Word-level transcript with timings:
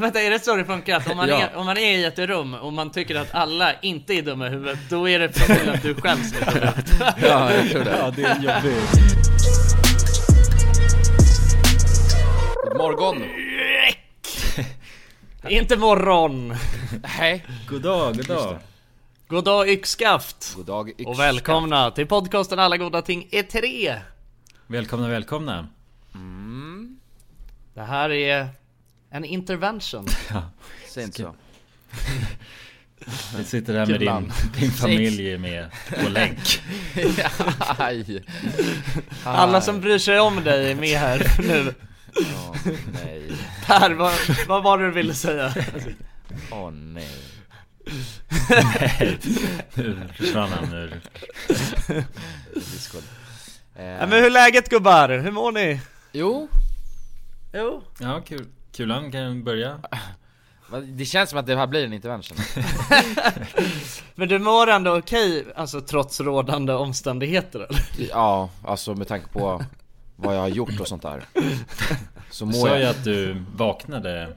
Vänta, 0.00 0.20
är 0.22 0.30
det 0.30 0.38
så 0.44 0.56
det 0.56 0.64
funkar? 0.64 0.96
Att 0.96 1.10
om 1.10 1.16
man, 1.16 1.28
Ja. 1.28 1.40
är, 1.42 1.56
om 1.56 1.66
man 1.66 1.76
är 1.78 1.98
i 1.98 2.04
ett 2.04 2.18
rum 2.18 2.54
och 2.54 2.72
man 2.72 2.90
tycker 2.90 3.14
att 3.14 3.34
alla 3.34 3.80
inte 3.80 4.14
är 4.14 4.22
dumma 4.22 4.46
i 4.46 4.50
huvudet, 4.50 4.78
då 4.90 5.08
är 5.08 5.18
det 5.18 5.32
för 5.32 5.72
att 5.72 5.82
du 5.82 5.94
själv 5.94 6.22
ska 6.22 6.44
vara 6.44 6.54
dum 6.54 6.64
i 6.64 6.90
huvudet. 6.90 7.14
Ja, 7.22 7.52
jag 7.52 7.70
tror 7.70 7.84
det. 7.84 7.96
Ja, 7.98 8.10
det 8.16 8.22
är 8.22 8.34
jobbigt. 8.34 8.90
God 12.64 12.76
morgon! 12.76 13.22
Inte 15.48 15.76
morgon! 15.76 16.54
Hej! 17.04 17.44
God 17.68 17.82
dag, 17.82 18.16
god 18.16 18.26
dag. 18.26 18.58
God 19.28 19.44
dag 19.44 19.68
yxskaft! 19.68 20.52
God 20.56 20.66
dag, 20.66 20.88
yxskaft. 20.88 21.08
Och 21.08 21.18
välkomna 21.18 21.90
till 21.90 22.06
podcasten 22.06 22.58
Alla 22.58 22.76
goda 22.76 23.02
ting 23.02 23.28
är 23.30 23.42
tre! 23.42 23.94
Välkomna, 24.66 25.08
välkomna. 25.08 25.68
Det 27.74 27.82
här 27.82 28.10
är 28.10 28.48
en 29.10 29.24
intervention. 29.24 30.06
Säg 30.88 31.04
inte 31.04 31.22
så. 31.22 31.34
Vi 33.36 33.44
sitter 33.44 33.74
här 33.74 33.86
med 33.86 34.00
din, 34.00 34.32
din 34.60 34.70
familj 34.70 35.38
med 35.38 35.70
på 36.02 36.08
länk. 36.08 36.62
Aj. 37.78 38.24
Alla 39.24 39.60
som 39.60 39.80
bryr 39.80 39.98
sig 39.98 40.20
om 40.20 40.44
dig 40.44 40.70
är 40.70 40.74
med 40.74 40.98
här 40.98 41.32
nu. 41.38 41.74
Åh 42.16 42.56
nej. 43.04 43.22
Per, 43.66 43.90
vad, 43.90 44.12
vad 44.48 44.62
var 44.62 44.78
det 44.78 44.84
du 44.86 44.90
ville 44.92 45.14
säga? 45.14 45.54
Åh 46.50 46.70
nej. 46.70 47.08
Nu 49.74 50.08
försvann 50.16 50.48
han 50.52 50.72
ur... 50.72 51.00
Ja, 53.76 54.06
men 54.06 54.12
hur 54.12 54.24
är 54.24 54.30
läget 54.30 54.68
gubbar? 54.68 55.18
Hur 55.18 55.30
mår 55.30 55.52
ni? 55.52 55.80
Jo, 56.12 56.48
Jo. 57.52 57.82
Ja, 57.98 58.20
kul. 58.20 58.46
Kulan 58.78 59.12
kan 59.12 59.44
börja. 59.44 59.78
det 60.84 61.04
känns 61.04 61.30
som 61.30 61.38
att 61.38 61.46
det 61.46 61.56
här 61.56 61.66
blir 61.66 61.84
en 61.84 61.92
intervention. 61.92 62.38
Men 64.14 64.28
du 64.28 64.38
mår 64.38 64.66
ändå 64.66 64.98
okej, 64.98 65.46
alltså 65.56 65.80
trots 65.80 66.20
rådande 66.20 66.72
omständigheter 66.72 67.58
eller? 67.60 67.80
Ja, 68.10 68.50
alltså 68.64 68.94
med 68.94 69.08
tanke 69.08 69.28
på 69.28 69.64
vad 70.16 70.36
jag 70.36 70.40
har 70.40 70.48
gjort 70.48 70.80
och 70.80 70.88
sånt 70.88 71.02
där. 71.02 71.24
Så 72.30 72.44
Du 72.44 72.50
mår 72.58 72.66
sa 72.68 72.76
ju 72.76 72.82
jag... 72.82 72.90
att 72.90 73.04
du 73.04 73.44
vaknade 73.56 74.36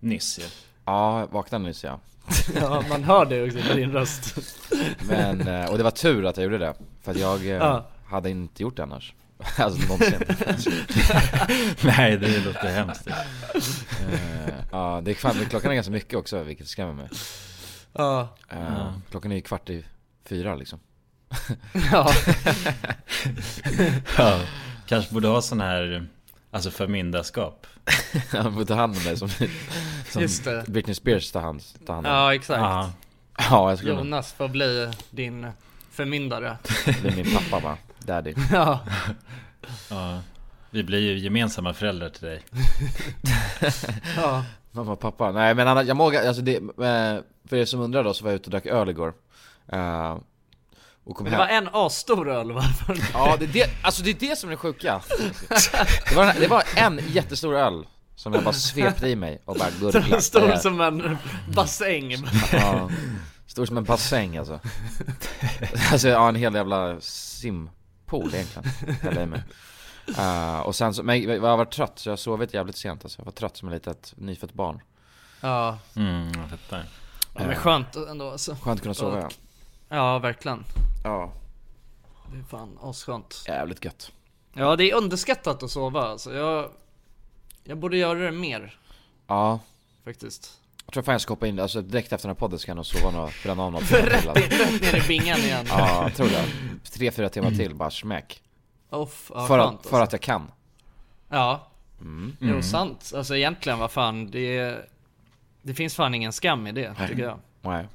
nyss 0.00 0.38
ju. 0.38 0.44
Ja, 0.84 1.20
jag 1.20 1.26
vaknade 1.32 1.64
nyss 1.64 1.84
ja. 1.84 1.98
Ja, 2.60 2.82
man 2.88 3.04
hör 3.04 3.24
det 3.24 3.42
också 3.44 3.68
på 3.68 3.74
din 3.76 3.92
röst. 3.92 4.38
Men, 5.08 5.48
eh, 5.48 5.70
och 5.70 5.78
det 5.78 5.84
var 5.84 5.90
tur 5.90 6.26
att 6.26 6.36
jag 6.36 6.44
gjorde 6.44 6.58
det. 6.58 6.74
För 7.02 7.10
att 7.12 7.18
jag 7.18 7.40
eh, 7.40 7.46
Ja. 7.52 7.86
hade 8.06 8.30
inte 8.30 8.62
gjort 8.62 8.76
det 8.76 8.82
annars. 8.82 9.14
Alltså 9.56 9.88
någonsin. 9.88 10.20
Nej, 11.84 12.16
det 12.16 12.44
låter 12.44 12.68
hemskt. 12.74 13.06
Eh, 13.06 14.54
Ja, 14.72 15.00
det 15.04 15.10
är 15.10 15.14
fan, 15.14 15.46
klockan 15.50 15.70
är 15.70 15.74
ganska 15.74 15.92
mycket 15.92 16.14
också 16.18 16.42
vilket 16.42 16.68
skrämmer 16.68 16.92
mig. 16.92 17.08
Ja. 17.92 18.36
Eh, 18.50 18.58
Ja. 18.60 18.94
Klockan 19.10 19.32
är 19.32 19.36
ju 19.36 19.42
kvart 19.42 19.70
i 19.70 19.84
fyra 20.28 20.54
liksom. 20.54 20.80
Ja. 21.92 22.12
Ja, 24.18 24.40
kanske 24.86 25.14
borde 25.14 25.28
ha 25.28 25.42
sån 25.42 25.60
här, 25.60 26.06
alltså 26.50 26.70
förmyndarskap. 26.70 27.66
Han 28.32 28.54
får 28.54 28.64
ta 28.64 28.74
hand 28.74 28.96
om 28.96 29.02
mig 29.04 29.16
som, 29.16 29.28
som 30.10 30.22
Just 30.22 30.44
det. 30.44 30.64
Britney 30.68 30.94
Spears 30.94 31.30
tar 31.32 31.40
hand, 31.40 31.62
tar 31.86 31.94
hand 31.94 32.06
om. 32.06 32.12
Ja, 32.12 32.34
exakt. 32.34 32.60
Ja, 32.60 32.92
Ja, 33.50 33.70
jag 33.70 33.78
skulle 33.78 33.94
Jonas 33.94 34.32
får 34.32 34.48
bli 34.48 34.90
din 35.10 35.46
förmyndare. 35.90 36.56
bli 37.02 37.16
min 37.16 37.34
pappa 37.34 37.60
va? 37.68 37.76
Daddy. 38.06 38.34
Ja. 38.52 38.80
ja. 39.90 40.20
Vi 40.70 40.82
blir 40.82 40.98
ju 41.00 41.18
gemensamma 41.18 41.74
föräldrar 41.74 42.08
till 42.08 42.26
dig. 42.26 42.42
Ja. 44.16 44.44
Mamma 44.72 44.92
och 44.92 45.00
pappa. 45.00 45.32
Nej 45.32 45.54
men 45.54 45.68
annars, 45.68 45.86
jag 45.86 45.96
mår, 45.96 46.16
alltså 46.16 46.42
det, 46.42 46.56
eh, 46.56 47.24
för 47.48 47.56
er 47.56 47.64
som 47.64 47.80
undrar 47.80 48.04
då 48.04 48.14
så 48.14 48.24
var 48.24 48.30
jag 48.30 48.36
ute 48.36 48.44
och 48.46 48.50
drack 48.50 48.66
öl 48.66 48.88
igår. 48.88 49.12
Eh, 49.72 50.18
och 51.04 51.16
kom 51.16 51.24
Men 51.24 51.32
det 51.32 51.38
hem. 51.38 51.46
var 51.48 51.54
en 51.56 51.68
asstor 51.86 52.30
öl 52.30 52.52
varför? 52.52 52.96
Ja, 53.14 53.36
det 53.38 53.44
är 53.44 53.48
det, 53.48 53.70
alltså 53.82 54.02
det 54.02 54.10
är 54.10 54.28
det 54.28 54.38
som 54.38 54.48
är 54.48 54.50
det 54.50 54.56
sjuka. 54.56 55.00
Det 56.08 56.14
var, 56.16 56.40
det 56.40 56.46
var 56.48 56.62
en 56.76 57.00
jättestor 57.08 57.54
öl 57.56 57.86
som 58.16 58.32
jag 58.32 58.44
bara 58.44 58.54
svepte 58.54 59.08
i 59.08 59.16
mig 59.16 59.42
och 59.44 59.56
bara 59.56 59.70
gurglade. 59.80 60.22
Stor 60.22 60.56
som 60.56 60.80
en 60.80 61.18
bassäng. 61.54 62.16
Ja, 62.52 62.90
stor 63.46 63.66
som 63.66 63.76
en 63.76 63.84
bassäng 63.84 64.36
alltså. 64.36 64.60
Alltså 65.92 66.08
ja, 66.08 66.28
en 66.28 66.34
hel 66.34 66.54
jävla 66.54 67.00
simpool 68.10 68.34
egentligen. 68.34 68.94
Hällde 69.02 69.22
i 69.22 69.26
mig. 69.26 69.42
Eh, 70.18 70.60
och 70.60 70.74
sen 70.76 70.94
så, 70.94 71.02
men 71.02 71.22
jag 71.22 71.40
var 71.56 71.64
trött 71.64 71.98
så 71.98 72.08
jag 72.08 72.12
har 72.12 72.16
sovit 72.16 72.54
jävligt 72.54 72.76
sent 72.76 73.04
alltså. 73.04 73.20
Jag 73.20 73.24
var 73.24 73.32
trött 73.32 73.56
som 73.56 73.68
ett 73.68 73.74
litet 73.74 74.14
nyfött 74.16 74.52
barn. 74.52 74.80
Ja. 75.40 75.78
Mm, 75.96 76.32
jag 76.40 76.50
fattar. 76.50 76.84
ja, 77.34 77.46
men 77.46 77.56
skönt 77.56 77.96
ändå 77.96 78.30
alltså. 78.30 78.56
Skönt 78.62 78.78
att 78.78 78.82
kunna 78.82 78.94
sova 78.94 79.20
ja. 79.20 79.28
Ja, 79.88 80.18
verkligen. 80.18 80.64
Ja, 81.04 81.32
Det 82.32 82.38
är 82.38 82.42
fan 82.42 82.78
asskönt. 82.82 83.44
jävligt 83.46 83.84
gött. 83.84 84.12
Ja, 84.54 84.76
det 84.76 84.90
är 84.90 84.94
underskattat 84.94 85.62
att 85.62 85.70
sova 85.70 86.02
alltså. 86.02 86.34
Jag, 86.34 86.70
jag 87.64 87.78
borde 87.78 87.96
göra 87.96 88.18
det 88.18 88.30
mer 88.32 88.78
Ja, 89.26 89.58
faktiskt. 90.04 90.59
Jag 90.90 90.92
tror 90.92 91.02
fan 91.02 91.12
jag 91.12 91.20
ska 91.20 91.32
hoppa 91.32 91.46
in, 91.46 91.60
alltså 91.60 91.82
direkt 91.82 92.12
efter 92.12 92.28
den 92.28 92.36
här 92.36 92.38
podden 92.40 92.58
ska 92.58 92.70
jag 92.70 92.76
nog 92.76 92.86
sova 92.86 93.10
några, 93.10 93.30
bränna 93.42 93.62
av 93.62 93.72
några 93.72 93.84
Rätt, 93.86 94.36
rätt 94.36 94.82
ner 94.82 95.04
i 95.04 95.08
bingan 95.08 95.38
igen. 95.38 95.66
Ja, 95.68 96.02
jag 96.02 96.14
tror 96.14 96.28
det. 96.28 96.44
Tre, 96.90 97.10
fyra 97.10 97.28
timmar 97.28 97.50
till, 97.50 97.74
bara 97.74 97.90
smäck. 97.90 98.42
Off, 98.90 99.30
ja, 99.34 99.46
för, 99.46 99.58
att, 99.58 99.86
för 99.86 100.00
att 100.00 100.12
jag 100.12 100.20
kan. 100.22 100.50
Ja, 101.28 101.66
Mm. 102.00 102.36
jo 102.40 102.62
sant. 102.62 103.12
Alltså 103.16 103.36
egentligen, 103.36 103.78
vad 103.78 103.90
fan, 103.90 104.30
det 104.30 104.76
Det 105.62 105.74
finns 105.74 105.94
fan 105.94 106.14
ingen 106.14 106.32
skam 106.32 106.66
i 106.66 106.72
det, 106.72 106.94
tycker 107.08 107.22
jag. 107.22 107.38
Nej. 107.62 107.86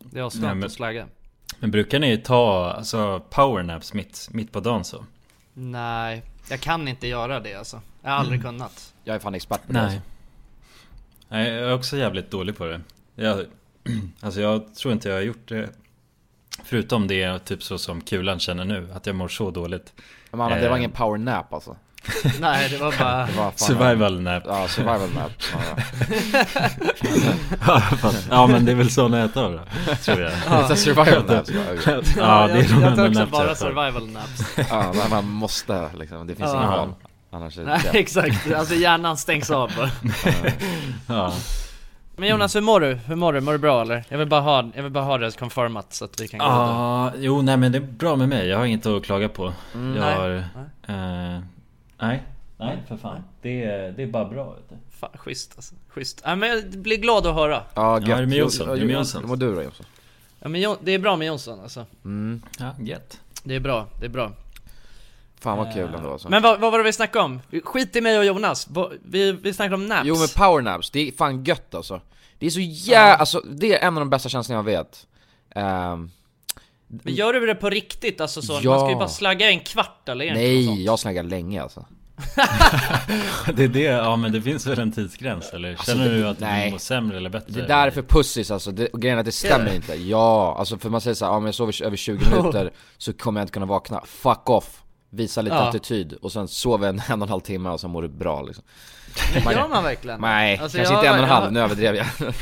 Det 0.00 0.20
asskönt 0.20 0.44
men- 0.44 0.64
att 0.64 0.72
slagga. 0.72 1.06
Men 1.58 1.70
brukar 1.70 1.98
ni 1.98 2.18
ta 2.18 2.72
alltså, 2.72 3.22
powernaps 3.30 3.92
mitt, 3.92 4.28
mitt 4.30 4.52
på 4.52 4.60
dagen 4.60 4.84
så? 4.84 5.04
Nej, 5.54 6.22
jag 6.50 6.60
kan 6.60 6.88
inte 6.88 7.06
göra 7.08 7.40
det 7.40 7.54
alltså. 7.54 7.80
Jag 8.02 8.10
har 8.10 8.18
aldrig 8.18 8.42
kunnat. 8.42 8.94
Jag 9.04 9.16
är 9.16 9.20
fan 9.20 9.34
expert 9.34 9.66
på 9.66 9.72
det. 9.72 9.78
Nej. 9.78 9.84
Alltså. 9.84 10.00
Nej, 11.28 11.50
jag 11.52 11.70
är 11.70 11.74
också 11.74 11.96
jävligt 11.96 12.30
dålig 12.30 12.56
på 12.56 12.64
det. 12.64 12.80
Jag, 13.14 13.44
alltså 14.20 14.40
jag 14.40 14.74
tror 14.74 14.92
inte 14.92 15.08
jag 15.08 15.16
har 15.16 15.22
gjort 15.22 15.48
det. 15.48 15.68
Förutom 16.64 17.06
det, 17.08 17.38
typ 17.38 17.62
så 17.62 17.78
som 17.78 18.00
Kulan 18.00 18.38
känner 18.40 18.64
nu, 18.64 18.88
att 18.94 19.06
jag 19.06 19.16
mår 19.16 19.28
så 19.28 19.50
dåligt. 19.50 19.92
Men 20.30 20.40
Anna, 20.40 20.56
det 20.56 20.68
var 20.68 20.76
Eh. 20.76 20.78
ingen 20.78 20.90
power 20.90 21.18
nap 21.18 21.52
alltså. 21.54 21.76
Nej, 22.40 22.68
det 22.70 22.76
var 22.78 22.94
bara... 22.98 23.26
Det 23.26 23.32
var 23.36 23.52
Survival 23.56 24.20
nap. 24.20 24.42
Ja, 24.46 24.68
survival 24.68 25.10
nap. 25.14 25.32
Ja, 25.52 25.60
ja. 27.66 27.82
Ja, 28.02 28.12
ja 28.30 28.46
men 28.46 28.64
det 28.64 28.72
är 28.72 28.76
väl 28.76 28.90
såna 28.90 29.18
jag 29.18 29.34
tar 29.34 29.50
då, 29.52 29.94
tror 29.96 30.20
jag. 30.20 30.30
Det 30.32 30.72
är 30.72 30.74
survival 30.74 31.24
nap. 31.36 31.46
ska 31.46 31.90
jag- 31.90 32.04
Ja, 32.16 32.46
det 32.46 32.52
är 32.52 32.80
jag, 32.80 32.80
de 32.80 32.82
jag 32.82 32.96
tar 32.96 33.06
också 33.08 33.20
naps 33.20 33.32
bara 33.32 33.54
survival 33.54 34.08
naps. 34.10 34.56
Ja, 34.70 34.92
men 34.96 35.10
man 35.10 35.24
måste 35.28 35.88
liksom. 35.98 36.26
Det 36.26 36.34
finns 36.34 36.50
Ja. 36.52 36.56
ingen 36.58 36.70
val. 36.70 36.92
Annars 37.34 37.58
är 37.58 37.64
det 37.64 37.70
Nej, 37.70 37.90
exakt. 37.92 38.52
Alltså 38.52 38.74
hjärnan 38.74 39.16
stängs 39.16 39.50
av 39.50 39.72
bara. 39.76 39.90
Ja. 41.08 41.34
Men 42.16 42.28
Jonas, 42.28 42.56
hur 42.56 42.60
mår 42.60 42.80
du? 42.80 42.94
Hur 42.94 43.16
mår 43.16 43.32
du? 43.32 43.40
Mår 43.40 43.52
du 43.52 43.58
bra 43.58 43.82
eller? 43.82 44.04
Jag 44.08 44.18
vill 44.18 44.28
bara 44.28 44.40
ha, 44.40 44.70
jag 44.74 44.82
vill 44.82 44.92
bara 44.92 45.04
ha 45.04 45.18
det 45.18 45.38
confirmat 45.38 45.94
så 45.94 46.04
att 46.04 46.20
vi 46.20 46.28
kan 46.28 46.38
gå 46.38 46.44
vidare. 46.44 46.60
Ja, 46.68 47.12
jo 47.18 47.42
nej 47.42 47.56
men 47.56 47.72
det 47.72 47.78
är 47.78 47.82
bra 47.82 48.16
med 48.16 48.28
mig. 48.28 48.48
Jag 48.48 48.58
har 48.58 48.64
inget 48.64 48.86
att 48.86 49.04
klaga 49.04 49.28
på. 49.28 49.52
Mm, 49.74 49.96
jag 49.96 50.04
nej. 50.04 50.14
har... 50.14 50.30
Eh, 51.36 51.40
nej. 51.98 52.22
Nej, 52.58 52.82
för 52.88 52.96
fan. 52.96 53.22
Det 53.42 53.64
är, 53.64 53.92
det 53.92 54.02
är 54.02 54.06
bara 54.06 54.24
bra 54.24 54.44
vet 54.50 54.68
du. 54.68 54.76
Fan, 54.90 55.10
schysst 55.14 55.52
alltså. 55.56 55.74
Schysst. 55.88 56.22
Ja, 56.24 56.34
men 56.34 56.48
jag 56.48 56.64
blir 56.70 56.96
glad 56.96 57.26
att 57.26 57.34
höra. 57.34 57.62
Ja, 57.74 58.00
Ja, 58.06 58.16
är 58.16 58.20
det 58.20 58.26
med 58.26 58.38
Jonsson? 58.38 58.66
Jo, 58.68 58.72
Är 58.74 58.78
det 58.78 58.84
med 58.84 58.92
jo, 58.92 58.98
Jonsson? 58.98 59.22
Hur 59.22 59.28
mår 59.28 59.36
du 59.36 59.54
då 59.54 59.62
Jonsson? 59.62 59.86
Ja, 60.40 60.48
men 60.48 60.76
det 60.80 60.92
är 60.92 60.98
bra 60.98 61.16
med 61.16 61.26
Jonsson 61.26 61.60
alltså. 61.60 61.86
Mm. 62.04 62.42
Ja, 62.58 62.74
gött. 62.80 63.20
Det 63.42 63.54
är 63.54 63.60
bra, 63.60 63.86
det 64.00 64.06
är 64.06 64.10
bra. 64.10 64.32
Fan 65.44 65.58
vad 65.58 65.74
kul 65.74 65.94
ändå 65.94 66.12
alltså. 66.12 66.28
Men 66.28 66.42
vad, 66.42 66.60
vad 66.60 66.72
var 66.72 66.78
det 66.78 66.84
vi 66.84 66.92
snackade 66.92 67.24
om? 67.24 67.40
Skit 67.64 67.96
i 67.96 68.00
mig 68.00 68.18
och 68.18 68.24
Jonas. 68.24 68.68
Vi, 69.04 69.32
vi 69.32 69.52
snackade 69.54 69.74
om 69.74 69.86
naps. 69.86 70.02
Jo 70.06 70.16
men 70.18 70.28
power 70.28 70.62
naps, 70.62 70.90
det 70.90 71.08
är 71.08 71.12
fan 71.12 71.44
gött 71.44 71.74
alltså. 71.74 72.00
Det 72.38 72.46
är 72.46 72.50
så 72.50 72.60
jävla, 72.60 73.14
alltså 73.16 73.40
det 73.40 73.74
är 73.78 73.86
en 73.88 73.94
av 73.96 74.00
de 74.00 74.10
bästa 74.10 74.28
känslorna 74.28 74.58
jag 74.58 74.64
vet. 74.64 75.06
Ehm, 75.54 76.10
Men 76.88 77.14
gör 77.14 77.32
du 77.32 77.46
det 77.46 77.54
på 77.54 77.70
riktigt? 77.70 78.20
Alltså 78.20 78.42
så, 78.42 78.60
Ja. 78.62 78.70
man 78.70 78.80
ska 78.80 78.90
ju 78.90 78.96
bara 78.96 79.08
slagga 79.08 79.50
en 79.50 79.60
kvart 79.60 80.08
eller 80.08 80.34
nej, 80.34 80.66
sånt? 80.66 80.80
jag 80.80 80.98
snaggar 80.98 81.22
länge 81.22 81.62
alltså. 81.62 81.86
Det 83.54 83.64
är 83.64 83.68
det, 83.68 83.80
ja 83.80 84.16
men 84.16 84.32
det 84.32 84.42
finns 84.42 84.66
väl 84.66 84.78
en 84.78 84.92
tidsgräns 84.92 85.50
eller? 85.52 85.76
Känner 85.76 86.08
det- 86.08 86.16
du 86.16 86.28
att 86.28 86.40
nej. 86.40 86.64
du 86.66 86.70
mår 86.72 86.78
sämre 86.78 87.16
eller 87.16 87.30
bättre? 87.30 87.52
Det 87.60 87.66
där 87.66 87.86
är 87.86 87.90
för 87.90 88.02
pussies 88.02 88.50
alltså, 88.50 88.70
det, 88.72 88.86
och 88.88 89.02
grejen 89.02 89.18
är 89.18 89.20
att 89.20 89.26
det 89.26 89.32
stämmer 89.32 89.64
det? 89.70 89.76
inte. 89.76 89.94
Ja, 89.94 90.56
alltså 90.58 90.78
för 90.78 90.90
man 90.90 91.00
säger 91.00 91.14
såhär, 91.14 91.32
ja 91.32 91.38
men 91.38 91.46
jag 91.46 91.54
sover 91.54 91.82
över 91.82 91.96
20 91.96 92.30
minuter 92.36 92.70
så 92.98 93.12
kommer 93.12 93.40
jag 93.40 93.44
inte 93.44 93.52
kunna 93.52 93.66
vakna. 93.66 94.02
Fuck 94.06 94.50
off! 94.50 94.82
Visa 95.14 95.42
lite 95.42 95.56
Ja. 95.56 95.68
attityd 95.68 96.12
och 96.12 96.32
sen 96.32 96.48
sover 96.48 96.88
en, 96.88 97.02
en 97.08 97.22
och 97.22 97.26
en 97.26 97.30
halv 97.30 97.40
timme 97.40 97.68
och 97.70 97.80
sen 97.80 97.90
mår 97.90 98.02
du 98.02 98.08
bra 98.08 98.42
liksom. 98.42 98.64
Men 99.44 99.52
gör 99.54 99.68
man 99.68 99.84
verkligen? 99.84 100.20
Nej, 100.20 100.58
Alltså, 100.58 100.78
kanske 100.78 100.94
jag- 100.94 101.00
inte 101.00 101.08
en 101.08 101.14
och 101.18 101.24
en 101.24 101.30
halv, 101.30 101.44
jag- 101.44 101.52
nu 101.52 101.60
överdrev 101.60 101.94
jag. 101.96 102.06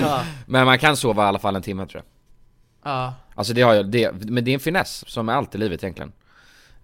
Ja, 0.00 0.22
men 0.46 0.64
man 0.66 0.78
kan 0.78 0.96
sova 0.96 1.24
i 1.24 1.26
alla 1.26 1.38
fall 1.38 1.56
en 1.56 1.62
timme 1.62 1.86
tror 1.86 2.02
jag. 2.82 2.92
ja. 2.92 3.14
Alltså 3.34 3.52
det 3.52 3.62
har 3.62 3.74
jag, 3.74 3.90
det, 3.90 4.12
men 4.12 4.44
det 4.44 4.50
är 4.50 4.54
en 4.54 4.60
finess 4.60 5.04
som 5.08 5.26
med 5.26 5.36
allt 5.36 5.54
i 5.54 5.58
livet 5.58 5.82
egentligen. 5.84 6.12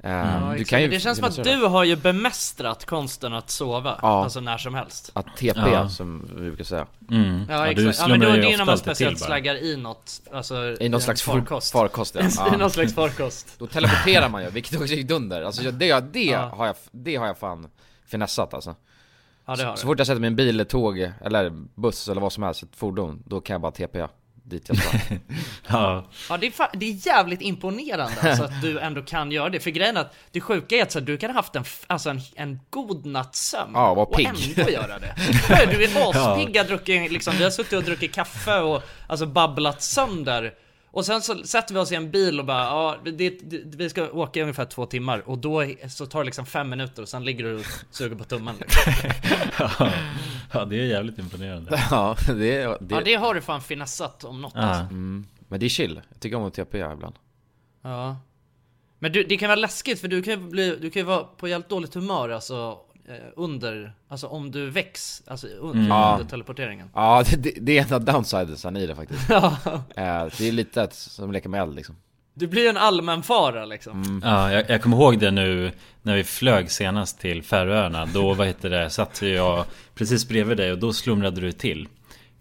Ja, 0.02 0.54
du 0.58 0.64
kan 0.64 0.82
ju 0.82 0.88
det 0.88 1.00
känns 1.00 1.18
som 1.18 1.28
att 1.28 1.44
du 1.44 1.56
har 1.64 1.84
ju 1.84 1.96
bemästrat 1.96 2.84
konsten 2.84 3.32
att 3.34 3.50
sova, 3.50 3.98
Ja. 4.02 4.22
alltså 4.24 4.40
när 4.40 4.58
som 4.58 4.74
helst. 4.74 5.10
Att 5.14 5.26
TP, 5.36 5.60
Ja. 5.60 5.88
som 5.88 6.30
vi 6.36 6.40
brukar 6.48 6.64
säga. 6.64 6.86
Mm. 7.10 7.42
Ja, 7.48 7.64
du 7.64 7.88
exakt. 7.88 7.98
Ja 8.00 8.08
men 8.08 8.20
då 8.20 8.26
slumrar 8.26 8.28
är 8.38 8.42
ju 8.42 8.50
det 8.50 8.56
när 8.56 8.64
man 8.64 8.78
speciellt 8.78 9.18
slaggar 9.20 9.54
i 9.54 9.76
något, 9.76 10.20
alltså 10.32 10.76
I 10.80 10.88
någon 10.88 11.00
slags 11.00 11.22
farkost. 11.22 11.72
farkost 11.72 12.14
ja. 12.14 12.20
I 12.26 12.30
ja. 12.36 12.56
någon 12.56 12.70
slags 12.70 12.94
farkost. 12.94 13.54
Då 13.58 13.66
teleporterar 13.66 14.28
man 14.28 14.42
ju, 14.44 14.50
vilket 14.50 14.80
också 14.80 14.94
gick 14.94 15.08
dunder. 15.08 15.42
Alltså 15.42 15.70
det, 15.70 16.00
det, 16.00 16.24
Ja. 16.24 16.40
har 16.54 16.66
jag, 16.66 16.76
det 16.90 17.16
har 17.16 17.26
jag 17.26 17.38
fan 17.38 17.68
finessat 18.06 18.54
alltså. 18.54 18.74
Ja 19.46 19.56
det 19.56 19.64
har 19.64 19.76
Så 19.76 19.82
du. 19.82 19.86
fort 19.86 19.98
jag 19.98 20.06
sätter 20.06 20.20
mig 20.20 20.26
i 20.28 20.30
en 20.30 20.36
bil, 20.36 20.66
tåg, 20.68 20.98
eller 21.24 21.52
buss 21.74 22.08
eller 22.08 22.20
vad 22.20 22.32
som 22.32 22.42
helst, 22.42 22.62
ett 22.62 22.76
fordon, 22.76 23.22
då 23.26 23.40
kan 23.40 23.54
jag 23.54 23.60
bara 23.60 23.72
TP 23.72 24.06
dit 24.46 24.68
jag 24.68 24.78
ska. 24.78 24.98
Ja, 25.68 26.08
Ja 26.28 26.36
det 26.36 26.46
är, 26.46 26.76
det 26.76 26.86
är 26.86 27.06
jävligt 27.06 27.40
imponerande 27.40 28.20
alltså 28.20 28.44
att 28.44 28.62
du 28.62 28.78
ändå 28.80 29.02
kan 29.02 29.32
göra 29.32 29.48
det. 29.48 29.60
För 29.60 29.70
grejen 29.70 29.96
är 29.96 30.00
att 30.00 30.14
det 30.30 30.40
sjuka 30.40 30.76
är 30.76 30.82
att 30.82 30.92
så 30.92 30.98
här, 30.98 31.06
du 31.06 31.16
kan 31.16 31.30
ha 31.30 31.34
haft 31.34 31.56
en, 31.56 31.64
alltså 31.86 32.10
en, 32.10 32.20
en 32.34 32.60
god 32.70 33.06
natts 33.06 33.48
sömn 33.48 33.70
Ja, 33.74 33.94
var 33.94 34.02
och 34.06 34.16
pigg. 34.16 34.26
ändå 34.56 34.70
göra 34.70 34.98
det. 34.98 35.14
Ja, 35.48 35.66
Du 35.66 35.84
är 35.84 35.88
aspigg, 36.10 36.66
druckit 36.66 37.12
liksom, 37.12 37.34
vi 37.38 37.44
har 37.44 37.50
suttit 37.50 37.72
och 37.72 37.82
druckit 37.84 38.14
kaffe 38.14 38.58
och 38.60 38.82
alltså 39.06 39.26
babblat 39.26 39.82
sönder. 39.82 40.52
Och 40.96 41.06
sen 41.06 41.22
så 41.22 41.44
sätter 41.44 41.74
vi 41.74 41.80
oss 41.80 41.92
i 41.92 41.94
en 41.94 42.10
bil 42.10 42.40
och 42.40 42.46
bara, 42.46 42.64
ja, 42.64 42.96
det, 43.04 43.10
det, 43.30 43.76
vi 43.76 43.90
ska 43.90 44.10
åka 44.10 44.40
i 44.40 44.42
ungefär 44.42 44.64
två 44.64 44.86
timmar 44.86 45.28
och 45.28 45.38
då 45.38 45.64
så 45.88 46.06
tar 46.06 46.18
det 46.18 46.24
liksom 46.24 46.46
fem 46.46 46.68
minuter 46.68 47.02
och 47.02 47.08
sen 47.08 47.24
ligger 47.24 47.44
du 47.44 47.54
och 47.54 47.64
suger 47.90 48.16
på 48.16 48.24
tummen. 48.24 48.54
Liksom. 48.60 48.92
ja, 49.78 49.92
ja, 50.52 50.64
det 50.64 50.76
är 50.80 50.84
jävligt 50.84 51.18
imponerande. 51.18 51.82
ja, 51.90 52.16
det, 52.26 52.56
är- 52.62 52.78
det, 52.80 52.94
Ja 52.94 53.00
det 53.04 53.14
har 53.14 53.34
du 53.34 53.40
fan 53.40 53.60
finessat 53.60 54.24
om 54.24 54.42
något 54.42 54.56
alltså. 54.56 54.82
Ja, 54.82 54.88
mm, 54.90 55.26
Men 55.48 55.60
det 55.60 55.66
är 55.66 55.68
chill, 55.68 56.00
jag 56.10 56.20
tycker 56.20 56.36
om 56.36 56.44
att 56.44 56.54
TP 56.54 56.78
ibland. 56.78 57.14
Ja. 57.82 58.16
Men 58.98 59.12
du, 59.12 59.22
det 59.22 59.36
kan 59.36 59.48
vara 59.48 59.60
läskigt 59.60 60.00
för 60.00 60.08
du 60.08 60.22
kan 60.22 60.32
ju 60.32 60.50
bli, 60.50 60.76
du 60.80 60.90
kan 60.90 61.00
ju 61.00 61.06
vara 61.06 61.24
på 61.24 61.48
jävligt 61.48 61.68
dåligt 61.68 61.94
humör 61.94 62.28
alltså 62.28 62.78
under, 63.36 63.92
alltså 64.08 64.26
om 64.26 64.50
du 64.50 64.70
väcks, 64.70 65.22
alltså 65.26 65.46
under, 65.46 65.84
Mm. 65.84 66.12
Under 66.12 66.30
teleporteringen. 66.30 66.90
Ja, 66.94 67.24
det, 67.38 67.52
det, 67.60 67.78
är 67.78 67.82
en 67.86 67.92
av 67.92 68.04
downsidesen 68.04 68.76
i 68.76 68.86
det 68.86 68.94
faktiskt. 68.94 69.20
Ja. 69.28 69.56
Eh, 69.96 70.26
det 70.38 70.48
är 70.48 70.52
lite 70.52 70.82
ett, 70.82 70.94
som 70.94 71.32
leka 71.32 71.48
med 71.48 71.62
eld 71.62 71.74
liksom. 71.76 71.96
Du 72.34 72.46
blir 72.46 72.70
en 72.70 72.76
allmän 72.76 73.22
fara 73.22 73.64
liksom. 73.64 74.02
Mm. 74.02 74.22
ja 74.24 74.52
jag, 74.52 74.70
jag 74.70 74.82
kommer 74.82 74.96
ihåg 74.96 75.18
det 75.18 75.30
nu 75.30 75.72
när 76.02 76.16
vi 76.16 76.24
flög 76.24 76.70
senast 76.70 77.20
till 77.20 77.42
Färöarna. 77.42 78.06
Då, 78.06 78.34
vad 78.34 78.46
heter 78.46 78.70
det, 78.70 78.90
satt 78.90 79.22
jag 79.22 79.64
precis 79.94 80.28
bredvid 80.28 80.56
dig 80.56 80.72
och 80.72 80.78
då 80.78 80.92
slumrade 80.92 81.40
du 81.40 81.52
till. 81.52 81.88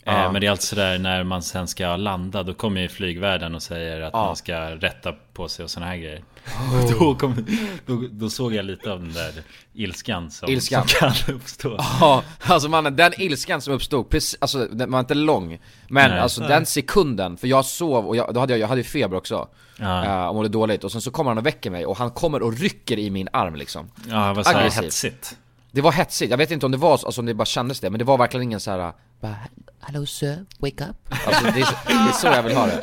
Ja. 0.07 0.25
Eh, 0.25 0.31
men 0.31 0.41
det 0.41 0.47
är 0.47 0.51
alltså 0.51 0.75
där 0.75 0.99
när 0.99 1.23
man 1.23 1.41
sen 1.43 1.67
ska 1.67 1.95
landa, 1.95 2.43
då 2.43 2.53
kommer 2.53 2.81
ju 2.81 2.87
flygvärden 2.89 3.55
och 3.55 3.63
säger 3.63 4.01
att 4.01 4.09
Ja. 4.13 4.25
man 4.25 4.35
ska 4.35 4.55
rätta 4.75 5.13
på 5.33 5.47
sig 5.47 5.63
och 5.63 5.69
såna 5.71 5.85
här 5.85 5.95
grejer. 5.97 6.23
Oh. 6.45 6.91
Då, 6.99 7.15
kom, 7.15 7.45
då, 7.85 8.03
då 8.11 8.29
såg 8.29 8.53
jag 8.53 8.65
lite 8.65 8.91
av 8.91 8.99
den 8.99 9.13
där 9.13 9.31
ilskan 9.73 10.31
som, 10.31 10.49
Ilskan. 10.49 10.87
som 10.87 10.99
kan 10.99 11.35
uppstå. 11.35 11.75
Ja, 12.01 12.23
alltså 12.39 12.69
mannen, 12.69 12.95
den 12.95 13.11
ilskan 13.17 13.61
som 13.61 13.73
uppstod, 13.73 14.09
precis, 14.09 14.37
alltså 14.41 14.65
den 14.67 14.91
var 14.91 14.99
inte 14.99 15.13
lång 15.13 15.59
Men 15.89 16.11
Nej. 16.11 16.19
alltså 16.19 16.41
den 16.41 16.65
sekunden, 16.65 17.37
för 17.37 17.47
jag 17.47 17.65
sov 17.65 18.07
och 18.07 18.15
jag, 18.15 18.33
då 18.33 18.39
hade 18.39 18.53
jag, 18.53 18.59
jag 18.59 18.67
hade 18.67 18.81
ju 18.81 18.85
feber 18.85 19.17
också 19.17 19.47
Ja, 19.79 20.05
eh, 20.05 20.27
och 20.27 20.35
mådde 20.35 20.49
dåligt, 20.49 20.83
och 20.83 20.91
sen 20.91 21.01
så 21.01 21.11
kommer 21.11 21.31
han 21.31 21.37
och 21.37 21.45
väcker 21.45 21.69
mig 21.71 21.85
och 21.85 21.97
han 21.97 22.11
kommer 22.11 22.41
och 22.41 22.57
rycker 22.57 22.99
i 22.99 23.09
min 23.09 23.29
arm 23.33 23.55
liksom 23.55 23.91
ja 24.09 24.27
det 24.27 24.33
var 24.33 24.43
så 24.43 24.81
hetsigt. 24.81 25.37
Det 25.71 25.81
var 25.81 25.91
hetsigt, 25.91 26.31
jag 26.31 26.37
vet 26.37 26.51
inte 26.51 26.65
om 26.65 26.71
det 26.71 26.77
var, 26.77 26.91
alltså 26.91 27.21
om 27.21 27.25
det 27.25 27.33
bara 27.33 27.45
kändes 27.45 27.79
det, 27.79 27.89
men 27.89 27.99
det 27.99 28.05
var 28.05 28.17
verkligen 28.17 28.43
ingen 28.43 28.59
så 28.59 28.71
här. 28.71 28.91
bara, 29.21 29.35
Hello 29.81 30.05
sir, 30.05 30.45
wake 30.59 30.83
up 30.83 30.95
Alltså 31.27 31.43
det 31.43 31.59
är, 31.61 31.65
så, 31.65 31.73
det 31.87 31.93
är 31.93 32.11
så 32.11 32.27
jag 32.27 32.43
vill 32.43 32.55
ha 32.55 32.65
det 32.65 32.81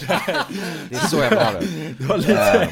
Det 0.90 0.96
är 0.96 1.00
så 1.08 1.16
jag 1.16 1.30
vill 1.30 1.38
ha 1.38 1.50
det 1.52 1.66
Det 1.98 2.04
var 2.04 2.16
lite... 2.18 2.68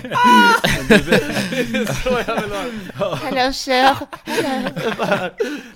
Så 2.03 2.09
jag 2.27 2.41
vill 2.41 2.51
ha 2.99 3.11
det. 3.11 3.17
Hello, 3.17 3.53
sir. 3.53 3.97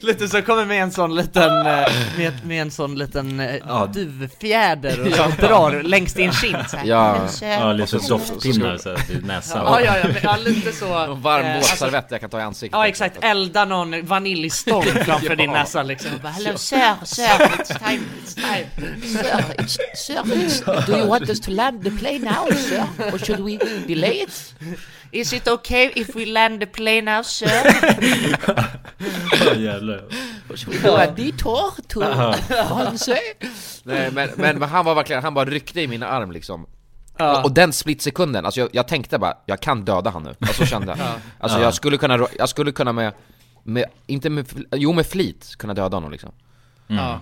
Lite 0.00 0.28
så 0.28 0.42
kommer 0.42 0.64
med 0.64 0.82
en 0.82 0.90
sån 0.92 1.14
liten, 1.14 1.66
eh, 1.66 1.88
med, 2.18 2.32
med 2.46 2.62
en 2.62 2.70
sån 2.70 2.94
liten 2.98 3.40
eh, 3.40 3.54
Ja. 3.68 3.86
duvfjäder 3.94 5.00
och 5.06 5.12
så 5.14 5.46
drar 5.46 5.82
längs 5.82 6.14
din 6.14 6.32
kind 6.32 6.56
så 6.68 6.76
här. 6.76 6.84
Ja, 6.86 7.12
Hello. 7.40 7.66
Ja, 7.66 7.72
lite 7.72 7.98
doftpinnar 8.08 8.76
så 8.78 8.90
här, 8.90 9.10
i 9.10 9.20
näsan. 9.26 9.64
Ja, 9.66 9.80
ja, 9.80 9.98
ja, 9.98 10.04
men, 10.08 10.16
ja, 10.22 10.36
lite 10.36 10.72
så. 10.72 10.98
en 10.98 11.20
varm 11.22 11.46
eh, 11.46 11.56
våtservett 11.56 12.06
jag 12.10 12.20
kan 12.20 12.30
ta 12.30 12.38
i 12.38 12.42
ansiktet 12.42 12.76
Ja 12.78 12.86
exakt, 12.88 13.16
elda 13.24 13.64
någon 13.64 14.06
vaniljstång 14.06 14.82
framför 15.04 15.36
din 15.36 15.50
Ja. 15.50 15.58
näsa 15.62 15.82
liksom. 15.82 16.10
Bara, 16.22 16.32
Hello, 16.32 16.58
sir, 16.58 16.94
sir. 17.04 17.22
It's 17.24 17.78
time. 17.88 18.02
It's 18.24 18.33
time. 18.34 18.66
Sir, 19.02 19.54
it's, 19.58 19.78
sir, 20.06 20.22
it's, 20.26 20.60
do 20.86 20.96
you 20.96 21.08
want 21.08 21.30
us 21.30 21.40
to 21.40 21.50
land 21.50 21.82
the 21.84 21.90
plane 21.90 22.18
now, 22.24 22.46
sir? 22.50 22.86
Or 23.12 23.18
should 23.18 23.40
we 23.40 23.58
delay 23.86 24.20
it? 24.22 24.54
Is 25.12 25.32
it 25.32 25.48
okay 25.48 25.92
if 25.96 26.16
we 26.16 26.26
land 26.26 26.60
the 26.60 26.66
plane 26.66 27.04
now 27.04 27.22
sir? 27.22 27.46
Jävlar. 29.56 30.00
Should 30.56 30.74
we 30.74 30.82
do 30.82 30.94
a 30.96 31.06
detour 31.16 31.70
to 31.88 32.00
France? 32.00 33.18
Nej 33.84 34.10
men, 34.12 34.30
men, 34.36 34.58
men 34.58 34.68
han 34.68 34.84
var 34.84 34.94
verkligen, 34.94 35.22
han 35.22 35.34
bara 35.34 35.44
ryckte 35.44 35.80
i 35.80 35.86
min 35.88 36.02
arm 36.02 36.32
liksom 36.32 36.66
Ja. 37.18 37.42
och, 37.42 37.52
den 37.52 37.72
splitsekunden, 37.72 38.44
alltså 38.46 38.60
jag, 38.60 38.68
jag 38.72 38.88
tänkte 38.88 39.18
bara, 39.18 39.34
jag 39.46 39.60
kan 39.60 39.84
döda 39.84 40.10
han 40.10 40.22
nu, 40.22 40.34
alltså 40.40 40.54
så 40.54 40.66
kände 40.66 40.86
jag 40.98 41.08
Alltså 41.40 41.58
Ja. 41.58 41.64
jag 41.64 41.74
skulle 41.74 41.96
kunna, 41.96 42.26
jag 42.38 42.48
skulle 42.48 42.72
kunna 42.72 42.92
med, 42.92 43.12
med, 43.62 43.84
inte 44.06 44.30
med, 44.30 44.46
jo 44.72 44.92
med 44.92 45.06
flit 45.06 45.54
kunna 45.58 45.74
döda 45.74 45.96
honom 45.96 46.10
liksom 46.12 46.32
Ja. 46.86 47.20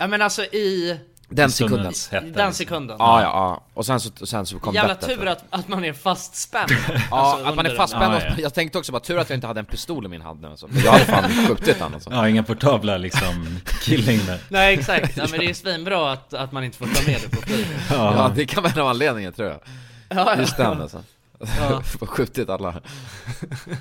Ja 0.00 0.06
men 0.06 0.22
alltså 0.22 0.42
i 0.42 0.98
Den 1.28 1.50
sekunden 1.50 1.92
den 2.10 2.24
liksom. 2.24 2.52
sekunden. 2.52 2.96
Ja, 2.98 3.22
ja, 3.22 3.28
ja. 3.28 3.66
Och 3.74 3.86
sen 3.86 4.00
så, 4.00 4.10
och 4.20 4.28
sen 4.28 4.46
så 4.46 4.58
kom 4.58 4.74
Jävla 4.74 4.94
tur 4.94 5.26
att, 5.26 5.44
att 5.50 5.68
man 5.68 5.84
är 5.84 5.92
fastspänd. 5.92 6.70
Ja, 7.10 7.16
Alltså, 7.16 7.46
att 7.48 7.56
man 7.56 7.66
är 7.66 7.74
fastspänd 7.74 8.14
Ja, 8.14 8.16
och, 8.16 8.22
ja. 8.22 8.34
jag 8.38 8.54
tänkte 8.54 8.78
också 8.78 8.92
bara 8.92 9.00
tur 9.00 9.18
att 9.18 9.30
jag 9.30 9.36
inte 9.36 9.46
hade 9.46 9.60
en 9.60 9.66
pistol 9.66 10.04
i 10.04 10.08
min 10.08 10.22
hand 10.22 10.40
nu 10.40 10.48
alltså. 10.48 10.68
Jag 10.84 10.92
hade 10.92 11.04
fan 11.04 11.30
skjutit 11.46 11.80
han 11.80 11.94
alltså. 11.94 12.10
Ja, 12.10 12.28
inga 12.28 12.42
portabla 12.42 12.96
liksom 12.96 13.58
killing 13.82 14.20
där. 14.26 14.40
Nej 14.48 14.74
exakt, 14.74 15.16
ja, 15.16 15.26
men 15.30 15.40
det 15.40 15.46
är 15.50 15.54
svinbra 15.54 16.12
att, 16.12 16.34
att 16.34 16.52
man 16.52 16.64
inte 16.64 16.78
får 16.78 16.86
ta 16.86 17.06
med 17.06 17.20
det 17.22 17.36
på 17.36 17.42
flyget. 17.42 17.68
Ja, 17.90 18.32
det 18.36 18.46
kan 18.46 18.62
vara 18.62 18.72
en 18.72 18.80
av 18.80 18.88
anledningarna 18.88 19.36
tror 19.36 19.48
jag. 19.48 19.60
Ja, 20.08 20.36
Just 20.38 20.56
den 20.56 20.80
alltså. 20.82 21.02
Ja. 21.40 21.82
skjutit 22.06 22.48
alla. 22.50 22.80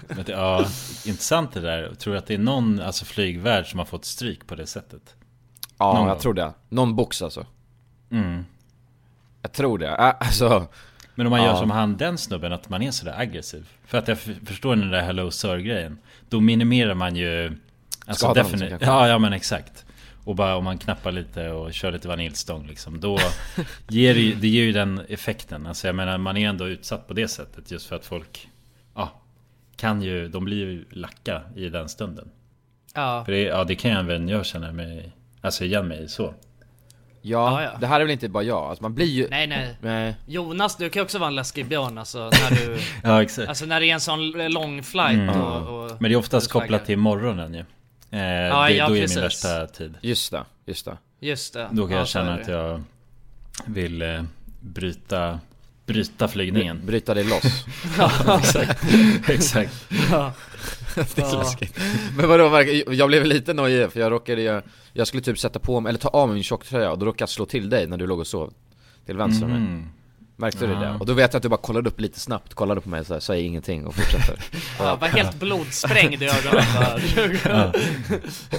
Men 0.08 0.24
det, 0.26 0.32
ja, 0.32 0.66
intressant 1.06 1.54
det 1.54 1.60
där. 1.60 1.96
Tror 1.96 2.14
du 2.14 2.20
att 2.20 2.28
det 2.28 2.34
är 2.34 2.38
någon 2.38 2.82
alltså, 2.82 3.06
flygvärd 3.06 3.68
som 3.68 3.80
har 3.80 3.86
fått 3.86 4.06
stryk 4.06 4.48
på 4.48 4.56
det 4.56 4.68
sättet? 4.68 5.02
Ja, 5.80 5.94
Någon 5.94 6.02
jag 6.08 6.08
gång. 6.16 6.20
tror 6.22 6.34
det. 6.34 6.54
Någon 6.70 6.96
box 6.96 7.22
alltså. 7.22 7.46
Mm. 8.12 8.46
Jag 9.42 9.52
tror 9.52 9.78
det. 9.78 9.88
Äh, 9.88 10.14
alltså, 10.20 10.68
Men 11.16 11.26
om 11.28 11.32
man 11.32 11.42
gör 11.44 11.48
Ja. 11.50 11.58
som 11.58 11.72
han, 11.72 11.98
den 11.98 12.18
snubben, 12.18 12.54
att 12.54 12.70
man 12.70 12.82
är 12.82 12.92
sådär 12.92 13.16
aggressiv. 13.20 13.70
För 13.86 13.98
att 13.98 14.08
jag 14.08 14.18
f- 14.24 14.38
förstår 14.46 14.76
den 14.76 14.90
där 14.92 15.02
Hello 15.02 15.32
Sir-grejen. 15.32 15.98
Då 16.30 16.40
minimerar 16.40 16.94
man 16.94 17.16
ju... 17.16 17.58
Alltså 18.06 18.26
Skadan, 18.26 18.46
defini- 18.46 18.70
kanske. 18.70 18.86
Ja, 18.88 19.08
ja 19.08 19.18
men 19.20 19.34
exakt. 19.34 19.86
Och 20.24 20.36
bara 20.36 20.56
om 20.58 20.64
man 20.64 20.78
knappar 20.78 21.12
lite 21.12 21.50
och 21.52 21.74
kör 21.74 21.92
lite 21.92 22.08
vaniljstång 22.08 22.68
liksom. 22.68 23.00
Då 23.00 23.18
ger 23.88 24.14
det, 24.14 24.20
ju- 24.20 24.36
det 24.36 24.48
ger 24.48 24.64
ju 24.64 24.72
den 24.72 25.02
effekten. 25.10 25.66
Alltså 25.68 25.88
jag 25.88 25.96
menar, 25.96 26.18
man 26.18 26.38
är 26.38 26.50
ändå 26.50 26.68
utsatt 26.68 27.08
på 27.08 27.14
det 27.14 27.28
sättet. 27.28 27.72
Just 27.72 27.86
för 27.88 27.96
att 27.96 28.06
folk... 28.06 28.50
Ja, 28.96 29.12
kan 29.76 30.02
ju... 30.02 30.28
De 30.28 30.46
blir 30.46 30.58
ju 30.58 30.86
lacka 30.92 31.42
i 31.56 31.70
den 31.70 31.90
stunden. 31.90 32.30
Ja. 32.96 33.26
För 33.26 33.32
det, 33.32 33.42
ja, 33.42 33.64
det 33.64 33.76
kan 33.76 33.92
jag 33.92 34.00
även 34.00 34.28
jag 34.30 34.46
känna 34.46 34.72
mig... 34.72 35.12
Alltså 35.42 35.64
igen 35.66 35.88
mig 35.88 36.10
så. 36.10 36.24
ja, 36.24 36.34
Ja, 37.22 37.64
ja. 37.64 37.78
det 37.80 37.88
här 37.88 38.00
är 38.00 38.04
väl 38.06 38.12
inte 38.12 38.30
bara 38.30 38.44
jag. 38.44 38.58
Alltså 38.64 38.84
man 38.84 38.94
blir 38.96 39.06
ju... 39.06 39.28
Nej 39.30 39.48
nej. 39.48 39.76
Nej. 39.82 40.16
Jonas, 40.26 40.76
du 40.78 40.90
kan 40.90 41.00
ju 41.00 41.04
också 41.04 41.18
vara 41.20 41.28
en 41.28 41.36
läskig 41.36 41.68
björn 41.68 41.98
alltså 41.98 42.20
när 42.20 42.50
du... 42.56 42.78
Ja, 43.04 43.22
exakt. 43.22 43.50
Alltså 43.50 43.66
när 43.66 43.80
det 43.80 43.86
är 43.90 43.94
en 43.94 44.00
sån 44.00 44.32
lång 44.32 44.84
flight 44.84 45.10
Mm. 45.20 45.42
och, 45.42 45.84
och... 45.86 45.92
Men 46.02 46.12
det 46.12 46.16
är 46.16 46.20
oftast 46.20 46.52
kopplat 46.52 46.86
till 46.86 46.98
morgonen 46.98 47.54
ju. 47.54 47.60
Eh, 48.12 48.20
Ja, 48.22 48.64
det, 48.68 48.74
ja, 48.74 48.88
då 48.88 48.96
är 48.96 49.02
precis. 49.02 49.16
min 49.18 49.24
värsta 49.24 49.68
tid. 49.68 49.94
Just 50.02 50.32
det, 50.32 50.44
just 50.66 50.86
det. 50.86 50.98
Just 51.20 51.54
det. 51.54 51.68
Då 51.72 51.84
kan 51.84 51.92
Ja, 51.92 51.98
jag 51.98 52.08
känna 52.08 52.38
är 52.38 52.42
att 52.42 52.48
jag 52.48 52.82
vill 53.66 54.02
eh, 54.02 54.24
bryta, 54.60 55.40
bryta 55.94 56.28
flygningen. 56.28 56.82
Bryta 56.86 57.14
dig 57.14 57.24
loss. 57.24 57.66
exakt. 58.40 58.86
exakt. 59.30 59.88
Ja. 60.12 60.34
det 60.96 61.18
är 61.18 61.22
Ja. 61.22 61.40
läskigt. 61.40 61.80
Men 62.18 62.30
vadå, 62.30 62.64
jag 62.94 63.08
blev 63.08 63.26
lite 63.26 63.54
nojig 63.54 63.92
för 63.92 64.00
jag 64.00 64.12
råkade 64.12 64.42
ju, 64.42 64.62
jag 64.94 65.08
skulle 65.08 65.24
typ 65.24 65.40
sätta 65.40 65.60
på 65.60 65.80
mig, 65.80 65.90
eller 65.90 66.00
ta 66.00 66.08
av 66.10 66.28
mig 66.28 66.34
min 66.34 66.44
tjocktröja 66.44 66.92
och 66.92 67.00
då 67.00 67.06
råkade 67.06 67.22
jag 67.22 67.30
slå 67.30 67.46
till 67.46 67.70
dig 67.70 67.88
när 67.88 67.98
du 67.98 68.08
låg 68.08 68.20
och 68.20 68.28
sov. 68.28 68.54
Till 69.06 69.18
vänster 69.18 69.46
om 69.46 69.52
mig. 69.52 69.86
Märkte 70.40 70.68
du 70.68 70.76
det? 70.76 70.86
Ja. 70.86 70.98
Och 71.00 71.06
då 71.06 71.14
vet 71.14 71.34
jag 71.34 71.38
att 71.40 71.44
du 71.44 71.50
bara 71.50 71.58
kollade 71.58 71.90
upp 71.90 72.00
lite 72.00 72.20
snabbt, 72.20 72.54
kollade 72.54 72.82
på 72.82 72.90
mig 72.90 73.06
så 73.06 73.14
här, 73.14 73.20
sa 73.20 73.36
ingenting 73.36 73.86
och 73.86 73.96
fortsatte. 73.96 74.34
Ja, 74.80 74.96
var 74.96 75.08
helt 75.08 75.36
blodsprängd 75.40 76.24
i 76.24 76.26
ögonen 76.30 76.66
bara. 76.76 77.00
Ja. 77.46 77.72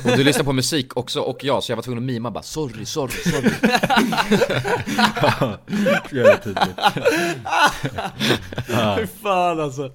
Och 0.11 0.17
du 0.17 0.25
lyssnar 0.25 0.45
på 0.45 0.53
musik 0.53 0.97
också 0.97 1.21
och 1.21 1.45
jag, 1.45 1.63
så 1.63 1.73
jag 1.73 1.77
var 1.77 1.83
tvungen 1.83 2.03
att 2.03 2.07
mima 2.07 2.31
bara 2.31 2.43
'sorry, 2.43 2.85
sorry, 2.85 3.13
sorry' 3.13 3.53
Jävla 6.13 6.37
tydligt. 6.37 6.77
ja. 8.69 8.97
Fy 9.01 9.07
fan 9.23 9.61
alltså. 9.61 9.93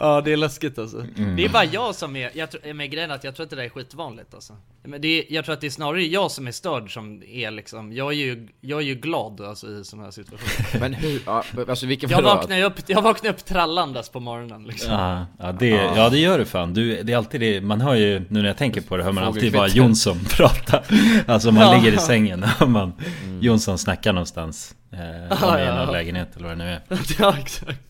Ja 0.00 0.20
det 0.20 0.32
är 0.32 0.36
läskigt 0.36 0.78
alltså. 0.78 0.98
Mm. 1.16 1.36
Det 1.36 1.44
är 1.44 1.48
bara 1.48 1.64
jag 1.64 1.94
som 1.94 2.16
är, 2.16 2.30
jag 2.34 2.50
tror, 2.50 2.72
med 2.74 2.90
grejen 2.90 3.10
är 3.10 3.14
att 3.14 3.24
jag 3.24 3.36
tror 3.36 3.44
att 3.44 3.50
det 3.50 3.56
där 3.56 3.62
är 3.62 3.68
skitvanligt 3.68 4.34
alltså. 4.34 4.56
Men 4.84 5.00
det 5.00 5.08
är, 5.08 5.24
jag 5.28 5.44
tror 5.44 5.52
att 5.52 5.60
det 5.60 5.66
är 5.66 5.70
snarare 5.70 6.04
jag 6.06 6.30
som 6.30 6.46
är 6.46 6.52
störd 6.52 6.92
som 6.94 7.22
är 7.26 7.50
liksom, 7.50 7.92
jag 7.92 8.12
är 8.12 8.16
ju, 8.16 8.48
jag 8.60 8.80
är 8.80 8.84
ju 8.84 8.94
glad 8.94 9.40
alltså 9.40 9.70
i 9.70 9.84
sådana 9.84 10.04
här 10.04 10.10
situationer. 10.12 10.80
Men 10.80 10.94
hur, 10.94 11.15
ja, 11.26 11.44
alltså 11.68 11.86
vilken 11.86 12.10
Jag 12.10 12.22
vaknar 12.22 12.62
upp, 12.62 12.74
jag 12.86 13.02
vaknar 13.02 13.30
upp 13.30 13.44
trallandes 13.44 14.08
på 14.08 14.20
morgonen 14.20 14.64
liksom. 14.64 14.92
Ja, 14.92 15.26
ja, 15.38 15.52
det, 15.52 15.68
ja 15.68 16.08
det 16.10 16.18
gör 16.18 16.38
du 16.38 16.44
fan. 16.44 16.74
Du, 16.74 17.02
det 17.02 17.12
är 17.12 17.16
alltid 17.16 17.40
det, 17.40 17.60
man 17.60 17.80
hör 17.80 17.94
ju, 17.94 18.18
nu 18.28 18.40
när 18.42 18.46
jag 18.48 18.56
tänker 18.56 18.80
på 18.80 18.96
det, 18.96 19.04
hör 19.04 19.12
man 19.12 19.24
alltid 19.24 19.52
bara. 19.52 19.68
Jonsson 19.68 20.18
prata. 20.30 20.82
Alltså 21.26 21.52
man 21.52 21.62
Ja. 21.62 21.74
ligger 21.76 21.96
i 21.96 21.98
sängen 21.98 22.44
och 22.60 22.70
man 22.70 22.92
Jonsson 23.40 23.78
snackar 23.78 24.12
någonstans. 24.12 24.74
Eh, 24.92 24.98
Ja, 25.40 25.54
om 25.54 25.60
i 25.62 25.66
någon 25.66 25.76
ja. 25.76 25.90
lägenhet 25.90 26.36
eller 26.36 26.48
vad 26.48 26.58
det 26.58 26.64
nu 26.64 26.70
är. 26.70 26.80
ja 27.18 27.34
exakt. 27.38 27.80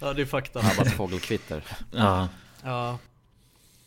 Ja 0.00 0.12
det 0.12 0.22
är 0.22 0.26
fakta. 0.26 0.60
Bara 0.78 0.90
fågelkvitter. 0.90 1.62
Ja, 1.92 2.28
Ja. 2.64 2.98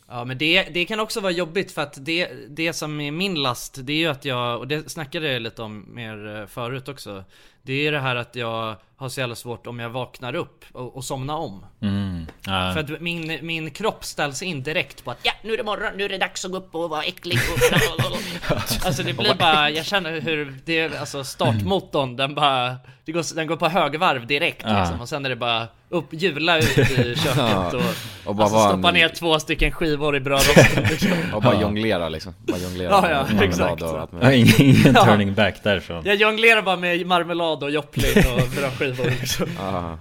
Ja 0.09 0.25
men 0.25 0.37
det, 0.37 0.63
det 0.63 0.85
kan 0.85 0.99
också 0.99 1.19
vara 1.19 1.31
jobbigt 1.31 1.71
för 1.71 1.81
att 1.81 2.05
det, 2.05 2.29
det 2.49 2.73
som 2.73 3.01
är 3.01 3.11
min 3.11 3.35
last 3.35 3.77
det 3.83 3.93
är 3.93 3.97
ju 3.97 4.07
att 4.07 4.25
jag, 4.25 4.57
och 4.59 4.67
det 4.67 4.91
snackade 4.91 5.31
jag 5.33 5.41
lite 5.41 5.61
om 5.61 5.85
mer 5.95 6.35
eh, 6.41 6.45
förut 6.47 6.87
också 6.89 7.23
Det 7.67 7.87
är 7.87 7.91
det 7.91 7.99
här 7.99 8.15
att 8.15 8.35
jag 8.35 8.75
har 8.97 9.09
så 9.09 9.19
jävla 9.19 9.35
svårt 9.35 9.67
om 9.67 9.79
jag 9.79 9.89
vaknar 9.89 10.35
upp 10.35 10.65
och, 10.73 10.95
och 10.97 11.03
somnar 11.03 11.35
om 11.35 11.65
mm, 11.81 12.25
ja. 12.45 12.71
För 12.73 12.79
att 12.79 13.01
min, 13.01 13.39
min 13.41 13.71
kropp 13.71 14.05
ställs 14.05 14.41
in 14.41 14.63
direkt 14.63 15.03
på 15.05 15.11
att 15.11 15.17
ja 15.23 15.31
nu 15.43 15.53
är 15.53 15.57
det 15.57 15.63
morgon, 15.63 15.91
nu 15.97 16.03
är 16.03 16.09
det 16.09 16.17
dags 16.17 16.45
att 16.45 16.51
gå 16.51 16.57
upp 16.57 16.75
och 16.75 16.89
vara 16.89 17.03
äcklig 17.03 17.37
och 17.53 18.55
Alltså 18.85 19.03
det 19.03 19.13
blir 19.13 19.35
bara, 19.35 19.69
jag 19.69 19.85
känner 19.85 20.21
hur 20.21 20.55
det 20.65 20.97
alltså 20.99 21.23
startmotorn 21.23 22.15
den 22.15 22.35
bara 22.35 22.75
det 23.05 23.11
går, 23.11 23.35
Den 23.35 23.47
går 23.47 23.55
på 23.55 23.67
högvarv 23.67 24.27
direkt 24.27 24.61
Ja. 24.65 24.79
liksom 24.79 25.01
och 25.01 25.09
sen 25.09 25.25
är 25.25 25.29
det 25.29 25.35
bara 25.35 25.67
upp, 25.89 26.05
hjula 26.11 26.57
ut 26.57 26.77
i 26.77 27.15
köket 27.23 27.73
och, 27.73 27.81
Och 28.25 28.35
bara 28.35 28.43
alltså 28.43 28.59
stoppa 28.69 28.87
en- 28.87 28.93
ner 28.93 29.09
två 29.09 29.39
stycken 29.39 29.71
skivor 29.71 30.15
i 30.15 30.19
brödrosten 30.19 30.83
liksom. 30.89 31.11
Och 31.33 31.41
bara 31.41 31.61
jonglera 31.61 32.09
liksom. 32.09 32.33
Bara 32.39 32.57
jonglera. 32.57 32.89
Ja, 32.89 33.09
ja, 33.11 33.33
med 33.33 33.43
exakt. 33.43 33.81
och 33.81 33.87
Ja, 33.89 34.07
möjligt. 34.11 34.59
ingen, 34.59 34.93
turning 34.95 35.33
back 35.33 35.63
därifrån. 35.63 36.01
Jag 36.05 36.15
jonglerar 36.15 36.61
bara 36.61 36.75
med 36.75 37.07
marmelad 37.07 37.56
och 37.63 37.71
joplin 37.71 38.23
och 38.33 38.49
brödskivor 38.55 39.05
liksom. 39.05 39.47
Ja. 39.59 39.97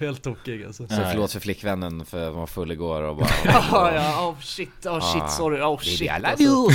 Helt 0.00 0.22
tokig 0.22 0.64
alltså 0.64 0.88
Så 0.88 0.94
förlåt 0.94 1.32
för 1.32 1.40
flickvännen 1.40 2.04
för 2.04 2.28
att 2.28 2.34
var 2.34 2.46
full 2.46 2.72
igår 2.72 3.02
och 3.02 3.16
bara... 3.16 3.28
Ja 3.44 3.92
ja, 3.94 4.26
oh 4.28 4.40
shit, 4.40 4.86
oh 4.86 5.12
shit, 5.12 5.22
Ah. 5.22 5.28
sorry, 5.28 5.60
oh 5.62 5.78
shit 5.80 6.00
I 6.00 6.04
love 6.08 6.28
alltså. 6.28 6.42
you! 6.44 6.70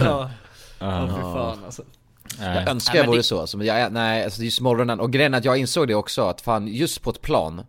Ja, 0.00 0.30
Ja. 0.80 1.02
oh, 1.04 1.16
fy 1.16 1.20
fan 1.22 1.64
alltså 1.64 1.82
Nej. 2.40 2.56
Jag 2.58 2.68
önskar 2.68 2.92
Nej, 2.94 3.00
jag 3.02 3.06
vore 3.06 3.18
det- 3.18 3.22
så, 3.22 3.40
alltså, 3.40 3.56
men 3.56 3.66
jag, 3.66 3.92
nej 3.92 4.24
alltså 4.24 4.38
det 4.38 4.42
är 4.42 4.46
just 4.46 4.60
morgonen, 4.60 5.00
och 5.00 5.12
grejen 5.12 5.34
är 5.34 5.38
att 5.38 5.44
jag 5.44 5.56
insåg 5.56 5.88
det 5.88 5.94
också 5.94 6.22
att 6.28 6.40
fan 6.40 6.68
just 6.68 7.02
på 7.02 7.10
ett 7.10 7.22
plan 7.22 7.62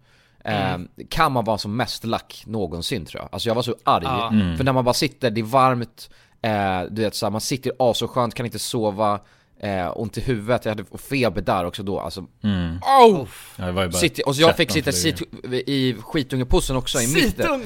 eh, 0.46 0.78
kan 1.10 1.32
man 1.32 1.46
vara 1.46 1.58
som 1.58 1.76
mest 1.76 2.06
lack 2.06 2.44
någonsin 2.46 3.06
tror 3.06 3.22
jag. 3.22 3.30
Alltså 3.32 3.50
jag 3.50 3.56
var 3.56 3.62
så 3.62 3.76
arg, 3.84 4.04
Ja. 4.04 4.30
för 4.58 4.64
när 4.64 4.74
man 4.74 4.86
bara 4.86 4.94
sitter, 4.94 5.30
det 5.30 5.42
är 5.42 5.46
varmt, 5.46 6.10
eh, 6.42 6.82
du 6.92 7.02
vet 7.02 7.16
såhär, 7.16 7.32
man 7.32 7.42
sitter 7.42 7.72
as 7.80 7.98
så 7.98 8.08
skönt, 8.08 8.34
kan 8.34 8.46
inte 8.46 8.60
sova, 8.60 9.20
eh, 9.60 9.92
ont 9.96 10.18
i 10.18 10.22
huvudet, 10.22 10.66
jag 10.66 10.72
hade 10.72 10.98
feber 10.98 11.42
där 11.42 11.66
också 11.66 11.84
då, 11.84 12.00
alltså. 12.00 12.26
Mm. 12.44 12.78
oh! 12.78 13.28
Ja, 13.56 13.66
det 13.66 13.72
var 13.72 13.82
ju 13.82 13.90
bara 13.90 13.98
Sitter, 13.98 14.28
och 14.28 14.36
så 14.36 14.42
jag 14.42 14.56
13 14.56 14.58
fick 14.58 14.72
sitta 14.72 14.92
sit, 14.92 15.22
i 15.68 15.96
skitungepussen 16.02 16.76
också 16.76 17.02
i 17.02 17.14
mitten. 17.14 17.64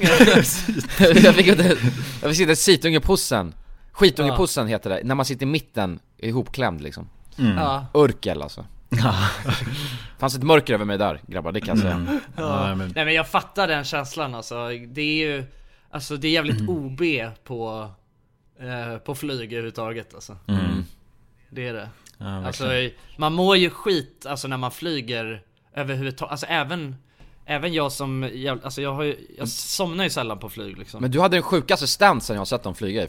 Jag, 0.98 1.34
fick 1.34 1.46
jag 1.46 2.30
fick 2.30 2.36
sitta 2.36 2.52
i 2.52 2.56
situngepussen. 2.56 3.54
Skitungepussen 3.92 4.68
heter 4.68 4.90
det, 4.90 5.00
när 5.04 5.14
man 5.14 5.24
sitter 5.24 5.46
i 5.46 5.48
mitten, 5.48 5.98
ihopklämd 6.18 6.80
liksom. 6.80 7.08
Mm. 7.38 7.56
Ja, 7.56 7.86
Urkel 7.94 8.42
alltså. 8.42 8.64
Fanns 10.18 10.36
ett 10.36 10.42
mörker 10.42 10.74
över 10.74 10.84
mig 10.84 10.98
där 10.98 11.20
grabbar, 11.26 11.52
det 11.52 11.60
kan 11.60 11.68
jag 11.68 11.78
säga. 11.78 11.94
Mm. 11.94 12.20
Ja, 12.36 12.74
men, 12.74 12.92
nej 12.94 13.04
men 13.04 13.14
jag 13.14 13.28
fattar 13.28 13.68
den 13.68 13.84
känslan 13.84 14.34
alltså. 14.34 14.68
Det 14.68 15.00
är 15.00 15.26
ju, 15.26 15.44
alltså 15.90 16.16
det 16.16 16.28
är 16.28 16.32
jävligt 16.32 16.68
OB 16.68 17.00
på, 17.44 17.90
eh, 18.60 18.98
på 18.98 19.14
flyg 19.14 19.52
överhuvudtaget 19.52 20.14
alltså. 20.14 20.36
Mm. 20.46 20.84
Det 21.50 21.68
är 21.68 21.74
det. 21.74 21.88
Ja, 22.18 22.46
Alltså 22.46 22.64
man 23.16 23.32
mår 23.32 23.56
ju 23.56 23.70
skit 23.70 24.26
alltså 24.26 24.48
när 24.48 24.56
man 24.56 24.70
flyger 24.70 25.42
överhuvudtaget, 25.74 26.30
alltså 26.30 26.46
även 26.46 26.96
Även 27.46 27.72
jag 27.72 27.92
som, 27.92 28.30
jag, 28.34 28.64
alltså 28.64 28.82
jag 28.82 28.94
har 28.94 29.02
ju, 29.02 29.16
jag 29.38 29.48
somnar 29.48 30.04
ju 30.04 30.10
sällan 30.10 30.38
på 30.38 30.48
flyg 30.48 30.78
liksom. 30.78 31.00
Men 31.00 31.10
du 31.10 31.20
hade 31.20 31.36
den 31.36 31.42
sjukaste 31.42 31.86
stansen 31.86 32.34
jag 32.34 32.40
har 32.40 32.44
sett 32.44 32.62
dem 32.62 32.74
flyga 32.74 33.02
i 33.04 33.08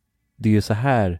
det 0.41 0.49
är 0.49 0.53
ju 0.53 0.61
så 0.61 0.73
här 0.73 1.19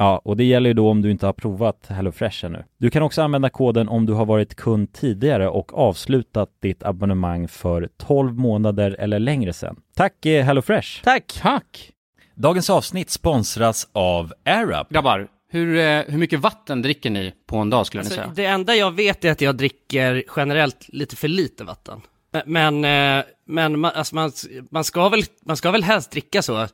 Ja, 0.00 0.20
och 0.24 0.36
det 0.36 0.44
gäller 0.44 0.70
ju 0.70 0.74
då 0.74 0.90
om 0.90 1.02
du 1.02 1.10
inte 1.10 1.26
har 1.26 1.32
provat 1.32 1.86
HelloFresh 1.88 2.44
ännu. 2.44 2.64
Du 2.78 2.90
kan 2.90 3.02
också 3.02 3.22
använda 3.22 3.50
koden 3.50 3.88
om 3.88 4.06
du 4.06 4.12
har 4.12 4.26
varit 4.26 4.54
kund 4.54 4.92
tidigare 4.92 5.48
och 5.48 5.78
avslutat 5.78 6.48
ditt 6.62 6.82
abonnemang 6.82 7.48
för 7.48 7.88
12 7.96 8.38
månader 8.38 8.96
eller 8.98 9.18
längre 9.18 9.52
sedan. 9.52 9.76
Tack 9.96 10.26
eh, 10.26 10.44
HelloFresh! 10.44 11.02
Tack! 11.04 11.38
Tack! 11.42 11.92
Dagens 12.34 12.70
avsnitt 12.70 13.10
sponsras 13.10 13.88
av 13.92 14.32
AirUp. 14.44 14.88
Grabbar, 14.88 15.28
hur, 15.50 15.76
eh, 15.76 16.02
hur 16.08 16.18
mycket 16.18 16.40
vatten 16.40 16.82
dricker 16.82 17.10
ni 17.10 17.32
på 17.46 17.56
en 17.56 17.70
dag 17.70 17.86
skulle 17.86 18.02
ni 18.02 18.06
Alltså, 18.06 18.20
säga? 18.20 18.32
det 18.36 18.44
enda 18.44 18.74
jag 18.74 18.90
vet 18.90 19.24
är 19.24 19.32
att 19.32 19.40
jag 19.40 19.56
dricker 19.56 20.24
generellt 20.36 20.86
lite 20.88 21.16
för 21.16 21.28
lite 21.28 21.64
vatten. 21.64 22.00
Men, 22.46 22.84
eh, 22.84 23.24
men 23.46 23.80
man, 23.80 23.92
alltså 23.94 24.14
man, 24.14 24.32
man, 24.70 24.84
ska 24.84 25.08
väl, 25.08 25.22
man 25.46 25.56
ska 25.56 25.70
väl 25.70 25.82
helst 25.82 26.10
dricka 26.10 26.42
så 26.42 26.66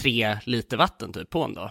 tre 0.00 0.36
liter 0.44 0.76
vatten 0.76 1.12
typ 1.12 1.30
på 1.30 1.42
en 1.44 1.54
dag. 1.54 1.70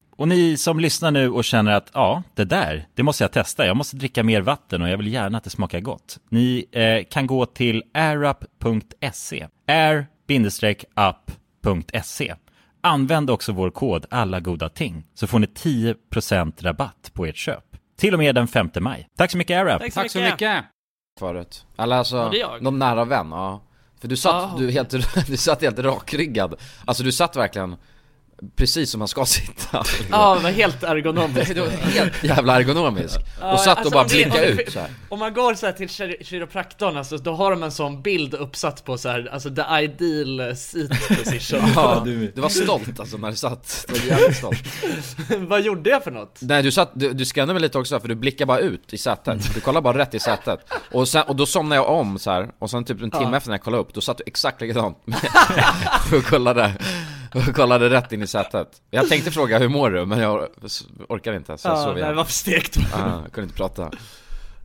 Och 0.15 0.27
ni 0.27 0.57
som 0.57 0.79
lyssnar 0.79 1.11
nu 1.11 1.29
och 1.29 1.43
känner 1.43 1.71
att 1.71 1.91
ja, 1.93 2.23
det 2.35 2.45
där, 2.45 2.87
det 2.95 3.03
måste 3.03 3.23
jag 3.23 3.31
testa. 3.31 3.65
Jag 3.65 3.77
måste 3.77 3.95
dricka 3.95 4.23
mer 4.23 4.41
vatten 4.41 4.81
och 4.81 4.89
jag 4.89 4.97
vill 4.97 5.13
gärna 5.13 5.37
att 5.37 5.43
det 5.43 5.49
smakar 5.49 5.79
gott. 5.79 6.17
Ni 6.29 6.65
eh, 6.71 7.03
kan 7.09 7.27
gå 7.27 7.45
till 7.45 7.83
airup.se. 7.93 9.47
air-up.se. 11.11 12.35
Använd 12.83 13.29
också 13.29 13.51
vår 13.51 13.69
kod 13.69 14.05
alla 14.09 14.39
goda 14.39 14.69
ting 14.69 15.03
så 15.13 15.27
får 15.27 15.39
ni 15.39 15.47
10% 15.47 16.53
rabatt 16.63 17.11
på 17.13 17.25
ert 17.25 17.37
köp. 17.37 17.63
Till 17.97 18.13
och 18.13 18.19
med 18.19 18.35
den 18.35 18.47
5 18.47 18.69
maj. 18.79 19.07
Tack 19.17 19.31
så 19.31 19.37
mycket 19.37 19.57
AirUp! 19.57 19.79
Tack 19.81 19.93
så 19.93 19.99
Tack 19.99 20.11
så 20.11 20.19
mycket. 20.19 20.33
mycket. 20.33 20.65
Förut. 21.19 21.65
Eller 21.77 21.95
alltså, 21.95 22.31
någon 22.61 22.79
nära 22.79 23.05
vän, 23.05 23.27
ja. 23.31 23.61
För 24.01 24.07
du 24.07 24.17
satt, 24.17 24.33
Ja. 24.33 24.55
du, 24.57 24.71
helt, 24.71 24.89
du 25.27 25.37
satt 25.37 25.61
helt 25.61 25.79
rakryggad. 25.79 26.55
Alltså 26.85 27.03
du 27.03 27.11
satt 27.11 27.35
verkligen 27.35 27.75
precis 28.55 28.89
som 28.91 28.99
man 28.99 29.07
ska 29.07 29.25
sitta. 29.25 29.83
Ja, 30.11 30.35
det 30.35 30.43
var 30.43 30.49
helt 30.51 30.83
var 31.61 31.91
helt 31.91 32.23
jävla 32.23 32.55
ergonomisk. 32.59 33.19
Ja, 33.41 33.53
Och 33.53 33.59
satt 33.59 33.67
alltså, 33.77 33.85
och 33.85 33.91
bara 33.91 34.03
blickade 34.05 34.45
ut 34.45 34.71
så 34.71 34.79
här. 34.79 34.89
Om 35.09 35.19
man 35.19 35.33
går 35.33 35.53
så 35.53 35.65
här 35.65 35.73
till 35.73 35.87
kiro- 35.87 36.23
kiropraktorn, 36.23 36.97
alltså, 36.97 37.17
då 37.17 37.33
har 37.35 37.51
de 37.51 37.63
en 37.63 37.71
sån 37.71 38.01
bild 38.01 38.33
uppsatt 38.33 38.85
på 38.85 38.97
så 38.97 39.09
här, 39.09 39.29
alltså 39.33 39.49
the 39.55 39.61
ideal 39.83 40.55
seat 40.55 40.89
position. 41.07 41.59
Ja, 41.75 42.01
du 42.35 42.41
var 42.41 42.49
stolt 42.49 42.99
alltså 42.99 43.17
när 43.17 43.29
du 43.29 43.35
satt, 43.37 43.85
du 43.87 43.93
var 43.99 44.05
jävligt 44.17 44.37
stolt 44.37 44.63
Vad 45.47 45.61
gjorde 45.61 45.89
jag 45.89 46.03
för 46.03 46.11
något? 46.11 46.39
Nej 46.41 46.63
du 46.63 46.71
satt, 46.71 46.91
du, 46.93 47.13
du 47.13 47.25
skannade 47.25 47.53
mig 47.53 47.61
lite 47.61 47.77
också 47.77 47.99
för 47.99 48.07
du 48.07 48.15
blickar 48.15 48.45
bara 48.45 48.59
ut 48.59 48.93
i 48.93 48.97
sätet 48.97 49.53
Du 49.53 49.59
kollar 49.61 49.81
bara 49.81 49.97
rätt 49.97 50.13
i 50.13 50.19
sätet 50.19 50.59
Och, 50.91 51.07
sen, 51.07 51.23
och 51.27 51.35
då 51.35 51.45
somnade 51.45 51.75
jag 51.81 51.89
om 51.89 52.19
så 52.19 52.31
här. 52.31 52.49
och 52.59 52.69
sen 52.69 52.83
typ 52.85 53.01
en 53.01 53.11
timme 53.11 53.27
Ja. 53.31 53.37
efter 53.37 53.49
när 53.49 53.53
jag 53.57 53.63
kollade 53.63 53.81
upp, 53.83 53.93
då 53.93 54.01
satt 54.01 54.17
du 54.17 54.23
exakt 54.27 54.61
likadant 54.61 54.97
Och 56.13 56.25
kollade, 56.25 56.73
och 57.35 57.55
kollade 57.55 57.89
rätt 57.89 58.11
in 58.11 58.23
i 58.23 58.27
sätet. 58.27 58.67
Jag 58.89 59.09
tänkte 59.09 59.31
fråga 59.31 59.59
hur 59.59 59.69
mår 59.69 59.89
du? 59.89 60.05
Men 60.05 60.19
jag 60.19 60.47
orkade 61.09 61.37
inte 61.37 61.57
så 61.57 61.67
jag 61.67 61.77
Ja, 61.77 61.83
sov 61.83 61.93
nej, 61.93 62.03
igen 62.03 62.15
var 62.15 62.23
för 62.23 62.31
stekt. 62.33 62.77
ah, 62.93 63.21
Jag 63.23 63.31
kunde 63.31 63.43
inte 63.43 63.55
prata. 63.57 63.91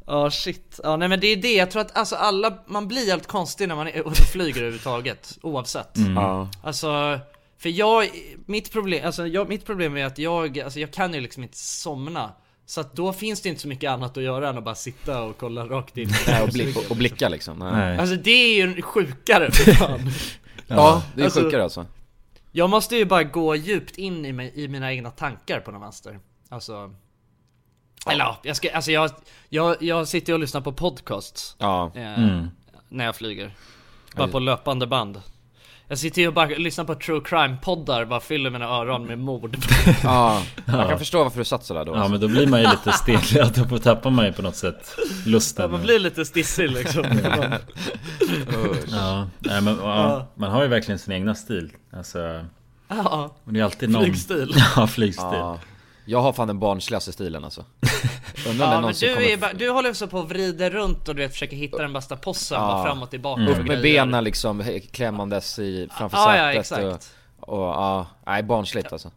Ja 0.07 0.31
shit, 0.31 0.81
ja 0.83 0.96
nej 0.96 1.09
men 1.09 1.20
det 1.20 1.26
är 1.26 1.37
det, 1.37 1.55
jag 1.55 1.70
tror 1.70 1.83
att 1.83 1.96
alltså 1.98 2.16
alla, 2.16 2.59
man 2.66 2.88
blir 2.88 3.07
helt 3.07 3.26
konstig 3.26 3.68
när 3.68 3.74
man 3.76 3.88
är 3.88 4.07
och 4.07 4.16
flyger 4.16 4.57
överhuvudtaget, 4.61 5.38
oavsett. 5.42 5.90
Ja, 6.16 6.48
Alltså, 6.62 7.18
för 7.59 7.68
jag, 7.68 8.09
mitt 8.46 8.72
problem, 8.72 9.07
alltså 9.07 9.26
jag, 9.26 9.48
mitt 9.48 9.66
problem 9.66 9.96
är 9.96 10.05
att 10.05 10.18
jag, 10.18 10.59
alltså 10.61 10.81
jag 10.81 10.90
kan 10.92 11.14
ju 11.14 11.20
liksom 11.20 11.42
inte 11.42 11.59
somna. 11.59 12.31
Så 12.66 12.81
att 12.81 12.96
då 12.96 13.12
finns 13.12 13.40
det 13.42 13.48
inte 13.48 13.61
så 13.61 13.68
mycket 13.68 13.90
annat 13.90 14.16
att 14.16 14.22
göra 14.22 14.48
än 14.48 14.59
att 14.59 14.64
bara 14.64 14.74
sitta 14.74 15.22
och 15.22 15.38
kolla 15.38 15.64
rakt 15.66 15.96
in 15.98 16.11
Nej, 16.26 16.42
och, 16.42 16.48
blick, 16.52 16.76
och, 16.76 16.90
och 16.90 16.96
blicka 16.96 17.29
liksom. 17.29 17.59
Nej. 17.59 17.72
Nej. 17.72 17.98
Alltså 17.98 18.16
det 18.16 18.31
är 18.31 18.66
ju 18.66 18.83
sjukare 18.83 19.50
för 19.52 19.72
fan. 19.74 20.11
Ja, 20.66 21.02
det 21.14 21.20
är 21.20 21.24
Alltså- 21.24 21.40
sjukare 21.40 21.62
alltså 21.62 21.87
Jag 22.56 22.70
måste 22.70 22.96
ju 22.96 23.04
bara 23.04 23.24
gå 23.24 23.56
djupt 23.56 23.98
in 23.98 24.24
i, 24.24 24.32
mig, 24.32 24.52
i 24.54 24.68
mina 24.68 24.92
egna 24.92 25.10
tankar 25.10 25.60
på 25.60 25.70
något 25.70 25.82
vänster. 25.82 26.20
Alltså 26.48 26.94
Eller 28.10 28.24
ja, 28.24 28.40
jag 28.42 28.56
ska, 28.56 28.72
alltså 28.72 28.90
jag, 28.90 29.10
jag, 29.48 29.82
jag 29.82 30.08
sitter 30.08 30.32
och 30.32 30.38
lyssnar 30.38 30.60
på 30.60 30.72
podcasts 30.72 31.56
Ja, 31.58 31.92
eh, 31.94 32.18
Mm. 32.18 32.48
När 32.88 33.04
jag 33.04 33.16
flyger. 33.16 33.54
Bara 34.16 34.28
på 34.28 34.38
löpande 34.38 34.86
band 34.86 35.22
Jag 35.88 35.99
sitter 35.99 36.22
ju 36.22 36.29
och 36.29 36.35
bara 36.35 36.46
lyssnar 36.46 36.85
på 36.85 36.94
true 36.94 37.20
crime-poddar, 37.20 38.05
bara 38.05 38.20
fyller 38.20 38.51
mina 38.51 38.64
öron 38.64 39.07
med 39.07 39.18
mord. 39.18 39.57
Ja, 40.03 40.42
man 40.66 40.81
Ja. 40.81 40.88
kan 40.88 40.99
förstå 40.99 41.22
varför 41.25 41.38
du 41.38 41.44
satt 41.44 41.64
sådär 41.64 41.85
då. 41.85 41.94
Ja 41.96 42.09
men 42.09 42.20
då 42.20 42.29
blir 42.29 42.46
man 42.46 42.61
ju 42.62 42.66
lite 42.70 42.92
stelad, 42.92 43.66
då 43.70 43.79
tappar 43.79 44.11
man 44.11 44.27
ju 44.27 44.33
på 44.33 44.42
något 44.42 44.57
sätt 44.57 44.96
lusten. 45.27 45.70
Man 45.70 45.83
blir 45.83 45.99
lite 45.99 46.25
stissig 46.25 46.70
liksom. 46.70 47.05
Ja, 48.88 49.29
nej, 49.38 49.61
men, 49.61 49.77
ja, 49.83 50.27
man 50.35 50.51
har 50.51 50.62
ju 50.62 50.68
verkligen 50.68 50.99
sin 50.99 51.12
egna 51.12 51.35
stil. 51.35 51.72
Alltså 51.92 52.44
Ja, 52.88 53.37
och 53.44 53.53
det 53.53 53.61
är 53.61 53.64
alltid 53.64 53.90
någon 53.90 54.03
Flygstil. 54.05 54.55
Ja, 54.77 54.87
flygstil. 54.87 55.27
Ja. 55.33 55.59
Jag 56.08 56.20
har 56.20 56.32
fan 56.32 56.48
den 56.48 56.58
barnsligaste 56.58 57.12
stilen 57.12 57.44
alltså. 57.44 57.64
Undrar 58.48 58.72
Ja 58.72 58.80
men 58.80 58.94
du, 59.00 59.14
kommer 59.14 59.26
är, 59.26 59.36
bara- 59.36 59.52
du 59.52 59.70
håller 59.70 59.92
så 59.92 60.06
på 60.06 60.18
och 60.18 60.28
vrider 60.28 60.70
runt 60.70 61.08
och 61.08 61.14
du 61.14 61.22
vet 61.22 61.32
försöker 61.32 61.56
hitta 61.56 61.78
den 61.82 61.92
bästa 61.92 62.16
possen, 62.16 62.60
bara 62.60 62.84
fram 62.84 63.02
och 63.02 63.10
tillbaka 63.10 63.40
Mm. 63.42 63.60
Upp 63.60 63.66
med 63.66 63.82
benen 63.82 64.24
liksom 64.24 64.64
klämmandes 64.92 65.58
i, 65.58 65.88
framför 65.98 66.16
Ja, 66.18 66.36
ja, 66.36 66.62
sätet 66.64 66.88
exakt. 66.88 67.14
och, 67.40 67.48
och 67.58 67.64
ja, 67.68 68.06
nej 68.26 68.42
barnsligt 68.42 68.92
alltså. 68.92 69.10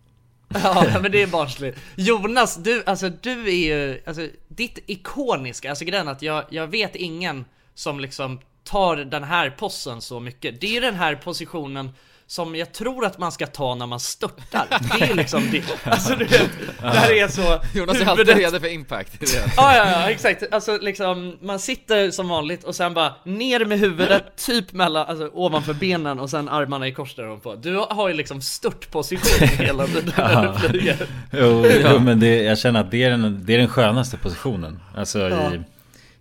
Ja 0.64 1.00
men 1.02 1.12
det 1.12 1.22
är 1.22 1.28
barnsligt. 1.28 1.80
Jonas, 1.96 2.56
du, 2.58 2.84
alltså 2.86 3.10
du 3.10 3.48
är 3.50 3.54
ju, 3.66 4.02
alltså 4.08 4.28
ditt 4.48 4.80
ikoniska, 4.86 5.70
alltså 5.70 5.86
grejen 5.86 6.08
att 6.08 6.22
jag, 6.22 6.44
jag 6.50 6.68
vet 6.68 6.96
ingen 6.96 7.46
som 7.76 8.00
liksom 8.00 8.40
tar 8.64 8.96
den 8.96 9.24
här 9.24 9.50
possen 9.50 10.02
så 10.02 10.20
mycket. 10.20 10.62
Det 10.62 10.68
är 10.68 10.72
ju 10.72 10.80
den 10.80 10.96
här 10.96 11.16
positionen 11.16 11.90
som 12.30 12.56
jag 12.56 12.74
tror 12.74 13.06
att 13.06 13.18
man 13.18 13.32
ska 13.32 13.48
ta 13.48 13.76
när 13.76 13.86
man 13.86 14.00
störtar 14.00 14.68
Det 15.00 15.06
är 15.06 15.14
liksom 15.16 15.52
det, 15.52 15.64
alltså 15.84 16.16
du 16.16 16.26
vet, 16.26 16.50
det 16.82 16.88
här 16.88 17.12
är 17.12 17.28
så 17.28 17.62
Jonas 17.74 18.02
är 18.02 18.06
alltid 18.06 18.30
redo 18.30 18.60
för 18.60 18.74
impact. 18.74 19.14
Ja, 19.58 19.76
ja, 19.76 19.92
ja, 19.92 20.10
exakt. 20.10 20.44
Alltså 20.52 20.78
liksom, 20.78 21.38
man 21.42 21.60
sitter 21.60 22.12
som 22.12 22.30
vanligt 22.30 22.64
och 22.64 22.76
sen 22.76 22.94
bara 22.94 23.14
ner 23.24 23.66
med 23.66 23.80
huvudet, 23.80 24.24
typ 24.46 24.74
mellan, 24.74 25.08
alltså 25.08 25.30
ovanför 25.34 25.74
benen 25.74 26.20
och 26.20 26.30
sen 26.30 26.50
armarna 26.50 26.88
i 26.88 26.92
kors 26.94 27.16
där 27.16 27.38
på. 27.38 27.56
Du 27.56 27.76
har 27.90 28.08
ju 28.08 28.14
liksom 28.14 28.42
störtposition 28.42 29.48
hela 29.48 29.86
tiden 29.86 30.14
när 30.18 30.54
du 30.54 30.70
flyger. 30.70 30.98
Jo, 31.32 31.66
jo 31.84 32.00
men 32.00 32.20
det, 32.20 32.44
jag 32.44 32.58
känner 32.58 32.80
att 32.80 32.92
det 32.92 33.04
är, 33.04 33.10
den, 33.10 33.42
det 33.46 33.54
är 33.54 33.58
den 33.58 33.68
skönaste 33.68 34.18
positionen 34.18 34.80
Alltså 34.96 35.20
Ja. 35.20 35.54
i, 35.54 35.60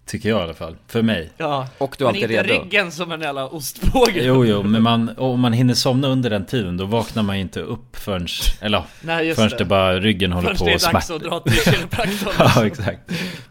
Tycker 0.09 0.29
jag 0.29 0.41
i 0.41 0.43
alla 0.43 0.55
fall, 0.55 0.77
för 0.87 1.03
mig 1.03 1.31
Ja, 1.37 1.69
Och 1.79 1.95
du 1.99 2.05
är 2.05 2.07
men 2.13 2.15
alltid 2.23 2.31
inte 2.31 2.43
redo 2.43 2.65
ryggen 2.65 2.93
som 2.93 3.13
en 3.13 3.21
jävla 3.21 3.47
ostbåge. 3.49 4.23
Jo, 4.25 4.45
jo, 4.45 4.63
men 4.63 4.83
man, 4.83 5.11
om 5.17 5.41
man 5.41 5.53
hinner 5.53 5.75
somna 5.75 6.09
under 6.09 6.31
den 6.31 6.47
tiden 6.47 6.77
Då 6.77 6.85
vaknar 6.85 7.23
man 7.23 7.37
ju 7.37 7.43
inte 7.43 7.61
upp 7.61 7.97
förrän 7.97 8.27
Eller 8.61 8.83
Nej, 9.01 9.27
just 9.27 9.37
förrän 9.37 9.51
det. 9.51 9.57
det 9.59 9.65
bara 9.65 10.01
ryggen 10.01 10.33
håller 10.33 10.49
Först 10.49 10.59
på 10.59 10.65
det 10.65 10.71
är 10.71 10.75
och 10.75 10.93
dags 10.93 11.07
smärta 11.07 11.15
att 11.15 11.31
dra 11.31 11.41
till 11.41 11.73
kiropraktorn. 11.73 12.33
Ja, 12.57 12.67
exakt 12.67 13.01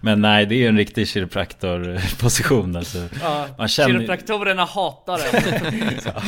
Men 0.01 0.21
nej, 0.21 0.45
det 0.45 0.55
är 0.55 0.57
ju 0.57 0.67
en 0.67 0.77
riktig 0.77 1.07
kiropraktorposition 1.07 2.75
alltså 2.75 2.97
Ja, 3.21 3.45
Man 3.57 3.67
känner 3.67 3.89
kiropraktorerna 3.93 4.65
hatar 4.65 5.19
en. 5.33 5.93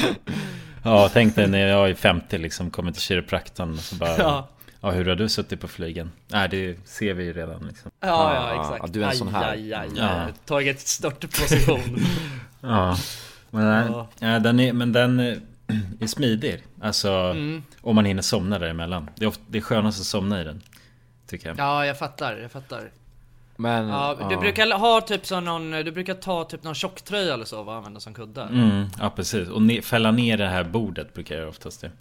Ja, 0.84 1.10
tänk 1.14 1.36
dig 1.36 1.48
när 1.48 1.68
jag 1.68 1.90
är 1.90 1.94
50 1.96 2.38
liksom, 2.38 2.70
kommer 2.72 2.92
till 2.92 3.02
kiropraktorn 3.02 3.74
och 3.74 3.80
så 3.80 3.96
bara 3.96 4.18
Ja. 4.18 4.48
Ja, 4.82 4.92
hur 4.92 5.06
har 5.06 5.16
du 5.16 5.30
suttit 5.30 5.62
på 5.62 5.68
flygen? 5.68 6.12
Nej, 6.28 6.50
det 6.50 6.78
ser 6.88 7.14
vi 7.14 7.24
ju 7.24 7.34
redan 7.34 7.68
liksom 7.68 7.92
Ja, 8.00 8.08
ja, 8.08 8.54
Ja, 8.56 8.62
exakt. 8.62 8.80
ja, 8.82 8.88
du 8.94 9.04
är 9.04 9.08
en 9.10 9.16
sån 9.16 9.28
här. 9.28 9.52
Aj, 9.52 9.74
aj, 9.74 9.88
aj. 9.90 9.98
Ja. 9.98 10.28
Tagit 10.46 10.80
störtposition. 10.80 11.80
Ja, 12.62 12.98
men, 13.52 13.66
nej, 13.70 13.86
Ja. 13.90 14.08
ja, 14.20 14.40
den 14.40 14.60
är, 14.60 14.74
men 14.74 14.92
den 14.94 15.20
eh, 15.20 15.38
är 16.00 16.08
smidig 16.08 16.64
Alltså, 16.82 17.10
Mm. 17.12 17.64
om 17.82 17.96
man 17.96 18.06
hinner 18.06 18.22
somna 18.22 18.60
däremellan 18.60 19.10
Det 19.16 19.26
är, 19.26 19.30
ofta, 19.30 19.44
det 19.48 19.58
är 19.58 19.62
skönast 19.62 20.00
att 20.00 20.06
somna 20.06 20.42
i 20.42 20.44
den 20.44 20.62
Tycker 21.28 21.48
jag 21.50 21.58
Ja, 21.60 21.86
jag 21.86 22.00
fattar, 22.00 22.38
jag 22.38 22.52
fattar. 22.52 22.92
Men, 23.56 23.88
Ja, 23.88 24.28
du 24.30 24.38
brukar 24.38 24.78
ha 24.78 25.02
typ 25.02 25.26
så 25.26 25.40
någon, 25.40 25.72
du 25.72 25.92
brukar 25.92 26.14
ta 26.14 26.44
typ 26.44 26.64
någon 26.64 26.76
tjocktröja 26.76 27.34
eller 27.34 27.46
så 27.46 27.62
och 27.62 27.74
använda 27.74 28.00
som 28.00 28.14
kudde? 28.14 28.42
mm, 28.42 28.86
Ja, 29.00 29.10
precis. 29.16 29.50
Och 29.50 29.62
ne- 29.62 29.82
fälla 29.82 30.12
ner 30.12 30.38
det 30.38 30.48
här 30.48 30.64
bordet 30.64 31.14
brukar 31.14 31.36
jag 31.36 31.50
oftast 31.50 31.82
det 31.82 31.92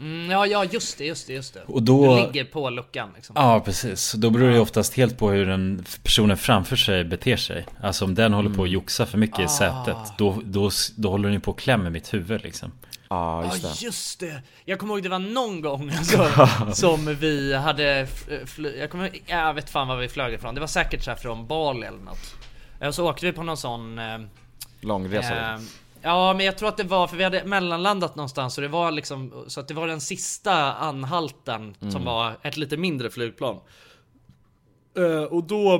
Mm, 0.00 0.30
ja, 0.30 0.46
ja 0.46 0.64
just 0.64 0.98
det, 0.98 1.04
just 1.06 1.26
det, 1.26 1.32
just 1.32 1.54
det. 1.54 1.60
Och 1.66 1.82
då- 1.82 2.16
Du 2.16 2.22
ligger 2.26 2.44
på 2.44 2.70
luckan 2.70 3.08
liksom. 3.14 3.32
Ja, 3.38 3.60
precis. 3.60 4.12
Då 4.12 4.30
beror 4.30 4.50
det 4.50 4.60
oftast 4.60 4.94
helt 4.94 5.18
på 5.18 5.30
hur 5.30 5.46
den 5.46 5.84
personen 6.02 6.36
framför 6.36 6.76
sig 6.76 7.04
beter 7.04 7.36
sig. 7.36 7.66
Alltså 7.82 8.04
om 8.04 8.14
den 8.14 8.32
håller 8.32 8.50
på 8.50 8.62
att 8.62 8.70
joxa 8.70 9.06
för 9.06 9.18
mycket 9.18 9.40
i 9.44 9.48
sätet, 9.48 9.96
då, 10.18 10.40
då, 10.44 10.70
då 10.96 11.10
håller 11.10 11.24
den 11.24 11.32
ju 11.34 11.40
på 11.40 11.50
att 11.50 11.56
klämma 11.60 11.90
mitt 11.90 12.14
huvud 12.14 12.42
liksom. 12.42 12.72
Ja 13.08 13.44
Ja 13.44 13.52
just 13.54 13.80
det 13.80 13.84
just 13.86 14.20
det! 14.20 14.42
Jag 14.64 14.78
kommer 14.78 14.94
ihåg 14.94 15.02
det 15.02 15.08
var 15.08 15.18
någon 15.18 15.60
gång 15.60 15.90
alltså, 15.98 16.30
som 16.72 17.14
vi 17.14 17.54
hade 17.54 18.06
fly- 18.46 18.78
jag 18.78 18.90
kommer 18.90 19.10
jag 19.26 19.54
vet 19.54 19.70
fan 19.70 19.88
var 19.88 19.96
vi 19.96 20.08
flög 20.08 20.34
ifrån, 20.34 20.54
det 20.54 20.60
var 20.60 20.66
säkert 20.68 21.02
så 21.04 21.10
här 21.10 21.18
från 21.18 21.46
Bali 21.46 21.86
eller 21.86 21.98
något. 21.98 22.34
Och 22.88 22.94
så 22.94 23.10
åkte 23.10 23.26
vi 23.26 23.32
på 23.32 23.42
någon 23.42 23.56
sån 23.56 23.98
eh, 23.98 24.18
Långresa 24.80 25.54
eh, 25.54 25.60
Ja 26.04 26.34
men 26.34 26.46
jag 26.46 26.58
tror 26.58 26.68
att 26.68 26.76
det 26.76 26.84
var, 26.84 27.06
för 27.06 27.16
vi 27.16 27.24
hade 27.24 27.44
mellanlandat 27.44 28.16
någonstans 28.16 28.58
och 28.58 28.62
det 28.62 28.68
var 28.68 28.90
liksom 28.90 29.44
Så 29.48 29.60
att 29.60 29.68
det 29.68 29.74
var 29.74 29.86
den 29.86 30.00
sista 30.00 30.74
anhalten 30.74 31.74
som 31.92 32.04
var 32.04 32.32
ett 32.42 32.56
lite 32.56 32.76
mindre 32.76 33.10
flygplan. 33.10 33.60
Eh, 34.96 35.22
Och 35.22 35.44
då 35.44 35.78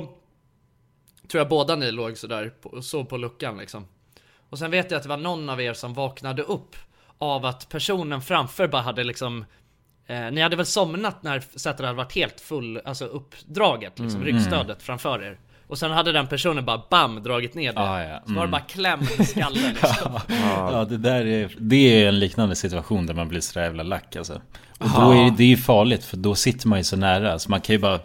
Tror 1.27 1.39
jag 1.39 1.49
båda 1.49 1.75
ni 1.75 1.91
låg 1.91 2.17
sådär 2.17 2.53
på, 2.61 2.81
så 2.81 3.05
på 3.05 3.17
luckan 3.17 3.57
liksom. 3.57 3.87
Och 4.49 4.59
sen 4.59 4.71
vet 4.71 4.91
jag 4.91 4.97
att 4.97 5.03
det 5.03 5.09
var 5.09 5.17
någon 5.17 5.49
av 5.49 5.61
er 5.61 5.73
som 5.73 5.93
vaknade 5.93 6.41
upp 6.43 6.75
Av 7.17 7.45
att 7.45 7.69
personen 7.69 8.21
framför 8.21 8.67
bara 8.67 8.81
hade 8.81 9.03
liksom 9.03 9.45
eh, 10.07 10.31
Ni 10.31 10.41
hade 10.41 10.55
väl 10.55 10.65
somnat 10.65 11.23
när 11.23 11.39
sätet 11.39 11.85
hade 11.85 11.97
varit 11.97 12.15
helt 12.15 12.41
full, 12.41 12.81
alltså 12.85 13.05
uppdraget 13.05 13.99
liksom, 13.99 14.23
ryggstödet 14.23 14.83
framför 14.83 15.23
er 15.23 15.39
Och 15.67 15.77
sen 15.77 15.91
hade 15.91 16.11
den 16.11 16.27
personen 16.27 16.65
bara 16.65 16.81
BAM 16.89 17.23
dragit 17.23 17.53
ner 17.55 17.73
det 17.73 17.79
Ah, 17.79 18.03
ja. 18.03 18.19
Så 18.25 18.33
var 18.33 18.35
det 18.35 18.39
Mm. 18.39 18.51
bara 18.51 18.61
kläm 18.61 18.99
i 19.19 19.25
skallen 19.25 19.63
liksom. 19.81 20.19
Ja, 20.47 20.85
det 20.89 20.97
där 20.97 21.25
är, 21.25 21.51
det 21.59 21.75
är 22.03 22.07
en 22.07 22.19
liknande 22.19 22.55
situation 22.55 23.05
där 23.05 23.13
man 23.13 23.27
blir 23.29 23.41
sådär 23.41 23.63
jävla 23.65 23.83
lack 23.83 24.15
alltså. 24.15 24.41
Och 24.79 24.89
då 24.89 25.11
är 25.11 25.31
det 25.37 25.45
ju 25.45 25.57
farligt 25.57 26.03
för 26.03 26.17
då 26.17 26.35
sitter 26.35 26.67
man 26.67 26.79
ju 26.79 26.83
så 26.83 26.95
nära. 26.97 27.39
Så 27.39 27.49
man 27.51 27.61
kan 27.61 27.73
ju 27.75 27.79
bara 27.79 27.99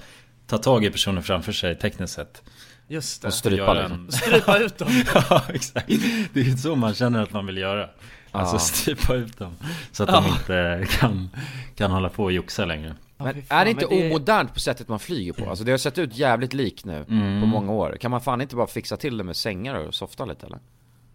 ta 0.46 0.58
tag 0.58 0.84
i 0.84 0.90
personen 0.90 1.22
framför 1.22 1.52
sig 1.52 1.78
tekniskt 1.78 2.14
sett. 2.14 2.42
Just 2.88 3.22
det 3.22 3.28
Och 3.28 3.34
strypa 3.34 3.74
liksom 3.74 4.10
Strypa 4.12 4.58
ut 4.58 4.78
dem 4.78 4.88
Ja, 5.30 5.42
exakt. 5.54 5.86
Det 6.32 6.40
är 6.40 6.44
ju 6.44 6.56
så 6.56 6.76
man 6.76 6.94
känner 6.94 7.22
att 7.22 7.32
man 7.32 7.46
vill 7.46 7.56
göra. 7.56 7.88
Alltså 8.32 8.54
Ja. 8.54 8.58
strypa 8.58 9.14
ut 9.14 9.38
dem. 9.38 9.56
Så 9.92 10.02
att 10.02 10.08
de 10.08 10.26
inte 10.26 10.86
kan, 10.90 11.30
kan 11.76 11.90
hålla 11.90 12.08
på 12.08 12.24
och 12.24 12.32
joxa 12.32 12.64
längre. 12.64 12.94
Men 13.24 13.42
fan, 13.42 13.58
är 13.58 13.64
det 13.64 13.70
inte 13.70 13.86
det- 13.90 14.06
omodernt 14.06 14.54
på 14.54 14.60
sättet 14.60 14.88
man 14.88 14.98
flyger 14.98 15.32
på? 15.32 15.50
Alltså 15.50 15.64
det 15.64 15.70
har 15.70 15.78
sett 15.78 15.98
ut 15.98 16.16
jävligt 16.16 16.52
likt 16.54 16.84
nu 16.84 17.04
på 17.40 17.46
många 17.46 17.72
år. 17.72 17.96
Kan 18.00 18.10
man 18.10 18.20
fan 18.20 18.40
inte 18.40 18.56
bara 18.56 18.66
fixa 18.66 18.96
till 18.96 19.16
det 19.18 19.24
med 19.24 19.36
sängar 19.36 19.74
och 19.74 19.94
softa 19.94 20.24
lite 20.24 20.46
eller? 20.46 20.58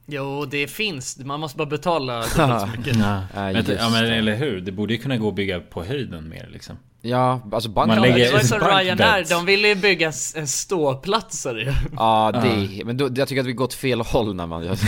Jo 0.08 0.46
det 0.46 0.68
finns, 0.68 1.18
man 1.20 1.40
måste 1.40 1.58
bara 1.58 1.66
betala 1.68 2.24
så 2.24 2.68
mycket. 2.78 2.96
Ja, 3.00 3.22
Nej, 3.36 3.54
men, 3.54 3.66
ja, 3.80 3.90
men 3.90 4.06
eller 4.06 4.36
hur? 4.36 4.62
Det 4.62 4.72
borde 4.72 4.94
ju 4.94 5.00
kunna 5.00 5.18
gå 5.18 5.30
att 5.30 5.36
bygga 5.36 5.60
på 5.60 5.84
höjden 5.84 6.30
mer 6.30 6.50
liksom. 6.54 6.78
Ja, 7.02 7.42
alltså 7.52 7.70
bank... 7.70 7.88
Man 7.88 8.02
lägger- 8.02 8.26
det 8.26 8.32
var 8.32 8.40
ju 8.40 8.46
som 8.46 8.60
Ryanair, 8.80 9.26
de 9.30 9.46
ville 9.46 9.68
ju 9.68 9.76
bygga 9.76 10.12
en 10.36 10.48
ståplatser 10.48 11.56
ju. 11.56 11.74
Ja, 11.96 12.32
det, 12.44 12.86
men 12.86 12.98
då, 12.98 13.10
jag 13.16 13.28
tycker 13.28 13.42
att 13.42 13.48
vi 13.48 13.54
går 13.54 13.66
åt 13.66 13.74
fel 13.74 14.02
håll 14.02 14.36
när 14.36 14.48
man 14.48 14.66
gör 14.66 14.76
så. 14.76 14.88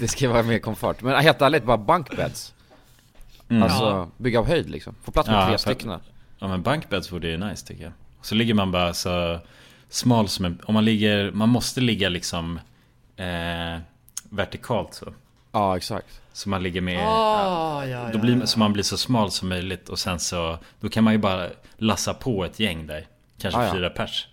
Det 0.00 0.08
ska 0.08 0.28
vara 0.28 0.42
mer 0.42 0.58
komfort, 0.58 1.02
men 1.02 1.22
helt 1.22 1.42
ärligt, 1.42 1.64
bara 1.64 1.78
bunkbeds 3.60 3.72
Alltså, 3.72 3.84
Ja. 3.88 4.08
bygga 4.16 4.38
av 4.38 4.46
höjd 4.46 4.70
liksom, 4.70 4.94
få 5.02 5.10
plats 5.12 5.28
med 5.28 5.36
Ja, 5.42 5.46
tre 5.48 5.58
stycken 5.58 5.90
Ja 6.38 6.48
men 6.48 6.62
bunkbeds 6.62 7.12
vore 7.12 7.28
ju 7.28 7.36
nice 7.36 7.66
tycker 7.66 7.84
jag. 7.84 7.92
Så 8.22 8.34
ligger 8.34 8.54
man 8.54 8.72
bara 8.72 8.94
så 8.94 9.38
smal 9.88 10.28
som 10.28 10.44
en, 10.44 10.60
om 10.64 10.74
man 10.74 10.84
ligger, 10.84 11.30
man 11.30 11.48
måste 11.48 11.80
ligga 11.80 12.08
liksom 12.08 12.60
eh, 13.16 13.80
vertikalt 14.30 14.94
så. 14.94 15.12
Ja, 15.52 15.76
exakt 15.76 16.20
Så 16.32 16.48
man 16.48 16.62
ligger 16.62 16.80
med, 16.80 17.06
Ah, 17.08 17.84
ja, 17.84 18.08
då 18.12 18.18
blir, 18.18 18.46
så 18.46 18.58
man 18.58 18.72
blir 18.72 18.82
så 18.82 18.96
smal 18.96 19.30
som 19.30 19.48
möjligt 19.48 19.88
och 19.88 19.98
sen 19.98 20.20
så, 20.20 20.58
då 20.80 20.88
kan 20.88 21.04
man 21.04 21.12
ju 21.12 21.18
bara 21.18 21.48
lassa 21.76 22.14
på 22.14 22.44
ett 22.44 22.60
gäng 22.60 22.86
där. 22.86 23.06
Kanske 23.40 23.60
Ja, 23.60 23.66
ja. 23.66 23.72
fyra 23.74 23.90
pers. 23.90 24.28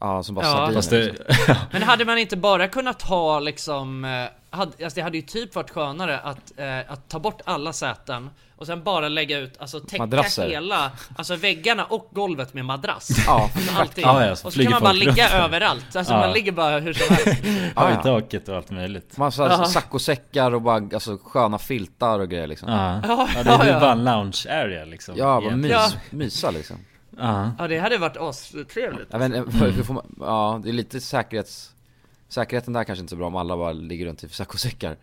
Ja, 0.00 0.22
som 0.22 0.34
bara 0.34 0.46
Ja. 0.46 0.52
sardiner 0.52 0.74
Fast 0.74 0.92
liksom. 0.92 1.56
Men 1.72 1.82
hade 1.82 2.04
man 2.04 2.18
inte 2.18 2.36
bara 2.36 2.68
kunnat 2.68 3.02
ha 3.02 3.40
liksom, 3.40 4.04
eh, 4.04 4.10
hade, 4.58 4.84
alltså 4.84 4.94
det 4.96 5.02
hade 5.02 5.16
ju 5.16 5.22
typ 5.22 5.54
varit 5.54 5.70
skönare 5.70 6.18
att, 6.18 6.52
eh, 6.56 6.78
att 6.92 7.08
ta 7.08 7.18
bort 7.18 7.40
alla 7.44 7.72
säten 7.72 8.30
och 8.56 8.66
sen 8.66 8.82
bara 8.82 9.08
lägga 9.08 9.38
ut, 9.38 9.60
alltså 9.60 9.80
täcka 9.80 10.02
Madrasser. 10.02 10.48
hela, 10.48 10.90
alltså 11.16 11.36
väggarna 11.36 11.84
och 11.84 12.08
golvet 12.12 12.54
med 12.54 12.64
madrass. 12.64 13.08
Ja, 13.26 13.50
Alltså 13.54 13.78
allting. 13.80 14.04
Ja, 14.04 14.26
ja, 14.26 14.36
så 14.36 14.46
och 14.46 14.52
så 14.52 14.62
kan 14.62 14.70
man 14.72 14.82
bara 14.82 14.92
ligga 14.92 15.10
runt 15.10 15.16
där. 15.16 15.44
överallt, 15.44 15.96
alltså 15.96 16.12
Ja. 16.12 16.20
man 16.20 16.32
ligger 16.32 16.52
bara 16.52 16.78
hur 16.78 16.92
som 16.92 17.14
helst. 17.16 17.42
ja, 17.76 17.90
ja. 17.90 18.00
i 18.00 18.02
taket 18.02 18.48
och 18.48 18.56
allt 18.56 18.70
möjligt. 18.70 19.16
Massa 19.16 19.46
Ja. 19.48 19.64
saccosäckar 19.64 20.54
och 20.54 20.62
bara, 20.62 20.76
alltså 20.94 21.18
sköna 21.24 21.58
filtar 21.58 22.18
och 22.20 22.28
grejer 22.30 22.46
liksom 22.46 22.68
Ja, 22.72 23.00
Ja, 23.08 23.28
ja 23.36 23.42
det 23.42 23.50
är 23.50 23.64
ju 23.64 23.70
ja. 23.70 23.80
bara 23.80 23.92
en 23.92 24.04
lounge 24.04 24.46
area 24.50 24.84
liksom. 24.84 25.14
Ja, 25.18 25.40
egentligen. 25.40 25.60
mys, 25.60 25.94
Ja. 25.94 26.00
mysa 26.10 26.50
liksom 26.50 26.76
Ja. 27.20 27.52
Ja 27.58 27.68
det 27.68 27.78
hade 27.78 27.98
varit 27.98 28.16
astrevligt. 28.16 29.14
Vet 29.14 29.22
inte, 29.32 29.64
hur 29.64 29.82
får 29.82 29.94
man, 29.94 30.14
ja 30.20 30.60
det 30.64 30.68
är 30.68 30.72
lite 30.72 31.00
säkerhets 31.00 31.72
Säkerheten 32.28 32.72
där 32.72 32.84
kanske 32.84 33.00
inte 33.00 33.08
är 33.08 33.16
så 33.16 33.18
bra 33.18 33.26
om 33.26 33.36
alla 33.36 33.56
bara 33.56 33.72
ligger 33.72 34.06
runt 34.06 34.24
i 34.24 34.28
saccosäckar 34.28 34.96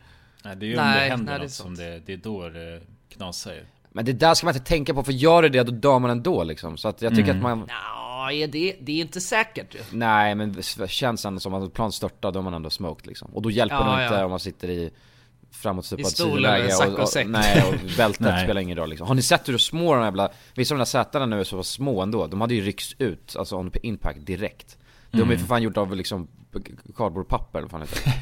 Nej, 0.44 0.56
det 0.56 0.66
är 0.66 0.68
ju 0.68 0.78
om 0.78 0.84
Nej, 0.86 1.04
det 1.04 1.10
händer 1.16 1.32
nej, 1.32 1.40
det 1.40 1.46
något 1.46 1.52
som 1.52 1.76
det, 1.76 2.00
det 2.06 2.14
är 2.14 2.18
då 2.18 2.50
det 2.50 2.82
knasar 3.10 3.54
ju. 3.54 3.66
Men 3.90 4.06
det 4.06 4.14
där 4.14 4.34
ska 4.34 4.46
man 4.48 4.56
inte 4.56 4.68
tänka 4.68 4.94
på, 4.94 5.04
för 5.04 5.12
gör 5.12 5.42
det 5.42 5.50
det 5.50 5.64
då 5.64 5.72
dör 5.72 6.00
man 6.00 6.12
ändå 6.12 6.44
liksom 6.44 6.78
Så 6.78 6.88
att 6.88 7.02
jag 7.02 7.16
tycker 7.16 7.32
Mm. 7.32 7.46
att 7.46 7.58
man 7.58 7.68
Ja, 7.70 8.32
är 8.32 8.48
det, 8.48 8.76
det 8.82 8.92
är 8.92 9.02
inte 9.02 9.22
säkert 9.22 9.76
ju. 9.76 9.80
Nej 9.92 10.36
men 10.36 10.54
det 10.78 10.90
känns 10.90 11.26
ändå 11.26 11.40
som 11.40 11.54
att 11.54 11.74
plan 11.74 11.92
störtar, 11.92 12.32
då 12.32 12.40
är 12.40 12.44
man 12.44 12.54
ändå 12.54 12.70
smoked 12.70 13.08
liksom 13.08 13.30
Och 13.34 13.42
då 13.42 13.52
hjälper 13.52 13.76
Ja, 13.76 13.96
det 13.98 14.04
inte 14.04 14.16
ja. 14.16 14.26
om 14.26 14.30
man 14.32 14.40
sitter 14.40 14.70
i 14.70 14.90
framåt 15.58 15.92
I 15.92 15.96
på 15.96 16.02
ett 16.02 16.08
stolen 16.08 16.34
sidoläge 16.36 16.72
sack 16.72 17.00
och 17.00 17.10
säck. 17.10 17.28
Nej, 17.30 17.64
och 17.68 17.74
bältet 17.98 18.20
Nej. 18.20 18.44
spelar 18.44 18.62
ingen 18.62 18.78
roll 18.78 18.90
liksom. 18.90 19.08
Har 19.08 19.16
ni 19.16 19.22
sett 19.22 19.50
hur 19.50 19.58
små 19.58 19.94
de 19.94 19.98
här 20.00 20.06
jävla, 20.06 20.30
vissa 20.56 20.74
av 20.74 20.78
de 20.78 20.82
där 20.82 20.86
sätena 20.86 21.26
nu 21.26 21.40
är 21.40 21.44
så 21.44 21.64
små 21.64 22.02
ändå, 22.02 22.28
de 22.28 22.42
hade 22.42 22.56
ju 22.56 22.62
ryckts 22.62 22.96
ut, 23.00 23.36
alltså 23.40 23.56
on 23.56 23.72
impact 23.84 24.26
direkt. 24.26 24.78
De 25.12 25.18
är 25.18 25.22
Mm. 25.24 25.32
ju 25.34 25.38
för 25.40 25.48
fan 25.48 25.62
gjort 25.64 25.78
av 25.78 25.96
liksom 25.96 26.28
cardboardpapper 26.98 27.60
eller 27.60 27.70
vad 27.70 27.72
fan 27.72 27.82
heter 27.82 28.02
det. 28.06 28.14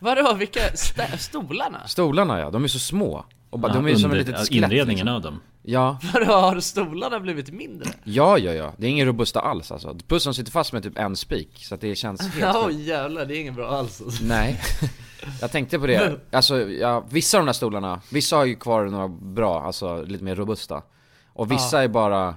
Vadå, 0.00 0.34
vilka, 0.34 0.60
stä- 0.60 1.16
stolarna? 1.16 1.86
Stolarna 1.88 2.38
ja, 2.40 2.50
de 2.50 2.64
är 2.64 2.68
så 2.68 2.78
små. 2.78 3.24
Och 3.50 3.58
bara, 3.58 3.68
Ja, 3.72 3.74
de 3.76 3.86
är 3.86 3.90
ju 3.90 3.96
som 3.96 4.10
under- 4.10 4.20
ett 4.20 4.26
litet 4.26 4.48
skelett 4.48 4.70
Inredningen 4.70 5.06
liksom. 5.06 5.14
av 5.16 5.22
dem. 5.22 5.40
Ja, 5.62 5.98
Vadå, 6.14 6.32
har 6.32 6.60
stolarna 6.60 7.20
blivit 7.20 7.50
mindre? 7.52 7.90
ja, 8.04 8.38
ja, 8.38 8.52
ja. 8.52 8.72
Det 8.76 8.86
är 8.86 8.90
ingen 8.90 9.06
robusta 9.06 9.40
alls 9.40 9.72
alltså. 9.72 9.96
Bussen 10.08 10.34
sitter 10.34 10.50
fast 10.52 10.72
med 10.72 10.82
typ 10.82 10.98
en 10.98 11.16
spik, 11.16 11.50
så 11.64 11.74
att 11.74 11.80
det 11.80 11.94
känns 11.96 12.20
helt 12.34 12.34
Ja 12.40 12.64
sjukt. 12.66 12.78
jävlar, 12.78 13.26
det 13.26 13.36
är 13.36 13.40
inget 13.40 13.54
bra 13.54 13.68
alls 13.68 14.02
alltså. 14.02 14.24
Nej, 14.24 14.60
jag 15.40 15.50
tänkte 15.50 15.78
på 15.78 15.86
det. 15.86 16.20
Alltså, 16.32 16.60
ja, 16.60 17.04
vissa 17.10 17.38
av 17.38 17.42
de 17.42 17.46
där 17.46 17.52
stolarna, 17.52 18.00
vissa 18.12 18.36
har 18.36 18.44
ju 18.44 18.56
kvar 18.56 18.84
några 18.84 19.08
bra, 19.08 19.62
alltså 19.62 20.02
lite 20.02 20.24
mer 20.24 20.34
robusta. 20.34 20.82
Och 21.32 21.50
vissa 21.50 21.82
är 21.82 21.88
bara, 21.88 22.36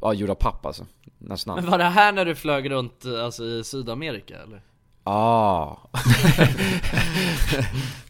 ja, 0.00 0.12
gjorda 0.12 0.32
av 0.32 0.36
papp 0.36 0.66
alltså. 0.66 0.86
Nästan. 1.18 1.54
Men 1.54 1.70
var 1.70 1.78
det 1.78 1.84
här 1.84 2.12
när 2.12 2.24
du 2.24 2.34
flög 2.34 2.70
runt 2.70 3.04
alltså, 3.24 3.44
i 3.44 3.64
Sydamerika 3.64 4.34
eller? 4.42 4.62
Ah. 5.04 5.76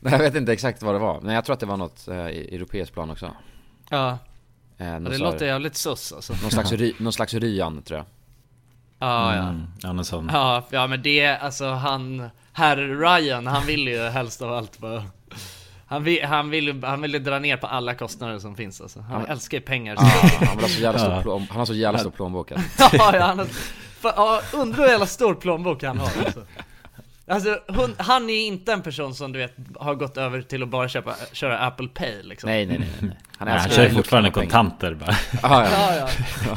Nej, 0.01 0.13
jag 0.13 0.19
vet 0.19 0.35
inte 0.35 0.53
exakt 0.53 0.83
vad 0.83 0.95
det 0.95 0.99
var, 0.99 1.21
men 1.21 1.35
jag 1.35 1.45
tror 1.45 1.55
att 1.55 1.61
det 1.61 1.67
var 1.67 1.77
något 1.77 2.09
eh, 2.09 2.29
i 2.29 2.55
europeiskt 2.55 2.95
plan 2.95 3.11
också. 3.11 3.31
Ja, 3.91 4.19
Eh, 4.79 4.93
någon, 4.93 5.05
det 5.05 5.19
låter 5.19 5.47
jävligt 5.47 5.77
sus 5.77 6.13
alltså 6.13 6.35
någon, 6.43 6.51
slags 6.51 6.73
ry, 6.73 6.95
någon 6.99 7.13
slags 7.13 7.35
ryan 7.35 7.83
tror 7.83 7.99
jag. 7.99 8.07
Ja, 8.99 9.37
ja 9.37 9.43
Mm, 9.43 9.67
ja, 9.83 9.93
någon 9.93 10.05
sån. 10.05 10.31
Ja, 10.33 10.65
ja 10.71 10.87
men 10.87 11.03
det, 11.03 11.27
alltså 11.27 11.71
han, 11.71 12.29
herr 12.59 12.77
Ryan, 12.77 13.47
han 13.47 13.67
vill 13.67 13.89
ju 13.89 14.09
helst 14.09 14.43
av 14.43 14.53
allt 14.53 14.79
bara 14.79 15.03
han 15.91 16.05
vill, 16.05 16.25
han, 16.25 16.51
vill, 16.51 16.67
ju- 16.67 16.83
han 16.85 17.03
vill 17.03 17.25
dra 17.25 17.39
ner 17.39 17.57
på 17.57 17.67
alla 17.67 17.95
kostnader 17.95 18.39
som 18.39 18.57
finns 18.57 18.81
alltså. 18.81 19.01
Han 19.01 19.27
älskar 19.27 19.59
ju 19.59 19.65
pengar 19.65 19.97
Ah, 19.99 20.03
han, 20.47 20.57
vill 20.57 20.63
ha 20.65 20.69
så 20.69 20.81
jävla 20.81 20.99
stor 20.99 21.23
plån, 21.23 21.47
han 21.51 21.59
har 21.59 21.67
så 21.67 21.75
jävla 21.75 21.99
stor 21.99 22.11
plånbok 22.11 22.53
alltså. 22.53 22.69
Ja, 22.97 23.17
ja, 23.17 23.23
han 23.25 23.39
har, 23.39 23.47
fa, 24.01 24.13
ja, 24.17 24.41
undrar 24.55 24.83
hur 24.83 24.91
jävla 24.91 25.07
stor 25.07 25.35
plånbok 25.35 25.83
han 25.83 25.99
har 25.99 26.07
alltså. 26.25 26.41
Alltså, 27.31 27.59
hon, 27.69 27.95
han 27.99 28.31
är 28.31 28.47
inte 28.47 28.73
en 28.73 28.83
person 28.83 29.15
som 29.15 29.33
du 29.33 29.39
vet 29.39 29.55
har 29.81 29.95
gått 29.95 30.17
över 30.17 30.43
till 30.43 30.63
att 30.63 30.69
bara 30.69 30.89
köpa, 30.89 31.15
köra 31.33 31.59
Apple 31.59 31.89
Pay 31.89 32.23
liksom 32.23 32.51
Nej, 32.51 32.67
nej, 32.67 32.79
nej, 32.79 32.89
nej. 33.01 33.17
Han 33.39 33.49
Nej, 33.49 33.59
han 33.59 33.71
kör 33.71 33.89
fortfarande 33.89 34.31
kontanter 34.31 34.95
bara. 34.95 35.17
Ah, 35.43 35.65
ja. 35.65 35.71
Ja, 35.73 35.95
ja. 35.97 36.09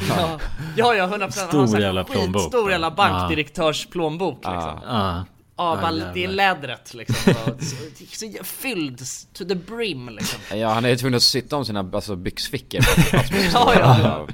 Ja, 0.08 0.38
ja, 0.76 0.94
ja 0.94 1.06
100% 1.06 1.30
Stor 1.30 1.58
Han 1.58 1.68
har 1.68 1.80
jävla 1.80 2.04
plånbok. 2.04 2.42
Skitstor 2.42 2.70
jävla 2.70 2.86
Ja. 2.86 2.90
bankdirektörsplånbok 2.90 4.36
liksom. 4.36 4.80
Ja. 4.88 5.24
Ja, 5.56 5.78
bara, 5.82 5.90
jävlar. 5.92 6.10
det 6.14 6.24
är 6.24 6.28
lädret 6.28 6.94
liksom. 6.94 7.32
Bara, 7.46 7.54
så, 7.58 7.76
så 8.12 8.44
fylld 8.44 8.98
to 9.32 9.44
the 9.44 9.54
brim 9.54 10.08
liksom. 10.08 10.58
ja, 10.58 10.68
han 10.72 10.84
är 10.84 10.88
ju 10.88 10.96
tvungen 10.96 11.16
att 11.16 11.22
sitta 11.22 11.56
om 11.56 11.64
sina 11.64 11.90
alltså, 11.92 12.16
byxfickor 12.16 12.80
sin 13.26 13.50
Ja, 13.52 13.74
ja. 13.74 14.26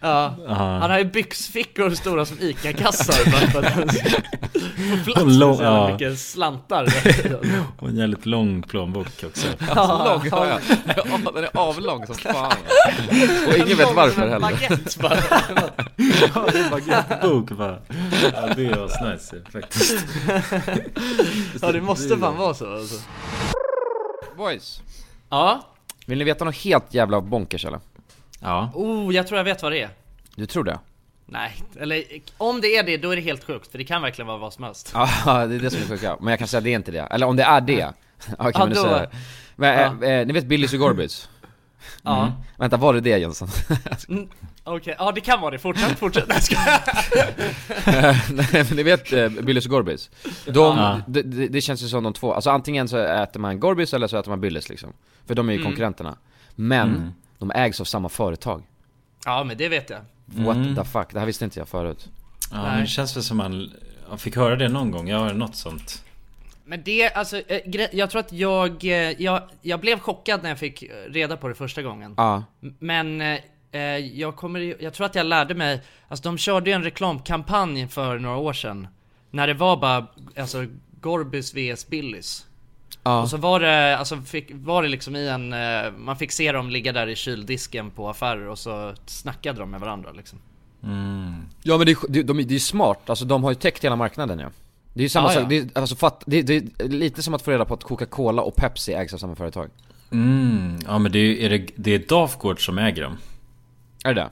Ja, 0.00 0.34
han 0.48 0.90
har 0.90 0.98
ju 0.98 1.04
byxfickor 1.04 1.90
stora 1.90 2.26
som 2.26 2.36
ICA-kassar 2.40 3.12
få 5.04 5.12
plats 5.12 5.26
lång- 5.36 5.56
så 5.56 5.62
ja. 5.62 5.92
mycket 5.92 6.18
slantar. 6.18 6.86
Och 7.78 7.88
en 7.88 7.96
jävligt 7.96 8.26
lång 8.26 8.62
plånbok 8.62 9.06
också. 9.26 9.46
Ja, 9.74 10.04
Lång, 10.04 10.28
ja, 10.30 10.46
ja. 10.46 10.76
Ja, 10.96 11.30
Den 11.34 11.44
är 11.44 11.50
avlång 11.54 12.06
som 12.06 12.14
fan. 12.14 12.52
Och 13.48 13.54
ingen 13.58 13.76
vet 13.78 13.94
varför 13.94 14.22
En 14.22 14.28
heller. 14.30 14.40
baguette 14.40 14.98
bara. 14.98 15.16
Ja, 16.34 16.46
är 16.58 16.70
baguettebok 16.70 17.50
bara. 17.50 17.78
Ja, 18.34 18.48
det 18.56 18.66
är 18.66 18.84
asnice 18.84 19.36
faktiskt. 19.52 20.04
Ja, 21.62 21.72
det 21.72 21.80
måste 21.80 22.16
fan 22.18 22.36
vara 22.36 22.54
så 22.54 22.74
alltså. 22.74 23.02
Boys, 24.36 24.82
Ja, 25.30 25.62
vill 26.06 26.18
ni 26.18 26.24
veta 26.24 26.44
något 26.44 26.56
helt 26.56 26.94
jävla 26.94 27.20
bonkers 27.20 27.64
eller? 27.64 27.80
Ja. 28.40 28.70
oh, 28.74 29.14
jag 29.14 29.26
tror 29.26 29.38
jag 29.38 29.44
vet 29.44 29.62
vad 29.62 29.72
det 29.72 29.82
är. 29.82 29.90
Du 30.34 30.46
tror 30.46 30.64
det? 30.64 30.78
Nej, 31.26 31.62
eller 31.80 32.04
om 32.36 32.60
det 32.60 32.76
är 32.76 32.82
det, 32.82 32.96
då 32.96 33.10
är 33.10 33.16
det 33.16 33.22
helt 33.22 33.44
sjukt, 33.44 33.70
för 33.70 33.78
det 33.78 33.84
kan 33.84 34.02
verkligen 34.02 34.26
vara 34.26 34.38
vad 34.38 34.52
som 34.52 34.64
helst. 34.64 34.90
Ja, 34.94 35.06
det 35.46 35.54
är 35.54 35.58
det 35.58 35.70
som 35.70 35.82
är 35.82 35.86
sjuka. 35.86 36.16
Men 36.20 36.28
jag 36.30 36.38
kan 36.38 36.48
säga 36.48 36.58
att 36.58 36.64
det 36.64 36.70
är 36.70 36.76
inte 36.76 36.90
det. 36.90 37.00
Eller 37.10 37.26
om 37.26 37.36
det 37.36 37.42
är 37.42 37.60
det. 37.60 37.92
Okej, 38.38 38.52
men 38.58 38.68
du 38.68 38.74
då- 38.74 38.82
säger 38.82 39.00
det. 39.00 39.10
Men, 39.56 40.02
eh, 40.02 40.10
eh, 40.10 40.26
ni 40.26 40.32
vet 40.32 40.46
Billys 40.46 40.72
och 40.72 40.78
Ja. 42.02 42.32
Vänta, 42.56 42.76
var 42.76 42.94
det 42.94 43.00
det 43.00 43.18
Jönsson? 43.18 43.48
Mm, 44.08 44.28
Okej, 44.64 44.94
ja 44.98 45.12
det 45.12 45.20
kan 45.20 45.40
vara 45.40 45.50
det. 45.50 45.58
Fortsätt, 45.58 45.98
fortsätt. 45.98 46.28
Nej, 46.28 46.40
skojar. 46.42 46.80
Nej 48.32 48.64
men 48.68 48.76
ni 48.76 48.82
vet 48.82 49.12
eh, 49.12 49.28
Billys 49.28 49.64
och 49.64 49.70
Gorbis? 49.70 50.10
De, 50.46 50.52
Ja. 50.78 51.00
det, 51.06 51.22
det, 51.22 51.48
det 51.48 51.60
känns 51.60 51.82
ju 51.82 51.88
som 51.88 52.04
de 52.04 52.12
två, 52.12 52.34
alltså 52.34 52.50
antingen 52.50 52.88
så 52.88 52.96
äter 52.98 53.40
man 53.40 53.60
Gorbis 53.60 53.94
eller 53.94 54.06
så 54.06 54.16
äter 54.18 54.30
man 54.30 54.40
Billys 54.40 54.68
liksom. 54.68 54.92
För 55.26 55.34
de 55.34 55.48
är 55.48 55.52
ju 55.52 55.58
Mm. 55.58 55.70
konkurrenterna. 55.70 56.16
Men, 56.54 56.88
Mm. 56.88 57.10
de 57.38 57.50
ägs 57.50 57.80
av 57.80 57.84
samma 57.84 58.08
företag. 58.08 58.62
Ja, 59.24 59.44
men 59.44 59.56
det 59.56 59.68
vet 59.68 59.90
jag. 59.90 60.00
What 60.44 60.56
Mm. 60.56 60.76
the 60.76 60.84
fuck, 60.84 61.06
det 61.12 61.18
här 61.18 61.26
visste 61.26 61.44
inte 61.44 61.58
jag 61.58 61.68
förut. 61.68 62.08
Ja, 62.50 62.56
Nej. 62.62 62.70
men 62.72 62.80
det 62.80 62.86
känns 62.86 63.16
väl 63.16 63.22
som 63.22 63.36
man 63.36 63.70
jag 64.10 64.20
fick 64.20 64.36
höra 64.36 64.56
det 64.56 64.68
någon 64.68 64.90
gång. 64.90 65.08
Jag 65.08 65.18
har 65.18 65.32
något 65.34 65.56
sånt. 65.56 66.04
Men 66.70 66.82
det, 66.84 67.12
alltså, 67.12 67.36
eh, 67.38 67.86
jag 67.92 68.10
tror 68.10 68.20
att 68.20 68.32
jag, 68.32 68.84
eh, 68.84 69.22
jag, 69.22 69.42
jag 69.62 69.80
blev 69.80 69.98
chockad 69.98 70.42
när 70.42 70.48
jag 70.48 70.58
fick 70.58 70.84
reda 71.08 71.36
på 71.36 71.48
det 71.48 71.54
första 71.54 71.82
gången. 71.82 72.14
Ja, 72.16 72.44
Men 72.78 73.20
eh, 73.20 73.96
jag 73.96 74.36
kommer, 74.36 74.60
ju- 74.60 74.76
jag 74.80 74.94
tror 74.94 75.06
att 75.06 75.14
jag 75.14 75.26
lärde 75.26 75.54
mig, 75.54 75.82
alltså 76.08 76.22
de 76.28 76.38
körde 76.38 76.70
ju 76.70 76.74
en 76.74 76.82
reklamkampanj 76.84 77.88
för 77.88 78.18
några 78.18 78.36
år 78.36 78.52
sedan. 78.52 78.88
När 79.30 79.46
det 79.46 79.54
var 79.54 79.76
bara, 79.76 80.06
alltså 80.38 80.66
Gorbis 81.00 81.54
vs 81.54 81.88
Billys. 81.88 82.46
ja. 83.02 83.22
Och 83.22 83.28
så 83.28 83.36
var 83.36 83.60
det, 83.60 83.98
alltså 83.98 84.16
fick, 84.16 84.50
var 84.54 84.82
det 84.82 84.88
liksom 84.88 85.16
i 85.16 85.28
en, 85.28 85.54
man 86.04 86.16
fick 86.16 86.32
se 86.32 86.52
dem 86.52 86.70
ligga 86.70 86.92
där 86.92 87.06
i 87.06 87.16
kyldisken 87.16 87.90
på 87.90 88.08
affärer 88.08 88.48
och 88.48 88.58
så 88.58 88.94
snackade 89.06 89.58
de 89.60 89.70
med 89.70 89.80
varandra 89.80 90.10
liksom. 90.12 90.38
Mm. 90.82 91.34
Ja 91.62 91.76
men 91.78 91.86
det 91.86 91.92
är, 91.92 91.96
det, 92.08 92.22
de, 92.22 92.42
det 92.42 92.54
är 92.54 92.58
smart, 92.58 93.10
alltså 93.10 93.24
de 93.24 93.44
har 93.44 93.50
ju 93.50 93.54
täckt 93.54 93.84
hela 93.84 93.96
marknaden 93.96 94.38
ja. 94.38 94.50
Det 94.92 95.00
är 95.00 95.02
ju 95.02 95.08
samma 95.08 95.28
Ja, 95.28 95.34
sak, 95.34 95.42
ja. 95.42 95.48
det 95.48 95.56
är, 95.58 95.68
alltså, 95.74 95.96
fatt, 95.96 96.22
det, 96.26 96.42
det 96.42 96.56
är 96.56 96.88
lite 96.88 97.22
som 97.22 97.34
att 97.34 97.42
få 97.42 97.50
reda 97.50 97.64
på 97.64 97.74
att 97.74 97.84
Coca-Cola 97.84 98.42
och 98.42 98.56
Pepsi 98.56 98.92
ägs 98.92 99.14
av 99.14 99.18
samma 99.18 99.34
företag. 99.34 99.70
Mm. 100.12 100.78
Ja 100.86 100.98
men 100.98 101.12
det 101.12 101.18
är, 101.18 101.36
är 101.52 101.58
det, 101.58 101.66
det 101.76 101.90
är 101.90 101.98
Dafgård 101.98 102.64
som 102.66 102.78
äger 102.78 103.02
dem. 103.02 103.16
Är 104.04 104.14
det 104.14 104.20
det? 104.20 104.30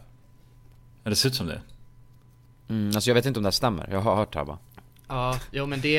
Ja, 1.04 1.10
det 1.10 1.16
ser 1.16 1.28
ut 1.28 1.34
som 1.34 1.46
det. 1.46 1.60
Mm, 2.68 2.90
alltså 2.94 3.10
jag 3.10 3.14
vet 3.14 3.26
inte 3.26 3.38
om 3.38 3.42
det 3.42 3.46
här 3.46 3.52
stämmer, 3.52 3.88
jag 3.90 4.00
har 4.00 4.16
hört 4.16 4.32
det 4.32 4.38
här 4.38 4.46
bara. 4.46 4.58
Ja, 5.08 5.38
jo 5.50 5.66
men 5.66 5.80
det... 5.80 5.92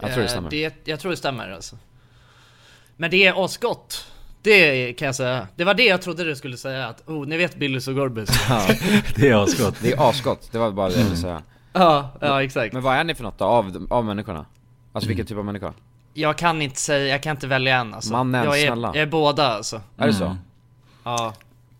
Jag 0.00 0.12
tror 0.12 0.16
det 0.16 0.22
eh, 0.22 0.28
stämmer. 0.28 0.50
Det, 0.50 0.74
jag 0.84 1.00
tror 1.00 1.10
det 1.10 1.16
stämmer 1.16 1.50
alltså. 1.50 1.78
Men 2.96 3.10
det 3.10 3.26
är 3.26 3.44
asgott. 3.44 4.06
Det 4.42 4.92
kan 4.92 5.06
jag 5.06 5.14
säga. 5.14 5.48
Det 5.56 5.64
var 5.64 5.74
det 5.74 5.84
jag 5.84 6.02
trodde 6.02 6.24
du 6.24 6.36
skulle 6.36 6.56
säga 6.56 6.86
att, 6.86 7.08
oh, 7.08 7.26
ni 7.26 7.36
vet 7.36 7.56
Billys 7.56 7.88
och 7.88 7.94
Gorbis. 7.94 8.30
Ja, 8.48 8.66
Det 9.16 9.28
är 9.28 9.44
asgott. 9.44 9.74
det 9.82 9.92
är 9.92 10.08
asgott, 10.10 10.48
det 10.52 10.58
var 10.58 10.70
bara 10.70 10.88
det 10.88 10.96
jag 10.96 11.04
ville 11.04 11.16
säga. 11.16 11.42
Ja, 11.74 12.10
ja 12.20 12.42
exakt. 12.42 12.72
Men 12.72 12.82
vad 12.82 12.96
är 12.96 13.04
ni 13.04 13.14
för 13.14 13.22
något 13.22 13.38
då, 13.38 13.44
av, 13.44 13.86
av 13.90 14.04
människorna? 14.04 14.46
Alltså 14.92 15.08
vilken 15.08 15.26
typ 15.26 15.38
av 15.38 15.44
människa? 15.44 15.72
Jag 16.14 16.38
kan 16.38 16.62
inte 16.62 16.80
säga, 16.80 17.06
jag 17.06 17.22
kan 17.22 17.30
inte 17.30 17.46
välja 17.46 17.76
en 17.76 17.94
alltså. 17.94 18.12
Mannen, 18.12 18.44
jag 18.44 18.60
är, 18.60 18.66
snälla. 18.66 18.88
Jag 18.94 19.02
är 19.02 19.06
båda 19.06 19.48
alltså. 19.48 19.80
Är 19.96 20.06
det 20.06 20.12
så? 20.12 20.24
Mm. 20.24 20.36
Ja. 21.04 21.34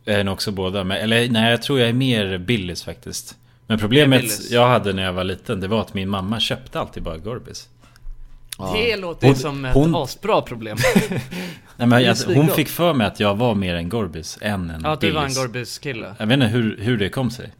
Jag 0.05 0.21
är 0.21 0.25
nog 0.25 0.33
också 0.33 0.53
båda, 0.53 0.85
men, 0.85 0.97
eller 0.97 1.29
nej 1.29 1.51
jag 1.51 1.63
tror 1.63 1.81
jag 1.81 1.89
är 1.89 1.93
mer 1.93 2.39
Billys 2.39 2.85
faktiskt. 2.85 3.37
Men 3.67 3.79
problemet 3.79 4.51
jag 4.51 4.69
hade 4.69 4.93
när 4.93 5.03
jag 5.03 5.13
var 5.13 5.25
liten, 5.25 5.61
det 5.61 5.69
var 5.69 5.81
att 5.81 5.95
min 5.95 6.09
mamma 6.09 6.41
köpte 6.41 6.81
alltid 6.81 7.03
bara 7.03 7.17
Gorbis. 7.19 7.69
Det 8.75 8.97
låter 8.97 9.27
Hon- 9.27 9.37
som 9.37 9.65
ett 9.65 9.75
hon- 9.75 9.95
asbra 9.95 10.43
problem. 10.43 10.77
Nej, 11.77 11.89
men 11.89 12.03
jag, 12.03 12.17
hon 12.27 12.49
fick 12.49 12.69
för 12.69 12.95
mig 12.95 13.07
att 13.07 13.21
jag 13.21 13.35
var 13.35 13.55
mer 13.55 13.75
en 13.75 13.89
Gorbis 13.89 14.39
än 14.41 14.71
en 14.71 14.81
ja, 14.85 14.91
att 14.91 15.01
du 15.01 15.11
var 15.11 15.21
en 15.21 15.27
Billys. 15.27 15.43
Gorbis 15.43 15.79
kille. 15.79 16.15
Jag 16.19 16.27
vet 16.27 16.35
inte 16.35 16.47
hur, 16.47 16.77
hur 16.81 16.97
det 16.97 17.09
kom 17.09 17.31
sig. 17.31 17.53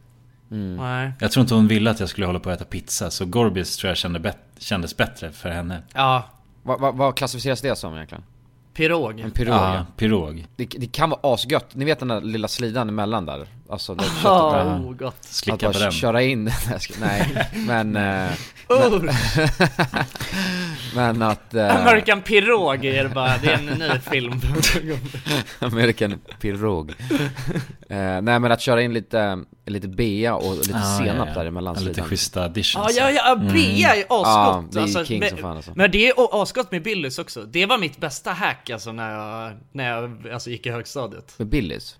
Nej. 0.49 1.11
Jag 1.19 1.31
tror 1.31 1.41
inte 1.41 1.53
hon 1.53 1.67
ville 1.67 1.91
att 1.91 1.99
jag 1.99 2.09
skulle 2.09 2.25
hålla 2.27 2.39
på 2.39 2.49
att 2.49 2.55
äta 2.61 2.65
pizza, 2.69 3.11
så 3.11 3.25
Gorbis 3.25 3.77
tror 3.77 3.89
jag 3.89 3.97
kände 3.97 4.19
bet- 4.19 4.37
kändes 4.57 4.97
bättre 4.97 5.31
för 5.31 5.49
henne. 5.49 5.81
Ja, 5.93 6.29
Vad 6.63 6.79
va, 6.79 6.91
vad 6.91 7.15
klassificeras 7.17 7.61
det 7.61 7.75
som 7.75 7.93
egentligen? 7.95 8.23
pirog. 8.73 9.19
En 9.19 9.31
pirog? 9.31 9.53
Ja, 9.55 9.85
pirog. 9.97 10.45
Det, 10.55 10.65
det 10.65 10.87
kan 10.91 11.09
vara 11.09 11.19
asgött, 11.33 11.75
ni 11.75 11.85
vet 11.85 11.99
den 11.99 12.07
där 12.07 12.21
lilla 12.21 12.47
slidan 12.47 12.89
emellan 12.89 13.25
där? 13.25 13.47
Alltså 13.69 13.95
där 13.95 14.03
köttet 14.03 14.19
Ja, 14.23 14.51
bara, 14.51 14.75
oh, 14.77 14.93
gott. 14.93 15.13
att 15.19 15.23
Slicka 15.25 15.67
på 15.67 15.73
bara 15.73 15.83
den. 15.83 15.91
köra 15.91 16.21
in, 16.21 16.43
Nej, 16.43 16.53
jag 16.71 16.81
ska- 16.81 16.93
nej, 16.99 17.49
men, 17.67 17.95
eh, 17.95 18.31
Oh, 18.69 19.03
men 20.95 21.21
att... 21.21 21.53
eh, 21.53 21.81
American 21.81 22.21
Pirog 22.21 22.85
är 22.85 23.03
det 23.03 23.09
bara, 23.09 23.37
det 23.37 23.47
är 23.51 23.57
en 23.57 23.65
ny 23.65 23.99
film. 24.11 24.41
American 25.59 26.19
pirog. 26.41 26.89
eh, 27.89 27.97
nej 28.21 28.21
men 28.39 28.51
att 28.51 28.61
köra 28.61 28.81
in 28.81 28.93
lite, 28.93 29.43
lite 29.71 29.87
bea 29.87 30.35
och 30.35 30.55
lite 30.57 30.75
Ah, 30.75 30.97
senap 30.97 31.27
ja, 31.27 31.33
ja. 31.35 31.39
där 31.39 31.45
emellan 31.45 31.75
Ja, 31.79 31.81
Lite 31.87 32.01
schyssta 32.01 32.39
Ja, 32.39 32.45
additions. 32.45 32.97
ja, 32.97 33.11
ja, 33.11 33.35
Bea 33.35 33.95
är 33.95 34.03
Ja, 34.09 34.21
asgott. 34.55 34.71
det 34.73 34.79
är 34.79 34.81
alltså, 34.83 35.05
king 35.05 35.29
som 35.29 35.37
fan 35.37 35.55
alltså. 35.57 35.71
men 35.75 35.91
det 35.91 36.09
är 36.09 36.41
asgott 36.41 36.71
med 36.71 36.83
Billys 36.83 37.19
också. 37.19 37.43
Det 37.43 37.65
var 37.65 37.77
mitt 37.77 37.97
bästa 37.97 38.31
hack 38.31 38.69
alltså 38.69 38.91
när 38.91 39.11
jag, 39.11 39.53
när 39.71 39.89
jag 39.89 40.27
alltså, 40.33 40.49
gick 40.49 40.65
i 40.65 40.69
högstadiet. 40.71 41.33
Med 41.39 41.47
Billys? 41.47 41.97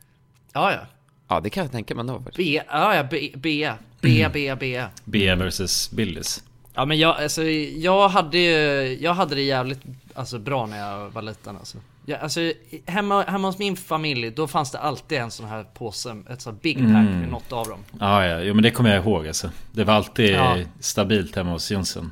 Ja, 0.54 0.72
ja. 0.72 0.80
Ja 1.28 1.40
det 1.40 1.50
kan 1.50 1.64
jag 1.64 1.72
tänka 1.72 1.96
mig 1.96 2.00
ändå 2.02 2.14
faktiskt. 2.14 2.38
Bea, 2.38 2.64
ja, 2.70 2.96
ja, 2.96 3.04
Be- 3.04 3.30
Bea. 3.38 3.78
Bea, 4.02 4.30
Bea, 4.30 4.56
Bea. 4.56 4.90
B 5.06 5.36
versus 5.36 5.92
Billys. 5.92 6.44
Ja 6.74 6.86
men 6.86 6.98
jag, 7.00 7.18
alltså, 7.22 7.44
jag 7.44 8.10
hade 8.10 8.38
ju, 8.38 8.98
jag 9.02 9.14
hade 9.14 9.36
det 9.36 9.42
jävligt, 9.42 9.80
alltså, 10.14 10.40
bra 10.40 10.66
när 10.66 10.78
jag 10.80 11.10
var 11.10 11.22
liten 11.22 11.58
alltså. 11.58 11.78
Ja, 12.08 12.18
alltså 12.18 12.40
hemma, 12.86 13.24
hemma 13.24 13.48
hos 13.48 13.58
min 13.58 13.76
familj, 13.76 14.32
då 14.32 14.48
fanns 14.48 14.72
det 14.72 14.80
alltid 14.80 15.18
en 15.18 15.32
sån 15.32 15.46
här 15.46 15.64
påse, 15.64 16.16
ett 16.30 16.42
sånt 16.42 16.62
Big 16.62 16.78
Pack 16.78 16.86
Mm. 16.86 17.20
med 17.20 17.30
något 17.30 17.52
av 17.52 17.68
dem. 17.68 17.80
Ja, 18.00 18.26
ja, 18.26 18.40
jo, 18.40 18.54
men 18.54 18.64
det 18.64 18.72
kommer 18.72 18.96
jag 18.96 19.04
ihåg 19.06 19.28
alltså. 19.28 19.50
Det 19.72 19.84
var 19.84 19.94
alltid 19.94 20.32
Ja. 20.36 20.58
stabilt 20.80 21.36
hemma 21.36 21.52
hos 21.52 21.72
Jonsson. 21.72 22.12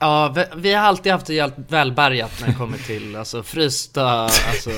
Ja, 0.00 0.32
vi, 0.36 0.44
vi 0.56 0.72
har 0.72 0.82
alltid 0.84 1.12
haft 1.12 1.26
det 1.26 1.34
jävligt 1.34 1.72
välbärgat 1.72 2.32
när 2.40 2.48
det 2.48 2.54
kommer 2.54 2.78
till 2.78 3.16
alltså, 3.16 3.42
frysta 3.42 4.08
alltså, 4.10 4.70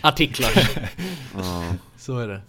artiklar. 0.00 0.50
Så 1.98 2.18
är 2.18 2.28
det. 2.28 2.40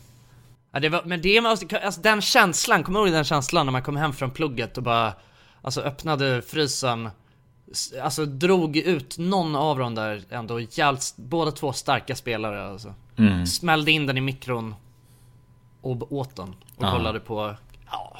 Ja, 0.74 0.80
det 0.80 0.90
var, 0.90 1.04
men 1.06 1.22
det 1.22 1.42
måste, 1.42 1.80
alltså 1.80 2.02
den 2.02 2.22
känslan, 2.22 2.84
kommer 2.84 3.00
du 3.00 3.06
ihåg 3.06 3.14
den 3.16 3.24
känslan 3.24 3.66
när 3.66 3.72
man 3.72 3.84
kom 3.84 3.96
hem 3.98 4.14
från 4.14 4.32
plugget 4.32 4.78
och 4.78 4.84
bara 4.84 5.14
Alltså 5.62 5.82
öppnade 5.82 6.42
frysen 6.42 7.10
Alltså 8.04 8.26
drog 8.26 8.78
ut 8.78 9.18
någon 9.18 9.56
av 9.56 9.80
dem 9.80 9.96
där 9.96 10.22
ändå 10.30 10.60
jävligt, 10.60 11.14
båda 11.16 11.52
två 11.52 11.74
starka 11.74 12.16
spelare 12.16 12.68
alltså. 12.68 12.94
Mm. 13.18 13.46
Smällde 13.48 13.92
in 13.92 14.06
den 14.06 14.18
i 14.18 14.22
mikron 14.22 14.76
Och 15.82 16.12
åt 16.12 16.36
den 16.36 16.50
och 16.76 16.84
Ja. 16.86 16.92
kollade 16.92 17.20
på, 17.20 17.56
ja, 17.92 18.18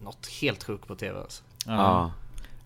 något 0.00 0.26
helt 0.40 0.64
sjukt 0.64 0.86
på 0.86 0.94
TV 0.94 1.18
alltså. 1.20 1.42
Ja. 1.66 2.10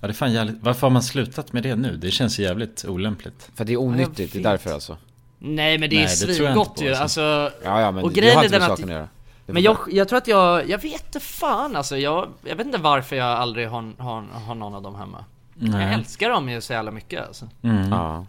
Ja, 0.01 0.07
det 0.07 0.12
är 0.12 0.12
fan 0.12 0.33
jävligt. 0.33 0.57
Varför 0.62 0.81
har 0.81 0.90
man 0.90 1.03
slutat 1.03 1.53
med 1.53 1.62
det 1.62 1.77
nu? 1.77 1.96
Det 1.96 2.11
känns 2.11 2.38
jävligt 2.38 2.85
olämpligt. 2.88 3.51
För 3.55 3.64
det 3.64 3.72
är 3.72 3.81
onyttigt, 3.81 4.33
det 4.33 4.38
är 4.38 4.42
därför 4.42 4.72
alltså 4.72 4.96
Nej 5.38 5.79
men 5.79 5.90
det 5.90 5.96
är 5.96 6.01
Nej, 6.01 6.09
svingott 6.09 6.83
ju, 6.83 6.88
alltså. 6.94 7.03
alltså 7.03 7.51
Ja 7.64 7.81
ja 7.81 7.90
men 7.90 8.05
Och 8.05 8.12
grejen 8.12 8.37
har 8.37 8.42
är 8.42 8.46
inte 8.46 8.59
den 8.59 8.62
med 8.62 8.72
att 8.72 8.79
saken 8.79 8.96
att 8.96 9.09
Men 9.46 9.62
jag, 9.62 9.77
jag 9.90 10.09
tror 10.09 10.16
att 10.18 10.29
jag, 10.29 10.68
jag 10.68 10.79
vet 10.79 11.07
inte 11.07 11.20
fan 11.20 11.77
alltså, 11.77 11.96
jag, 11.96 12.29
jag 12.44 12.57
vet 12.57 12.66
inte 12.66 12.79
varför 12.79 13.16
jag 13.16 13.27
aldrig 13.27 13.68
har, 13.68 13.92
har, 13.99 14.25
har 14.46 14.55
någon 14.55 14.75
av 14.75 14.83
dem 14.83 14.94
hemma 14.94 15.25
Jag 15.58 15.70
Nej. 15.70 15.94
älskar 15.94 16.30
dem 16.30 16.48
ju 16.48 16.60
så 16.60 16.72
jävla 16.72 16.90
mycket 16.90 17.26
alltså. 17.28 17.48
Mm. 17.62 17.90
Ja 17.92 18.26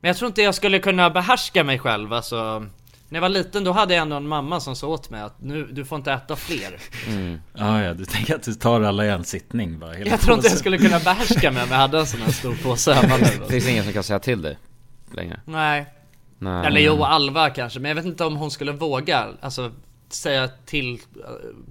Men 0.00 0.08
jag 0.08 0.16
tror 0.16 0.26
inte 0.26 0.42
jag 0.42 0.54
skulle 0.54 0.78
kunna 0.78 1.10
behärska 1.10 1.64
mig 1.64 1.78
själv 1.78 2.12
alltså 2.12 2.66
När 3.08 3.16
jag 3.16 3.20
var 3.20 3.28
liten 3.28 3.64
då 3.64 3.72
hade 3.72 3.94
jag 3.94 4.02
ändå 4.02 4.16
en 4.16 4.28
mamma 4.28 4.60
som 4.60 4.76
sa 4.76 4.86
åt 4.86 5.10
mig 5.10 5.20
att 5.22 5.42
nu, 5.42 5.66
du 5.66 5.84
får 5.84 5.96
inte 5.98 6.12
äta 6.12 6.36
fler 6.36 6.76
mm. 7.08 7.40
Ja, 7.54 7.82
ja, 7.82 7.94
du 7.94 8.04
tänker 8.04 8.34
att 8.34 8.42
du 8.42 8.54
tar 8.54 8.80
alla 8.80 9.04
i 9.06 9.10
en 9.10 9.24
sittning 9.24 9.78
bara. 9.78 9.92
hela 9.92 10.10
Jag 10.10 10.20
tror 10.20 10.36
inte 10.36 10.48
jag 10.48 10.58
skulle 10.58 10.78
kunna 10.78 10.98
behärska 10.98 11.50
mig 11.50 11.62
om 11.62 11.68
jag 11.70 11.78
hade 11.78 11.98
en 11.98 12.06
sån 12.06 12.20
här 12.20 12.32
stor 12.32 12.54
påse 12.62 12.92
hemma 12.94 13.16
nu 13.16 13.22
Det 13.22 13.26
alltså. 13.26 13.46
finns 13.50 13.68
ingen 13.68 13.84
som 13.84 13.92
kan 13.92 14.02
säga 14.02 14.18
till 14.18 14.42
dig 14.42 14.58
längre 15.12 15.40
Nej, 15.44 15.86
Nej 16.38 16.66
eller 16.66 16.80
jo 16.80 17.04
Alva 17.04 17.50
kanske, 17.50 17.80
men 17.80 17.88
jag 17.88 17.96
vet 17.96 18.04
inte 18.04 18.24
om 18.24 18.36
hon 18.36 18.50
skulle 18.50 18.72
våga 18.72 19.26
Alltså 19.40 19.72
säga 20.14 20.48
till 20.66 20.92
eh, 20.94 20.98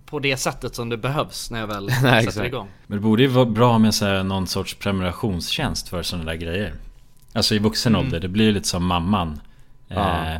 på 0.05 0.19
det 0.19 0.37
sättet 0.37 0.75
som 0.75 0.89
det 0.89 0.97
behövs 0.97 1.51
när 1.51 1.59
jag 1.59 1.67
väl 1.67 1.85
Nej, 1.89 1.99
sätter 2.01 2.17
exakt. 2.27 2.47
igång 2.47 2.67
Men 2.87 2.97
det 2.97 3.01
borde 3.01 3.21
ju 3.23 3.27
vara 3.27 3.45
bra 3.45 3.77
med 3.79 3.95
så 3.95 4.05
här, 4.05 4.23
någon 4.23 4.47
sorts 4.47 4.73
prenumerationstjänst 4.73 5.89
för 5.89 6.03
sådana 6.03 6.25
där 6.31 6.37
grejer. 6.37 6.73
Alltså 7.33 7.55
i 7.55 7.59
vuxen 7.59 7.95
Mm. 7.95 8.05
ålder, 8.05 8.19
det 8.19 8.27
blir 8.27 8.45
ju 8.45 8.51
lite 8.51 8.67
som 8.67 8.85
mamman. 8.85 9.41
Ja. 9.87 10.25
Eh, 10.33 10.39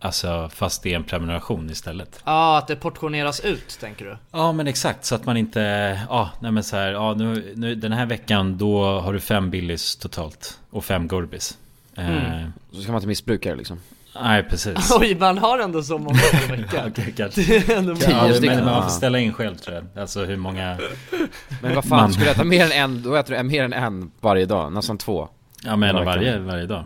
alltså 0.00 0.50
fast 0.54 0.82
det 0.82 0.92
är 0.92 0.96
en 0.96 1.04
prenumeration 1.04 1.70
istället. 1.70 2.20
Ja, 2.24 2.58
att 2.58 2.66
det 2.66 2.76
portioneras 2.76 3.40
ut 3.40 3.78
tänker 3.80 4.04
du? 4.04 4.16
Ja 4.32 4.52
men 4.52 4.66
exakt, 4.66 5.04
så 5.04 5.14
att 5.14 5.24
man 5.26 5.36
inte... 5.36 5.60
Ja, 6.08 6.30
nej 6.40 6.52
men 6.52 6.64
så 6.64 6.76
här, 6.76 6.92
ja 6.92 7.14
nu, 7.14 7.52
nu, 7.56 7.74
den 7.74 7.92
här 7.92 8.06
veckan 8.06 8.58
då 8.58 9.00
har 9.00 9.12
du 9.12 9.20
fem 9.20 9.50
Billys 9.50 9.96
totalt. 9.96 10.58
Och 10.70 10.84
fem 10.84 11.08
Gorbis. 11.08 11.58
Eh, 11.96 12.08
Mm. 12.08 12.52
Så 12.72 12.82
ska 12.82 12.92
man 12.92 12.98
inte 12.98 13.08
missbruka 13.08 13.50
det 13.50 13.56
liksom 13.56 13.80
Nej 14.22 14.42
precis. 14.42 14.92
Oj, 15.00 15.16
man 15.20 15.38
har 15.38 15.58
ändå 15.58 15.82
så 15.82 15.98
många 15.98 16.18
per 16.32 16.56
vecka 16.56 16.84
Okej, 16.88 17.14
kanske. 17.16 17.40
Det 17.66 17.68
är 17.68 17.76
ändå 17.78 17.92
Ja, 17.92 18.32
stycken. 18.34 18.56
men 18.56 18.64
man 18.64 18.82
får 18.82 18.90
ställa 18.90 19.18
in 19.18 19.32
själv 19.32 19.54
tror 19.56 19.76
jag. 19.76 20.02
Alltså 20.02 20.24
hur 20.24 20.36
många... 20.36 20.78
Men 21.62 21.74
vad 21.74 21.84
fan, 21.84 21.98
Man- 21.98 22.12
skulle 22.12 22.26
du 22.26 22.30
äta 22.32 22.44
mer 22.44 22.64
än 22.64 22.72
en, 22.72 23.02
då 23.02 23.14
äter 23.16 23.36
du 23.36 23.42
mer 23.42 23.64
än 23.64 23.72
en 23.72 24.10
varje 24.20 24.46
dag, 24.46 24.72
nästan 24.72 24.98
två 24.98 25.28
Ja 25.64 25.76
men 25.76 25.88
en 25.88 25.96
av 25.96 26.04
varje, 26.04 26.38
varje 26.38 26.66
dag. 26.66 26.84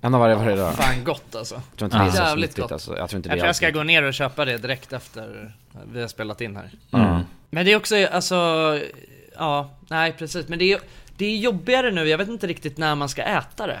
En 0.00 0.14
av 0.14 0.20
varje 0.20 0.34
varje 0.34 0.56
dag 0.56 0.74
Fan 0.74 1.04
gott 1.04 1.34
alltså 1.34 1.54
Jag 1.54 1.78
tror 1.78 1.86
inte 1.86 1.98
det 1.98 2.04
är 2.04 2.10
så 2.10 2.16
Jävligt 2.22 2.44
smittigt 2.52 2.62
gott. 2.62 2.72
alltså. 2.72 2.96
Jag 2.96 3.08
tror 3.10 3.16
inte 3.18 3.28
det 3.28 3.32
Jag 3.32 3.36
är 3.36 3.40
tror 3.40 3.46
jag 3.48 3.56
ska 3.56 3.70
gå 3.70 3.82
ner 3.82 4.02
och 4.02 4.14
köpa 4.14 4.44
det 4.44 4.58
direkt 4.58 4.92
efter 4.92 5.54
vi 5.92 6.00
har 6.00 6.08
spelat 6.08 6.40
in 6.40 6.56
här 6.56 6.70
Mm. 6.92 7.22
Men 7.50 7.64
det 7.64 7.72
är 7.72 7.76
också, 7.76 8.06
alltså, 8.06 8.34
ja, 9.38 9.70
nej 9.90 10.12
precis 10.18 10.48
Men 10.48 10.58
det 10.58 10.72
är, 10.72 10.80
det 11.16 11.26
är 11.26 11.36
jobbigare 11.36 11.90
nu, 11.90 12.08
jag 12.08 12.18
vet 12.18 12.28
inte 12.28 12.46
riktigt 12.46 12.78
när 12.78 12.94
man 12.94 13.08
ska 13.08 13.22
äta 13.22 13.66
det 13.66 13.80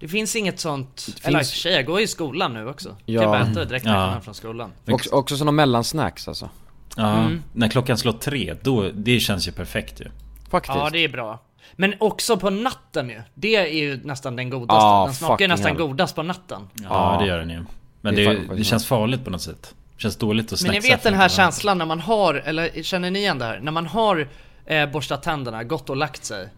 Det 0.00 0.08
finns 0.08 0.36
inget 0.36 0.60
sånt, 0.60 1.06
eller 1.22 1.38
i 1.38 1.42
och 1.42 1.46
finns- 1.46 1.50
för 1.50 1.58
sig, 1.58 1.72
jag 1.72 1.86
går 1.86 2.00
i 2.00 2.06
skolan 2.06 2.54
nu 2.54 2.68
också 2.68 2.96
Ja. 3.06 3.20
Kan 3.22 3.30
bara 3.30 3.40
äta 3.40 3.60
det 3.60 3.64
direkt 3.64 3.84
när 3.84 3.92
jag 3.94 4.02
Ja. 4.02 4.08
kommer 4.08 4.20
från 4.20 4.34
skolan 4.34 4.72
Också, 4.90 5.10
också 5.14 5.36
sådana 5.36 5.52
mellansnacks 5.52 6.28
alltså 6.28 6.48
Ja, 6.96 7.16
Mm. 7.16 7.42
när 7.52 7.68
klockan 7.68 7.98
slår 7.98 8.12
tre, 8.12 8.56
då, 8.62 8.90
det 8.94 9.20
känns 9.20 9.48
ju 9.48 9.52
perfekt 9.52 10.00
ju. 10.00 10.04
Faktiskt 10.50 10.74
Ja 10.76 10.90
det 10.90 10.98
är 10.98 11.08
bra 11.08 11.40
Men 11.76 11.94
också 12.00 12.36
på 12.36 12.50
natten 12.50 13.08
ju, 13.10 13.22
det 13.34 13.56
är 13.56 13.66
ju 13.66 14.00
nästan 14.04 14.36
den 14.36 14.50
godaste 14.50 14.74
Ja, 14.84 15.04
Den 15.06 15.14
smakar 15.14 15.44
ju 15.44 15.48
nästan 15.48 15.66
hell. 15.70 15.76
godast 15.86 16.14
på 16.16 16.22
natten 16.22 16.62
Ja, 16.74 16.82
Ja. 16.90 17.18
det 17.20 17.26
gör 17.28 17.38
den 17.38 17.50
ju. 17.50 17.64
Men 18.00 18.14
Det 18.14 18.24
det, 18.24 18.30
är 18.30 18.34
det, 18.48 18.54
det 18.56 18.64
känns 18.64 18.86
farligt 18.86 19.24
på 19.24 19.30
något 19.30 19.42
sätt. 19.42 19.74
Det 19.96 20.02
känns 20.02 20.16
dåligt 20.16 20.52
att 20.52 20.62
Men 20.62 20.70
ni 20.72 20.80
vet 20.80 21.02
den 21.02 21.14
här 21.14 21.28
känslan 21.28 21.78
när 21.78 21.86
man 21.86 22.00
har, 22.00 22.34
eller 22.34 22.82
känner 22.82 23.10
ni 23.10 23.18
igen 23.18 23.38
det 23.38 23.44
här? 23.44 23.60
När 23.60 23.72
man 23.72 23.86
har 23.86 24.28
eh, 24.66 24.86
borstat 24.90 25.22
tänderna, 25.22 25.64
gått 25.64 25.90
och 25.90 25.96
lagt 25.96 26.24
sig 26.24 26.48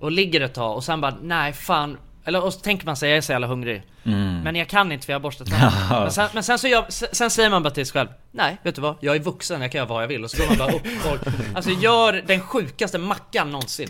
Och 0.00 0.12
ligger 0.12 0.40
ett 0.40 0.54
tag 0.54 0.76
och 0.76 0.84
sen 0.84 1.00
bara, 1.00 1.14
nej 1.22 1.52
fan 1.52 1.96
Eller 2.30 2.44
och 2.44 2.52
så 2.52 2.60
tänker 2.60 2.86
man 2.86 2.96
sig, 2.96 3.08
jag 3.08 3.16
är 3.16 3.20
så 3.20 3.32
jävla 3.32 3.46
hungrig 3.46 3.82
Mm. 4.04 4.40
Men 4.40 4.56
jag 4.56 4.68
kan 4.68 4.92
inte 4.92 5.06
för 5.06 5.12
jag 5.12 5.18
har 5.18 5.22
borstat 5.22 5.46
tänderna 5.50 6.00
men, 6.00 6.10
sen, 6.10 6.28
men 6.34 6.42
sen 6.42 6.58
så 6.58 6.68
gör, 6.68 6.86
sen, 6.88 7.08
sen 7.12 7.30
säger 7.30 7.50
man 7.50 7.62
bara 7.62 7.70
till 7.70 7.86
sig 7.86 7.92
själv 7.92 8.08
Nej, 8.30 8.56
vet 8.62 8.74
du 8.74 8.80
vad? 8.80 8.96
Jag 9.00 9.16
är 9.16 9.20
vuxen, 9.20 9.62
jag 9.62 9.72
kan 9.72 9.78
göra 9.78 9.88
vad 9.88 10.02
jag 10.02 10.08
vill 10.08 10.24
och 10.24 10.30
så 10.30 10.42
går 10.42 10.48
man 10.48 10.58
bara 10.58 10.72
upp 10.72 10.82
och 11.04 11.32
Alltså 11.54 11.70
gör 11.70 12.12
den 12.26 12.40
sjukaste 12.40 12.98
mackan 12.98 13.50
någonsin 13.50 13.88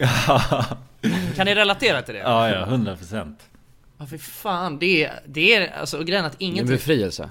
Kan 1.36 1.46
ni 1.46 1.54
relatera 1.54 2.02
till 2.02 2.14
det? 2.14 2.20
Ja, 2.20 2.50
ja, 2.50 2.66
100 2.66 2.96
procent. 2.96 3.40
Ja 3.98 4.06
fy 4.10 4.18
fan, 4.18 4.78
det 4.78 5.04
är, 5.04 5.20
det 5.26 5.54
är 5.54 5.78
alltså 5.80 5.98
och 5.98 6.06
grejen 6.06 6.24
att 6.24 6.38
Det 6.38 6.44
är 6.44 6.48
en 6.48 6.52
ingenting 6.52 6.76
befrielse 6.76 7.30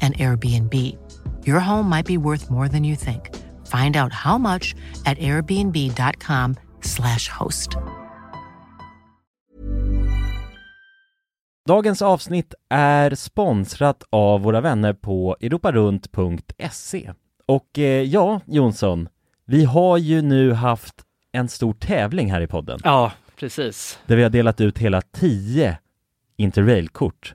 an 0.00 0.12
Airbnb. 0.12 0.74
Your 1.44 1.60
home 1.60 1.96
might 1.96 2.06
be 2.06 2.16
worth 2.16 2.50
more 2.50 2.68
than 2.68 2.84
you 2.84 2.96
think. 2.96 3.34
Find 3.66 3.96
out 3.96 4.12
how 4.12 4.38
much 4.38 4.74
at 5.04 5.18
airbnb.com/slash 5.18 7.28
host. 7.28 7.76
Dagens 11.68 12.02
avsnitt 12.02 12.54
är 12.68 13.14
sponsrat 13.14 14.02
av 14.10 14.40
våra 14.40 14.60
vänner 14.60 14.92
på 14.92 15.36
europarunt.se. 15.40 17.12
Och 17.46 17.78
eh, 17.78 18.02
ja, 18.02 18.40
Jonsson, 18.46 19.08
vi 19.46 19.64
har 19.64 19.98
ju 19.98 20.22
nu 20.22 20.52
haft 20.52 20.94
en 21.32 21.48
stor 21.48 21.72
tävling 21.72 22.32
här 22.32 22.40
i 22.40 22.46
podden. 22.46 22.80
Ja, 22.84 23.12
precis. 23.36 23.98
Där 24.06 24.16
vi 24.16 24.22
har 24.22 24.30
delat 24.30 24.60
ut 24.60 24.78
hela 24.78 25.00
10 25.00 25.78
Interrail-kort. 26.36 27.34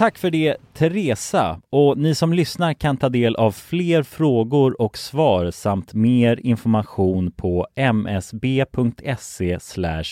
Tack 0.00 0.18
för 0.18 0.30
det 0.30 0.56
Teresa 0.74 1.60
och 1.70 1.98
ni 1.98 2.14
som 2.14 2.32
lyssnar 2.32 2.74
kan 2.74 2.96
ta 2.96 3.08
del 3.08 3.36
av 3.36 3.52
fler 3.52 4.02
frågor 4.02 4.82
och 4.82 4.98
svar 4.98 5.50
samt 5.50 5.94
mer 5.94 6.40
information 6.46 7.30
på 7.30 7.66
msb.se 7.76 9.58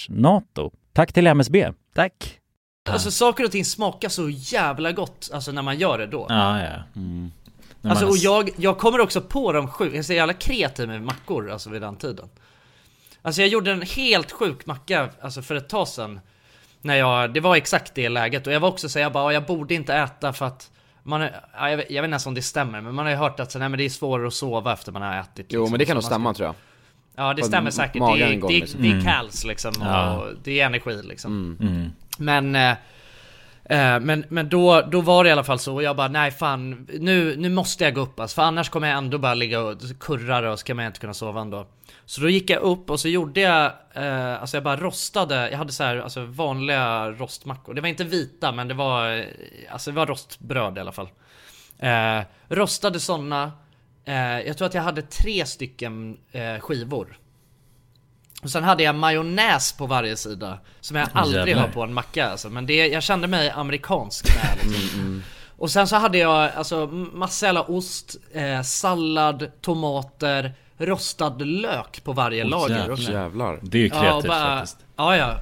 nato. 0.09 0.71
Tack 0.93 1.13
till 1.13 1.27
MSB. 1.27 1.73
Tack. 1.95 2.39
Alltså 2.91 3.11
saker 3.11 3.45
och 3.45 3.51
ting 3.51 3.65
smakar 3.65 4.09
så 4.09 4.29
jävla 4.31 4.93
gott, 4.93 5.31
alltså 5.33 5.53
när 5.53 5.63
man 5.63 5.79
gör 5.79 5.99
det 5.99 6.07
då. 6.07 6.27
Ja, 6.29 6.63
ja. 6.63 6.83
När 7.81 7.91
Alltså 7.91 8.07
och 8.07 8.17
jag, 8.17 8.51
jag 8.57 8.79
kommer 8.79 9.01
också 9.01 9.21
på 9.21 9.53
de 9.53 9.69
sjuka, 9.69 9.91
jag 9.91 9.99
är 9.99 10.03
så 10.03 10.13
jävla 10.13 10.35
kreativ 10.35 10.89
med 10.89 11.03
mackor 11.03 11.51
alltså 11.51 11.71
vid 11.71 11.83
den 11.83 11.97
tiden. 11.97 12.29
Alltså 13.23 13.41
jag 13.41 13.49
gjorde 13.49 13.73
en 13.73 13.83
helt 13.83 14.33
sjuk 14.33 14.67
macka, 14.67 15.09
alltså 15.21 15.43
för 15.43 15.55
ett 15.55 15.69
tag 15.69 15.89
sedan. 15.89 16.21
När 16.83 16.95
jag, 16.97 17.35
det 17.35 17.41
var 17.41 17.57
exakt 17.57 17.95
det 17.95 18.09
läget 18.09 18.47
och 18.47 18.53
jag 18.53 18.61
var 18.61 18.69
också 18.69 18.89
så 18.89 18.99
jag 18.99 19.13
bara, 19.13 19.25
"Ja, 19.25 19.33
jag 19.33 19.47
borde 19.47 19.75
inte 19.75 19.95
äta 19.95 20.33
för 20.33 20.47
att 20.47 20.71
man, 21.03 21.23
är- 21.23 21.41
jag, 21.71 21.77
vet, 21.77 21.91
jag 21.91 22.03
vet 22.03 22.07
inte 22.09 22.13
ens 22.13 22.27
om 22.27 22.35
det 22.35 22.43
stämmer, 22.43 22.81
men 22.81 22.95
man 22.95 23.05
har 23.07 23.11
ju 23.13 23.19
hört 23.19 23.41
att 23.41 23.53
så, 23.53 23.59
nej, 23.59 23.69
men 23.69 23.79
det 23.79 23.85
är 23.85 23.89
svårare 23.89 24.27
att 24.27 24.35
sova 24.35 24.73
efter 24.73 24.93
man 24.93 25.03
har 25.03 25.21
ätit. 25.21 25.47
Jo 25.49 25.61
liksom. 25.61 25.73
men 25.73 25.79
det 25.79 25.85
kan 25.85 25.95
nog 25.95 26.05
stämma 26.05 26.35
tror 26.35 26.47
jag. 26.47 26.55
Ja 27.17 27.35
det 27.35 27.43
stämmer 27.43 27.71
säkert, 27.71 28.03
det, 28.17 28.25
det, 28.49 28.49
liksom. 28.49 28.83
det 28.83 28.89
är 28.89 28.93
Mm. 28.93 29.05
calls 29.05 29.45
liksom 29.45 29.73
och 29.83 30.27
det 30.45 30.61
är 30.61 30.67
energi 30.67 31.01
liksom. 31.05 31.57
Mm. 31.61 31.91
Men 32.19 32.55
eh, 32.57 32.71
eh, 32.71 32.77
Eh, 33.69 34.01
men, 34.01 34.25
men 34.29 34.49
då, 34.49 34.81
då 34.81 35.01
var 35.01 35.25
det 35.25 35.29
i 35.29 35.33
alla 35.33 35.45
fall 35.45 35.59
så 35.59 35.75
och 35.75 35.83
jag 35.83 35.97
bara 35.97 36.09
nej 36.09 36.31
fan 36.31 36.89
nu, 36.93 37.37
nu 37.37 37.49
måste 37.49 37.85
jag 37.85 37.95
gå 37.95 38.01
upp 38.01 38.21
alltså, 38.21 38.35
för 38.35 38.43
annars 38.43 38.69
kommer 38.69 38.89
jag 38.89 38.99
ändå 38.99 39.19
bara 39.19 39.35
ligga 39.35 39.61
och 39.61 39.79
kurra 40.01 40.53
och 40.53 40.59
så 40.59 40.67
kommer 40.67 40.83
jag 40.83 40.91
inte 40.91 41.01
kunna 41.01 41.15
sova 41.15 41.41
ändå. 41.41 41.67
Så 42.05 42.21
då 42.21 42.29
gick 42.29 42.51
jag 42.51 42.63
upp 42.63 42.91
och 42.91 43.01
så 43.01 43.09
gjorde 43.09 43.41
jag, 43.41 43.73
eh, 43.93 44.41
alltså 44.41 44.57
jag 44.57 44.65
bara 44.65 44.77
rostade, 44.77 45.51
jag 45.51 45.59
hade 45.59 45.73
så 45.73 45.85
här, 45.85 45.97
alltså 45.97 46.25
vanliga 46.25 47.11
rostmackor. 47.11 47.75
Det 47.75 47.81
var 47.81 47.89
inte 47.89 48.05
vita 48.05 48.53
men 48.53 48.69
det 48.69 48.75
var, 48.75 49.17
eh, 49.17 49.25
alltså 49.71 49.91
det 49.91 49.97
var 49.97 50.07
rostbröd 50.07 50.77
i 50.77 50.81
alla 50.81 50.93
fall. 50.93 51.09
Eh, 51.79 52.21
rostade 52.49 53.01
sådana, 53.01 53.53
eh, 54.05 54.41
jag 54.41 54.59
tror 54.59 54.67
att 54.67 54.75
jag 54.75 54.83
hade 54.83 55.03
tre 55.03 55.47
stycken 55.47 56.19
eh, 56.33 56.61
skivor. 56.61 57.19
Och 58.43 58.51
sen 58.51 58.65
hade 58.65 58.83
jag 58.83 58.95
majonnäs 58.95 59.73
på 59.73 59.87
varje 59.87 60.17
sida 60.17 60.59
Som 60.81 60.97
jag 60.97 61.09
aldrig 61.13 61.49
jävlar. 61.49 61.63
har 61.63 61.69
på 61.73 61.83
en 61.83 61.95
macka 61.95 62.31
alltså. 62.31 62.49
Men 62.51 62.67
det, 62.67 62.87
jag 62.87 63.03
kände 63.03 63.27
mig 63.27 63.51
amerikansk 63.51 64.27
där 64.27 64.57
liksom. 64.73 65.23
Och 65.59 65.71
sen 65.71 65.89
så 65.89 65.97
hade 65.97 66.19
jag 66.19 66.51
alltså 66.57 66.87
massa 67.13 67.47
jävla 67.47 67.63
ost, 67.63 68.17
eh, 68.35 68.63
sallad, 68.63 69.51
tomater, 69.61 70.53
rostad 70.79 71.43
lök 71.47 72.05
på 72.05 72.13
varje 72.13 72.45
Åh, 72.45 72.51
lager 72.51 72.77
jävlar. 72.77 72.93
också. 72.93 73.13
Jävlar. 73.13 73.59
Det 73.63 73.79
är 73.79 73.83
ju 73.83 73.89
Ja, 73.89 74.01
kreativt 74.01 74.29
bara, 74.29 74.57
faktiskt. 74.59 74.77
Ja 74.97 75.17
ja 75.17 75.35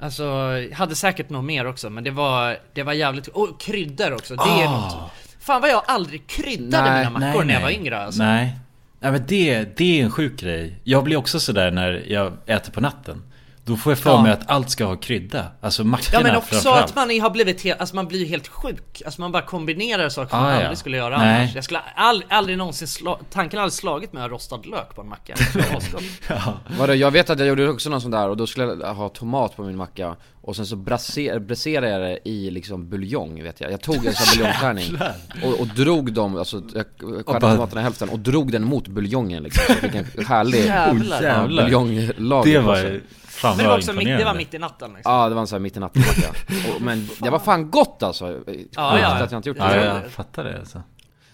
Alltså, 0.00 0.24
jag 0.70 0.76
hade 0.76 0.94
säkert 0.94 1.30
nog 1.30 1.44
mer 1.44 1.66
också 1.66 1.90
men 1.90 2.04
det 2.04 2.10
var, 2.10 2.58
det 2.74 2.82
var 2.82 2.92
jävligt, 2.92 3.28
och 3.28 3.60
kryddor 3.60 4.12
också, 4.12 4.34
det 4.36 4.42
är 4.42 4.66
Ah. 4.66 4.70
något 4.80 5.10
Fan 5.40 5.60
vad 5.60 5.70
jag 5.70 5.82
aldrig 5.86 6.26
kryddade 6.26 6.98
mina 6.98 7.10
mackor 7.10 7.44
när 7.44 7.54
jag 7.54 7.60
var 7.60 7.70
yngre 7.70 8.04
alltså. 8.04 8.22
Nej. 8.22 8.58
Ja, 9.04 9.12
men 9.12 9.24
det, 9.26 9.76
det 9.76 10.00
är 10.00 10.04
en 10.04 10.10
sjuk 10.10 10.40
grej. 10.40 10.80
Jag 10.84 11.04
blir 11.04 11.16
också 11.16 11.40
sådär 11.40 11.70
när 11.70 12.04
jag 12.08 12.32
äter 12.46 12.72
på 12.72 12.80
natten. 12.80 13.22
Då 13.64 13.76
får 13.76 13.92
jag 13.92 13.98
för 13.98 14.10
Ja. 14.10 14.22
mig 14.22 14.32
att 14.32 14.50
allt 14.50 14.70
ska 14.70 14.84
ha 14.84 14.96
krydda. 14.96 15.46
Alltså 15.60 15.84
mackorna 15.84 16.18
Ja 16.18 16.22
men 16.22 16.36
också 16.36 16.48
framförallt. 16.54 16.84
att 16.90 16.94
man 16.96 17.20
har 17.20 17.30
blivit 17.30 17.62
helt, 17.64 17.80
alltså 17.80 17.94
man 17.96 18.08
blir 18.08 18.26
helt 18.26 18.48
sjuk. 18.48 19.02
Alltså 19.04 19.20
man 19.20 19.32
bara 19.32 19.42
kombinerar 19.42 20.08
saker 20.08 20.30
som 20.30 20.38
Ah, 20.38 20.42
man 20.42 20.52
ja. 20.52 20.58
aldrig 20.60 20.78
skulle 20.78 20.96
göra 20.96 21.18
Nej. 21.18 21.40
annars. 21.40 21.54
Jag 21.54 21.64
skulle 21.64 21.80
all, 21.94 22.24
aldrig 22.28 22.58
någonsin 22.58 22.88
slå, 22.88 23.20
tanken 23.30 23.58
har 23.58 23.62
aldrig 23.64 23.72
slagit 23.78 24.12
mig 24.12 24.24
att 24.24 24.30
rostad 24.30 24.60
lök 24.66 24.94
på 24.94 25.00
en 25.00 25.08
macka. 25.08 25.34
Asgott. 25.76 26.02
Vadå, 26.78 26.94
jag 26.94 27.10
vet 27.10 27.30
att 27.30 27.38
jag 27.38 27.48
gjorde 27.48 27.68
också 27.68 27.90
någon 27.90 28.00
sån 28.00 28.10
där 28.10 28.28
och 28.28 28.36
då 28.36 28.46
skulle 28.46 28.64
jag 28.66 28.94
ha 28.94 29.08
tomat 29.08 29.56
på 29.56 29.62
min 29.62 29.76
macka 29.76 30.16
Och 30.40 30.56
sen 30.56 30.66
så 30.66 30.76
braser, 30.76 31.38
braserade 31.38 31.88
jag 31.90 32.00
det 32.00 32.28
i 32.28 32.50
liksom 32.50 32.88
buljong 32.88 33.42
vet 33.42 33.60
jag 33.60 33.72
Jag 33.72 33.80
tog 33.80 34.06
en 34.06 34.14
sån 34.14 34.38
buljongskärning 34.38 34.98
och, 35.44 35.60
och 35.60 35.66
drog 35.66 36.12
dem, 36.12 36.36
alltså 36.36 36.62
jag 36.74 36.84
skärde 37.26 37.40
tomaterna 37.40 37.80
i 37.80 37.84
hälften 37.84 38.08
och 38.08 38.18
drog 38.18 38.52
den 38.52 38.64
mot 38.64 38.88
buljongen 38.88 39.42
liksom 39.42 39.62
Så 39.66 39.72
jag 39.72 39.80
fick 39.92 39.94
en 40.18 40.26
härlig 40.26 40.66
ja, 40.66 40.94
Jävlar. 41.22 41.62
buljonglager 41.64 42.52
Det 42.54 42.60
på 42.60 42.66
var 42.66 43.00
fan 43.42 43.56
Men 43.56 43.64
det 43.64 43.70
var 43.70 43.78
också 43.78 43.92
mitt, 43.92 44.06
det 44.06 44.24
var 44.24 44.34
mitt 44.34 44.54
i 44.54 44.58
natten 44.58 44.92
liksom. 44.94 45.12
Ja 45.12 45.28
det 45.28 45.34
var 45.34 45.40
en 45.40 45.46
sån 45.46 45.56
här 45.56 45.60
mitt 45.60 45.76
i 45.76 45.80
natten 45.80 46.02
macka 46.02 46.28
och, 46.76 46.82
Men 46.82 47.08
det 47.22 47.30
var 47.30 47.38
fan 47.38 47.70
gott 47.70 48.02
alltså 48.02 48.40
Ja, 48.70 48.98
ja. 48.98 49.06
att 49.22 49.30
jag 49.32 49.38
inte 49.38 49.48
gjort 49.48 49.58
Ja, 49.60 49.68
det 49.68 49.84
jag 49.84 50.10
fattar 50.10 50.44
det 50.44 50.58
alltså. 50.58 50.82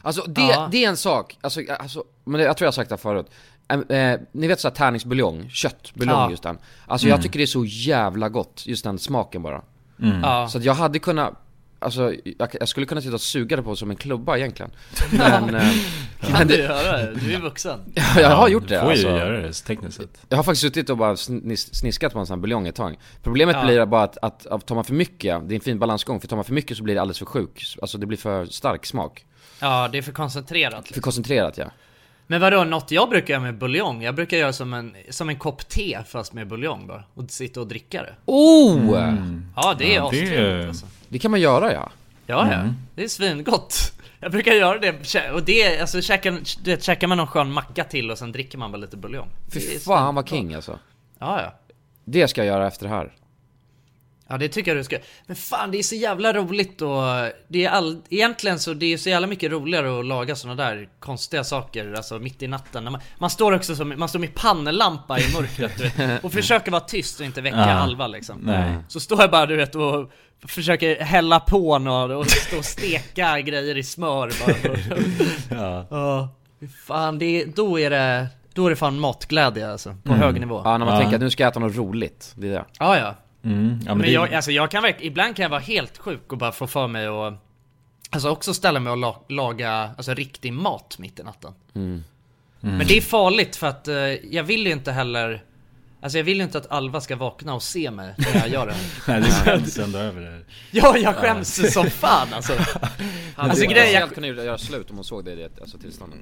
Alltså 0.02 0.22
det, 0.22 0.40
Ja. 0.42 0.68
det 0.72 0.84
är 0.84 0.88
en 0.88 0.96
sak, 0.96 1.38
alltså, 1.40 1.60
alltså 1.80 2.04
men 2.24 2.38
det, 2.40 2.44
jag 2.46 2.56
tror 2.56 2.64
jag 2.66 2.68
har 2.68 2.72
sagt 2.72 2.90
det 2.90 2.96
förut 2.96 3.26
Eh, 3.70 3.96
eh, 3.98 4.20
Ni 4.32 4.46
vet 4.48 4.60
såhär 4.60 4.74
tärningsbuljong, 4.74 5.48
köttbuljong 5.50 6.18
Ja. 6.20 6.30
just 6.30 6.42
den 6.42 6.58
Alltså 6.86 7.06
Mm. 7.06 7.16
jag 7.16 7.22
tycker 7.22 7.38
det 7.38 7.44
är 7.44 7.46
så 7.46 7.64
jävla 7.64 8.28
gott, 8.28 8.62
just 8.66 8.84
den 8.84 8.98
smaken 8.98 9.42
bara 9.42 9.62
Mm. 10.02 10.20
Ja. 10.22 10.48
Så 10.48 10.58
att 10.58 10.64
jag 10.64 10.74
hade 10.74 10.98
kunnat 10.98 11.32
Alltså 11.80 12.14
jag, 12.38 12.48
jag 12.60 12.68
skulle 12.68 12.86
kunna 12.86 13.00
sitta 13.00 13.14
och 13.14 13.20
suga 13.20 13.56
det 13.56 13.62
på 13.62 13.76
som 13.76 13.90
en 13.90 13.96
klubba 13.96 14.36
egentligen 14.38 14.70
Men, 15.12 15.54
eh, 15.54 15.62
Kan 16.20 16.32
men 16.32 16.46
du 16.48 16.56
det, 16.56 16.62
göra 16.62 16.96
det? 16.98 17.14
Du 17.14 17.34
är 17.34 17.40
vuxen. 17.40 17.80
jag 18.16 18.30
har 18.30 18.48
gjort 18.48 18.62
Du 18.62 18.74
det 18.74 18.80
får 18.80 18.90
alltså. 18.90 19.08
ju 19.08 19.16
göra 19.16 19.40
det 19.42 19.52
tekniskt 19.52 19.96
sett. 19.96 20.20
Jag 20.28 20.36
har 20.36 20.42
faktiskt 20.44 20.62
suttit 20.62 20.90
och 20.90 20.96
bara 20.96 21.16
snis, 21.16 21.74
sniskat 21.74 22.12
på 22.12 22.18
en 22.18 22.26
sån 22.26 22.34
här 22.38 22.40
buljong 22.40 22.66
ett 22.66 22.74
tag 22.74 22.98
Problemet 23.22 23.56
Ja. 23.60 23.64
blir 23.66 23.86
bara 23.86 24.02
att, 24.02 24.18
att, 24.22 24.46
att 24.46 24.66
tar 24.66 24.74
man 24.74 24.84
för 24.84 24.94
mycket, 24.94 25.48
det 25.48 25.54
är 25.54 25.56
en 25.56 25.60
fin 25.60 25.78
balansgång, 25.78 26.20
för 26.20 26.28
tar 26.28 26.36
man 26.36 26.44
för 26.44 26.52
mycket 26.54 26.76
så 26.76 26.82
blir 26.82 26.94
det 26.94 27.00
alldeles 27.00 27.18
för 27.18 27.26
sjuk 27.26 27.76
Alltså 27.82 27.98
det 27.98 28.06
blir 28.06 28.18
för 28.18 28.46
stark 28.46 28.86
smak 28.86 29.24
Ja, 29.60 29.88
det 29.92 29.98
är 29.98 30.02
för 30.02 30.12
koncentrerat. 30.12 30.74
För 30.74 30.82
Liksom. 30.82 31.02
koncentrerat 31.02 31.58
ja 31.58 31.64
Men 32.26 32.40
vadå, 32.40 32.64
något 32.64 32.90
jag 32.90 33.08
brukar 33.08 33.34
göra 33.34 33.42
med 33.42 33.58
buljong? 33.58 34.02
Jag 34.02 34.14
brukar 34.14 34.36
göra 34.36 34.52
som 34.52 34.74
en, 34.74 34.96
som 35.10 35.28
en 35.28 35.36
kopp 35.36 35.68
te 35.68 35.98
fast 36.08 36.32
med 36.32 36.48
buljong 36.48 36.86
bara. 36.86 37.04
Och 37.14 37.30
sitta 37.30 37.60
och 37.60 37.66
dricka 37.66 38.02
det. 38.02 38.14
Oh! 38.24 38.94
Ja, 39.56 39.74
det 39.78 39.92
är 39.92 39.96
Ja, 39.96 40.06
astrevligt 40.06 40.68
alltså. 40.68 40.86
Det 41.08 41.18
kan 41.18 41.30
man 41.30 41.40
göra 41.40 41.72
ja 41.72 41.90
Ja, 42.26 42.46
ja. 42.52 42.60
Mm. 42.60 42.74
Det 42.94 43.04
är 43.04 43.08
svingott. 43.08 43.92
Jag 44.20 44.32
brukar 44.32 44.52
göra 44.52 44.78
det, 44.78 45.30
och 45.32 45.42
det 45.42 45.80
alltså 45.80 46.02
käkar, 46.02 46.40
du 46.64 46.70
vet, 46.70 46.82
käkar 46.82 47.06
man 47.06 47.18
någon 47.18 47.26
skön 47.26 47.52
macka 47.52 47.84
till 47.84 48.10
och 48.10 48.18
sen 48.18 48.32
dricker 48.32 48.58
man 48.58 48.72
bara 48.72 48.78
lite 48.78 48.96
buljong. 48.96 49.28
Fy 49.52 49.60
fan 49.78 50.14
vad 50.14 50.28
king 50.28 50.54
alltså 50.54 50.78
Ja, 51.18 51.42
ja. 51.42 51.54
Det 52.04 52.28
ska 52.28 52.44
jag 52.44 52.46
göra 52.46 52.66
efter 52.66 52.84
det 52.88 52.94
här 52.94 53.12
Ja 54.30 54.38
det 54.38 54.48
tycker 54.48 54.70
jag 54.70 54.78
du 54.80 54.84
ska. 54.84 54.98
Men 55.26 55.36
fan 55.36 55.70
det 55.70 55.78
är 55.78 55.82
så 55.82 55.94
jävla 55.94 56.32
roligt 56.32 56.82
och 56.82 57.02
det 57.48 57.64
är 57.64 57.70
all, 57.70 58.02
egentligen 58.10 58.58
så 58.58 58.74
det 58.74 58.92
är 58.92 58.96
så 58.96 59.08
jävla 59.08 59.26
mycket 59.26 59.50
roligare 59.52 59.98
att 60.00 60.06
laga 60.06 60.36
såna 60.36 60.54
där 60.54 60.88
konstiga 61.00 61.44
saker 61.44 61.92
alltså 61.92 62.18
mitt 62.18 62.42
i 62.42 62.46
natten. 62.48 62.84
När 62.84 62.90
Man, 62.90 63.00
man 63.18 63.30
står 63.30 63.52
också 63.52 63.76
som, 63.76 63.94
man 63.96 64.08
står 64.08 64.18
med 64.18 64.34
pannlampa 64.34 65.18
i 65.18 65.32
mörkret 65.34 65.72
du 65.78 65.82
vet, 65.82 66.24
och 66.24 66.32
försöker 66.32 66.70
vara 66.70 66.80
tyst 66.80 67.20
och 67.20 67.26
inte 67.26 67.40
väcka 67.40 67.56
Ja. 67.56 67.64
Alva 67.72 68.06
liksom. 68.06 68.38
Nej. 68.42 68.74
Så 68.88 69.00
står 69.00 69.20
jag 69.20 69.30
bara 69.30 69.46
du 69.46 69.56
vet 69.56 69.74
och 69.74 70.10
försöker 70.46 71.00
hälla 71.00 71.40
på 71.40 71.78
något 71.78 72.10
och 72.26 72.30
stå 72.30 72.58
och 72.58 72.64
steka 72.64 73.40
grejer 73.44 73.76
i 73.78 73.82
smör 73.82 74.32
bara. 74.46 74.76
Ja. 75.62 75.86
Ja, 75.90 76.28
fan 76.86 77.18
det, 77.18 77.44
då 77.56 77.80
är 77.80 77.90
det, 77.90 78.26
då 78.54 78.66
är 78.66 78.70
det 78.70 78.76
fan 78.76 78.98
matglädje 79.00 79.72
alltså, 79.72 79.90
på 80.04 80.12
Mm. 80.12 80.20
hög 80.22 80.40
nivå. 80.40 80.62
Ja 80.64 80.78
när 80.78 80.86
man 80.86 80.94
Ja. 80.94 81.00
tänker 81.00 81.14
att 81.16 81.20
nu 81.22 81.30
ska 81.30 81.42
jag 81.42 81.50
äta 81.50 81.60
något 81.60 81.76
roligt, 81.76 82.32
det 82.36 82.48
är 82.48 82.52
det 82.52 82.64
Ja 82.78 82.98
ja. 82.98 83.14
Mm. 83.48 83.80
Ja, 83.80 83.88
men 83.88 83.98
Men 83.98 84.06
det, 84.06 84.12
jag, 84.12 84.34
alltså 84.34 84.50
jag 84.50 84.70
kan 84.70 84.82
verkligen, 84.82 85.12
ibland 85.12 85.36
kan 85.36 85.42
jag 85.42 85.50
vara 85.50 85.60
helt 85.60 85.98
sjuk 85.98 86.32
och 86.32 86.38
bara 86.38 86.52
få 86.52 86.66
för 86.66 86.88
mig 86.88 87.08
och 87.08 87.32
Alltså 88.10 88.30
också 88.30 88.54
ställa 88.54 88.80
mig 88.80 88.90
och 88.90 88.96
la, 88.96 89.24
laga 89.28 89.70
alltså 89.70 90.14
riktig 90.14 90.52
mat 90.52 90.98
mitt 90.98 91.20
i 91.20 91.22
natten 91.22 91.52
mm. 91.74 92.04
Men 92.60 92.86
det 92.86 92.96
är 92.96 93.00
farligt 93.00 93.56
för 93.56 93.66
att 93.66 93.88
eh, 93.88 93.96
jag 94.34 94.44
vill 94.44 94.66
ju 94.66 94.72
inte 94.72 94.92
heller 94.92 95.44
Alltså 96.00 96.18
jag 96.18 96.24
vill 96.24 96.36
ju 96.36 96.42
inte 96.42 96.58
att 96.58 96.70
Alva 96.70 97.00
ska 97.00 97.16
vakna 97.16 97.54
och 97.54 97.62
se 97.62 97.90
mig 97.90 98.14
när 98.18 98.40
jag 98.40 98.48
gör 98.48 98.66
det 98.66 98.74
Nej, 99.08 99.20
det 99.20 99.30
skäms 99.30 99.78
ändå 99.78 99.98
över 99.98 100.20
det. 100.20 100.40
Ja, 100.70 100.96
jag 100.96 101.16
skäms 101.16 101.72
som 101.72 101.90
fan 101.90 102.28
alltså 102.32 102.52
Alltså 103.34 103.60
du 103.60 103.66
grejen, 103.66 103.92
jag, 103.92 104.00
helt 104.00 104.14
kunnat 104.14 104.44
göra 104.44 104.58
slut 104.58 104.90
om 104.90 104.96
hon 104.96 105.04
såg 105.04 105.24
dig 105.24 105.34
i 105.34 105.36
det 105.36 105.60
alltså, 105.60 105.78
tillståndet? 105.78 106.18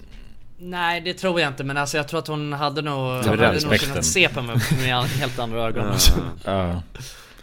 Nej 0.58 1.00
det 1.00 1.14
tror 1.14 1.40
jag 1.40 1.48
inte 1.48 1.64
men 1.64 1.76
alltså 1.76 1.96
jag 1.96 2.08
tror 2.08 2.18
att 2.18 2.26
hon 2.28 2.52
hade 2.52 2.82
nog, 2.82 2.94
hon 2.98 3.24
hade 3.38 3.60
nog 3.66 3.78
kunnat 3.80 4.04
se 4.04 4.28
på 4.28 4.42
mig 4.42 4.56
med 4.82 5.04
helt 5.04 5.38
andra 5.38 5.62
ögon 5.62 5.84
Ja. 6.44 6.52
Ja. 6.52 6.82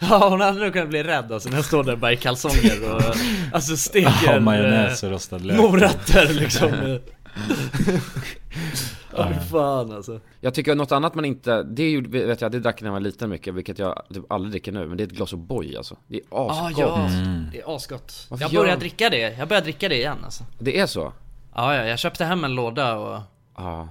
Ja 0.00 0.28
hon 0.28 0.40
hade 0.40 0.60
nog 0.60 0.72
kunnat 0.72 0.88
bli 0.88 1.02
rädd 1.02 1.32
alltså 1.32 1.48
när 1.48 1.56
jag 1.56 1.64
står 1.64 1.84
där 1.84 1.96
bara 1.96 2.12
i 2.12 2.16
kalsonger 2.16 2.94
och 2.94 3.02
alltså 3.52 3.76
steker 3.76 4.12
Ja, 4.26 4.40
majonnäs 4.40 5.02
och 5.02 5.08
eh, 5.08 5.12
rostad 5.12 5.38
lök. 5.38 5.56
Morötter 5.56 6.34
liksom 6.34 6.70
Åh 9.16 9.28
fy 9.28 9.48
fan 9.50 9.92
alltså 9.92 10.20
Jag 10.40 10.54
tycker 10.54 10.74
något 10.74 10.92
annat 10.92 11.14
man 11.14 11.24
inte, 11.24 11.62
det 11.62 11.90
gjorde- 11.90 12.26
vet 12.26 12.40
jag, 12.40 12.52
det 12.52 12.60
drack 12.60 12.74
jag 12.78 12.82
när 12.82 12.88
jag 12.88 12.92
var 12.92 13.00
liten 13.00 13.30
mycket, 13.30 13.54
vilket 13.54 13.78
jag 13.78 14.02
typ 14.14 14.32
aldrig 14.32 14.52
dricker 14.52 14.72
nu, 14.72 14.86
men 14.86 14.96
det 14.96 15.02
är 15.02 15.06
ett 15.06 15.12
glas 15.12 15.32
O'boy 15.32 15.76
alltså. 15.76 15.96
Det 16.08 16.16
är 16.16 16.22
Ah, 16.30 16.50
asgott. 16.68 16.78
ja, 16.78 17.06
Mm. 17.06 17.46
det 17.52 17.60
är 17.60 17.76
asgott 17.76 18.26
Varför 18.30 18.44
Jag 18.44 18.52
börjar 18.52 18.74
de- 18.74 18.80
dricka 18.80 19.10
det, 19.10 19.36
jag 19.38 19.48
börjar 19.48 19.62
dricka 19.62 19.88
det 19.88 19.96
igen 19.96 20.18
alltså 20.24 20.44
Det 20.58 20.78
är 20.78 20.86
så? 20.86 21.12
Ja, 21.54 21.74
ja, 21.76 21.84
jag 21.84 21.98
köpte 21.98 22.24
hem 22.24 22.44
en 22.44 22.54
låda 22.54 22.94
och 22.94 23.20
Ja. 23.56 23.88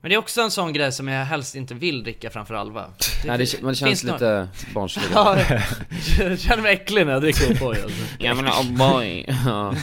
Men 0.00 0.08
det 0.10 0.14
är 0.14 0.18
också 0.18 0.40
en 0.40 0.50
sån 0.50 0.72
grej 0.72 0.92
som 0.92 1.08
jag 1.08 1.24
helst 1.24 1.54
inte 1.54 1.74
vill 1.74 2.02
dricka 2.02 2.30
framför 2.30 2.54
Alva 2.54 2.84
Nej, 3.26 3.38
det, 3.38 3.60
men 3.62 3.68
det 3.68 3.74
känns 3.74 4.04
lite 4.04 4.48
barnsligt. 4.74 5.08
Ja, 5.14 5.38
jag 6.18 6.38
känner 6.38 6.62
mig 6.62 6.72
äcklig 6.74 7.06
när 7.06 7.12
jag 7.12 7.22
dricker 7.22 7.54
O'boy 7.54 7.82
alltså 7.82 8.02
Ja 8.18 8.34
men 8.34 8.46
O'boy. 8.46 9.34
Ja. 9.46 9.74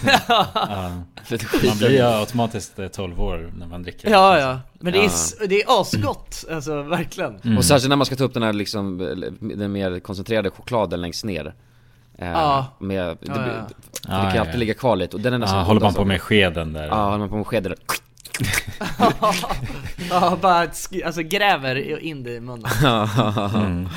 Ja. 0.54 0.92
Lite 1.28 1.46
Man 1.68 1.78
blir 1.78 1.90
ju 1.90 2.02
automatiskt 2.02 2.80
eh, 2.80 2.88
12 2.88 3.22
år 3.22 3.52
när 3.58 3.68
man 3.68 3.84
dricker 3.84 4.10
Ja, 4.10 4.40
ja, 4.40 4.60
men 4.80 4.94
det 4.94 5.00
är, 5.00 5.04
Ja. 5.40 5.46
det 5.48 5.62
är 5.62 5.82
asgott, 5.82 6.46
alltså 6.52 6.82
verkligen 6.82 7.40
Mm. 7.44 7.58
Och 7.58 7.66
särskilt 7.66 7.90
när 7.90 7.96
man 7.96 8.06
ska 8.06 8.16
ta 8.16 8.24
upp 8.24 8.34
den 8.34 8.44
här 8.44 8.54
liksom, 8.54 8.98
den 9.42 9.72
mer 9.72 10.00
koncentrerade 10.00 10.50
chokladen 10.52 11.02
längst 11.02 11.24
ner. 11.26 11.54
Eh, 12.18 12.28
Ja. 12.32 12.66
Med, 12.80 13.06
det, 13.08 13.18
Ja, 13.22 13.34
blir- 13.34 13.54
ja. 13.54 13.68
Ja, 14.08 14.16
det 14.16 14.22
kan 14.24 14.36
ja, 14.36 14.40
alltid 14.40 14.54
ja. 14.56 14.60
ligga 14.60 14.74
kvar 14.74 14.96
lite 14.96 15.16
och 15.16 15.22
den 15.22 15.34
är 15.34 15.38
nästan 15.38 15.58
Ja, 15.60 15.66
håller 15.66 15.82
man 15.82 15.94
på 15.94 16.06
med 16.06 16.22
skeden 16.22 16.74
där 16.74 16.88
Ja, 16.88 17.06
håller 17.06 17.18
man 17.18 17.30
på 17.30 17.36
med 17.36 17.48
skeden 17.48 17.76
Ja, 20.10 20.38
bara 20.42 20.66
sk- 20.66 21.06
alltså 21.06 21.22
gräver 21.22 22.00
in 22.00 22.24
det 22.24 22.32
i 22.36 22.40
munnen 22.40 22.66
mm. 23.56 23.90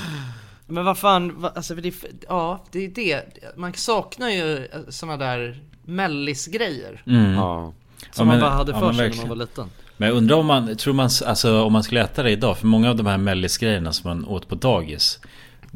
Men 0.67 0.85
vad 0.85 0.99
fan, 0.99 1.41
va- 1.41 1.53
alltså 1.57 1.75
det, 1.75 1.95
ja 2.29 2.65
det 2.73 2.85
är 2.85 2.89
det 2.91 3.23
Man 3.57 3.75
saknar 3.75 4.29
ju 4.31 4.69
såna 4.89 5.17
där 5.17 5.61
mellisgrejer 5.85 7.03
Mm. 7.07 7.35
Ja. 7.35 7.73
Som 8.11 8.13
Ja, 8.17 8.25
men- 8.25 8.27
man 8.29 8.41
bara 8.41 8.51
hade 8.59 8.73
ja, 8.73 8.79
för 8.79 8.87
men 8.87 8.95
sig 8.97 9.09
när 9.11 9.17
man 9.17 9.29
var 9.29 9.37
liten 9.37 9.71
Men 9.97 10.09
jag 10.09 10.17
undrar 10.17 10.37
om 10.37 10.47
man, 10.47 10.77
tror 10.77 10.95
man, 10.95 11.11
alltså 11.27 11.63
om 11.63 11.73
man 11.73 11.83
skulle 11.83 12.01
äta 12.01 12.23
det 12.23 12.31
idag, 12.31 12.59
för 12.59 12.67
många 12.67 12.91
av 12.91 12.97
de 12.97 13.07
här 13.07 13.19
mellisgrejerna 13.19 13.93
som 13.93 14.11
man 14.11 14.25
åt 14.25 14.49
på 14.49 14.55
dagis 14.55 15.21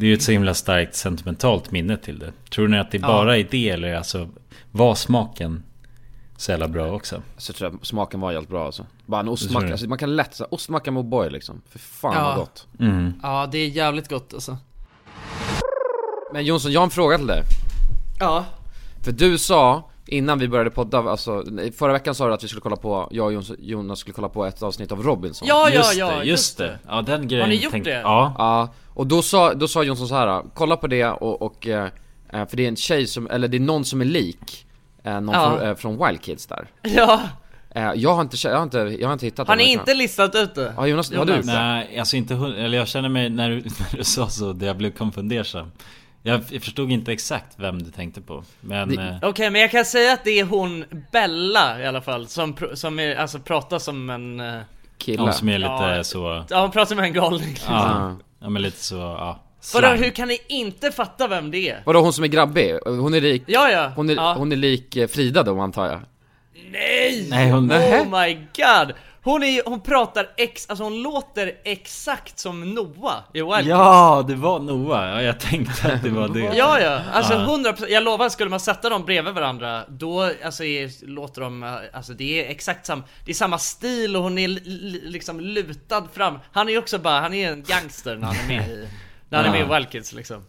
Det 0.01 0.07
är 0.07 0.09
ju 0.09 0.15
ett 0.15 0.23
så 0.23 0.33
himla 0.33 0.55
starkt 0.55 0.95
sentimentalt 0.95 1.71
minne 1.71 1.97
till 1.97 2.19
det 2.19 2.33
Tror 2.51 2.69
ni 2.69 2.79
att 2.79 2.91
det 2.91 2.99
bara 2.99 3.37
är 3.39 3.47
det 3.51 3.69
eller 3.69 3.95
alltså 3.95 4.29
var 4.71 4.95
smaken 4.95 5.63
så 6.37 6.51
jävla 6.51 6.69
bra 6.69 6.93
också? 6.93 7.23
Så 7.37 7.53
tror 7.53 7.71
jag 7.71 7.87
smaken 7.87 8.21
var 8.21 8.33
jävligt 8.33 8.51
bra 8.51 8.67
alltså. 8.67 8.87
Bara 9.07 9.21
en 9.21 9.29
ostmacka, 9.29 9.71
alltså, 9.71 9.89
man 9.89 9.99
kan 9.99 10.17
lätt 10.17 10.35
säga 10.35 10.49
ostmacka 10.51 10.91
med 10.91 11.05
O'boy 11.05 11.31
liksom. 11.31 11.63
För 11.69 11.79
fan 11.79 12.15
Ja. 12.15 12.25
vad 12.25 12.37
gott. 12.37 12.67
Mm. 12.79 13.13
Ja 13.23 13.49
det 13.53 13.59
är 13.59 13.69
jävligt 13.69 14.09
gott 14.09 14.35
alltså 14.35 14.57
Men 16.33 16.45
Jonsson, 16.45 16.73
jag 16.73 16.81
har 16.81 16.85
en 16.85 16.91
fråga 16.91 17.19
till 17.19 17.27
dig. 17.27 17.43
Ja 18.21 18.45
För 19.03 19.13
du 19.13 19.39
sa, 19.39 19.91
innan 20.07 20.39
vi 20.39 20.49
började 20.49 20.71
podda, 20.71 20.99
alltså 20.99 21.45
förra 21.79 21.93
veckan 21.93 22.15
sa 22.15 22.27
du 22.29 22.35
att 22.35 22.45
vi 22.45 22.49
skulle 22.49 22.61
kolla 22.61 22.77
på, 22.77 23.09
jag 23.11 23.37
och 23.37 23.45
Jonas 23.59 23.99
skulle 23.99 24.15
kolla 24.15 24.29
på 24.29 24.45
ett 24.47 24.63
avsnitt 24.63 24.93
av 24.93 25.03
Robinson. 25.03 25.49
Ja 25.49 25.69
ja 25.69 25.75
just 25.77 25.97
ja, 25.97 26.11
det, 26.19 26.25
just 26.25 26.59
det. 26.59 26.79
Ja 26.89 27.03
den 27.03 27.29
grejen 27.29 27.43
Har 27.45 27.49
ni 27.49 27.55
gjort 27.57 27.73
tänkte- 27.73 27.91
det? 27.91 28.01
Ja. 28.01 28.35
Ja, 28.39 28.69
och 28.95 29.07
då 29.07 29.23
sa, 29.23 29.55
då 29.55 29.69
sa 29.69 29.83
Jonsson 29.83 30.09
så 30.09 30.15
här. 30.15 30.43
kolla 30.55 30.77
på 30.77 30.87
det 30.87 31.05
och, 31.07 31.43
och 31.43 31.67
eh, 31.67 31.85
eh, 32.33 32.49
för 32.49 32.57
det 32.57 32.65
är 32.65 32.69
en 32.69 32.77
tjej 32.77 33.07
som, 33.07 33.27
eller 33.31 33.49
det 33.49 33.57
är 33.57 33.61
någon 33.61 33.85
som 33.85 34.01
är 34.01 34.05
lik 34.05 34.67
eh, 35.05 35.21
någon 35.21 35.35
Ja. 35.35 35.59
från, 35.59 35.77
från 35.77 36.07
Wild 36.07 36.21
Kids 36.23 36.47
där. 36.47 36.67
Ja, 37.75 37.93
jag 37.95 38.15
har 38.15 38.21
inte, 38.23 38.37
jag 38.49 38.57
har 38.57 38.63
inte, 38.63 38.79
jag 38.79 39.09
har 39.09 39.13
inte 39.13 39.27
hittat 39.27 39.49
har 39.49 39.57
ni 39.57 39.73
inte 39.73 39.95
listat 39.95 40.35
ut 40.35 40.55
det? 40.55 40.75
Ja 40.77 40.87
Jonas, 40.87 41.13
har 41.15 41.25
du 41.25 41.33
det? 41.33 41.43
Nej, 41.45 41.99
alltså 41.99 42.17
inte 42.17 42.35
eller 42.35 42.79
jag 42.79 42.89
känner 42.89 43.09
mig 43.09 43.31
när 43.31 43.51
du, 43.51 43.57
när 43.91 43.97
du 43.99 44.05
sa 44.05 44.29
så, 44.29 44.53
det 44.53 44.67
jag 44.67 44.77
blev 44.77 44.91
konfundersam 44.91 45.71
jag, 46.23 46.45
förstod 46.62 46.91
inte 46.91 47.12
exakt 47.12 47.47
vem 47.57 47.83
du 47.83 47.91
tänkte 47.91 48.21
på 48.21 48.45
Men 48.61 48.89
Det- 48.89 49.03
eh, 49.23 49.29
Okej 49.29 49.51
men 49.51 49.61
jag 49.61 49.71
kan 49.71 49.85
säga 49.85 50.12
att 50.12 50.25
det 50.25 50.41
är 50.41 50.45
hon 50.45 50.85
Bella 51.12 51.81
i 51.83 51.87
alla 51.87 52.01
fall 52.01 52.27
som, 52.27 52.55
pr- 52.55 52.75
som 52.75 52.99
är, 52.99 53.16
alltså 53.16 53.39
pratar 53.39 53.79
som 53.79 54.11
en 54.11 54.41
eh, 54.41 54.61
Kille. 54.99 55.23
någon 55.23 55.33
som 55.33 55.49
är 55.49 55.59
lite 55.59 55.73
Ja. 55.73 56.05
så 56.05 56.45
Ja 56.51 56.61
hon 56.61 56.71
pratar 56.71 56.87
som 56.95 56.99
en 56.99 57.12
galning 57.12 57.57
Ja, 57.68 58.16
ja 58.41 58.49
men 58.49 58.62
lite 58.62 58.85
så, 58.85 58.97
ja 58.97 59.43
Vadå 59.75 59.89
hur 59.89 60.11
kan 60.11 60.29
ni 60.29 60.39
inte 60.49 60.91
fatta 60.91 61.29
vem 61.29 61.51
det 61.51 61.68
är? 61.71 61.83
Vadå 61.87 62.01
hon 62.01 62.12
som 62.12 62.25
är 62.25 62.29
grabbig? 62.29 62.79
Hon 62.87 63.14
är 63.14 63.21
lik, 63.21 63.43
Ja 63.47 63.71
ja, 63.71 63.93
hon 63.97 64.11
är, 64.11 64.14
ja. 64.14 64.35
hon 64.39 64.53
är 64.53 64.57
lik 64.57 64.97
eh, 64.97 65.09
Frida 65.09 65.43
då 65.43 65.61
antar 65.61 65.87
jag? 65.87 66.01
Nej! 66.73 67.27
Nej 67.31 67.51
hon, 67.51 67.73
Oh 67.73 68.21
my 68.21 68.35
god! 68.35 68.93
Hon 69.23 69.43
är 69.43 69.62
hon 69.66 69.81
pratar 69.81 70.29
ex, 70.37 70.71
alltså 70.71 70.85
hon 70.85 71.03
låter 71.03 71.53
exakt 71.64 72.39
som 72.39 72.75
Noah 72.75 73.18
i 73.35 73.43
Wild 73.43 73.68
Ja, 73.68 74.25
det 74.29 74.35
var 74.35 74.59
Noah, 74.61 75.09
ja, 75.09 75.23
jag 75.23 75.41
tänkte 75.41 75.93
att 75.93 76.03
det 76.03 76.11
var 76.11 76.29
det 76.29 76.41
Ja 76.57 76.81
ja, 76.81 77.01
alltså 77.12 77.33
Ja. 77.33 77.73
100% 77.73 77.87
jag 77.89 78.03
lovar 78.03 78.29
skulle 78.29 78.51
man 78.51 78.61
sätta 78.61 78.89
dem 78.89 79.05
bredvid 79.05 79.35
varandra 79.35 79.85
Då 79.89 80.31
alltså 80.45 80.64
är, 80.64 81.07
låter 81.07 81.41
de, 81.41 81.79
alltså 81.93 82.12
det 82.12 82.45
är 82.47 82.51
exakt 82.51 82.87
samma 82.87 83.03
Det 83.25 83.31
är 83.31 83.35
samma 83.35 83.59
stil 83.59 84.16
och 84.16 84.23
hon 84.23 84.39
är 84.39 84.49
li, 84.49 84.61
li, 84.64 85.01
liksom 85.05 85.41
lutad 85.41 86.05
fram 86.12 86.39
Han 86.53 86.68
är 86.68 86.73
ju 86.73 86.79
också 86.79 86.99
bara, 86.99 87.21
han 87.21 87.35
är 87.35 87.53
en 87.53 87.62
gangster 87.62 88.16
när 88.16 88.27
han 88.27 88.37
är 88.37 88.49
med 88.49 88.68
i 88.68 88.89
När 89.29 89.39
han 89.39 89.47
är 89.47 89.51
med 89.51 89.71
i. 89.71 89.75
Wild 89.75 89.91
Kids 89.91 90.12
liksom 90.12 90.45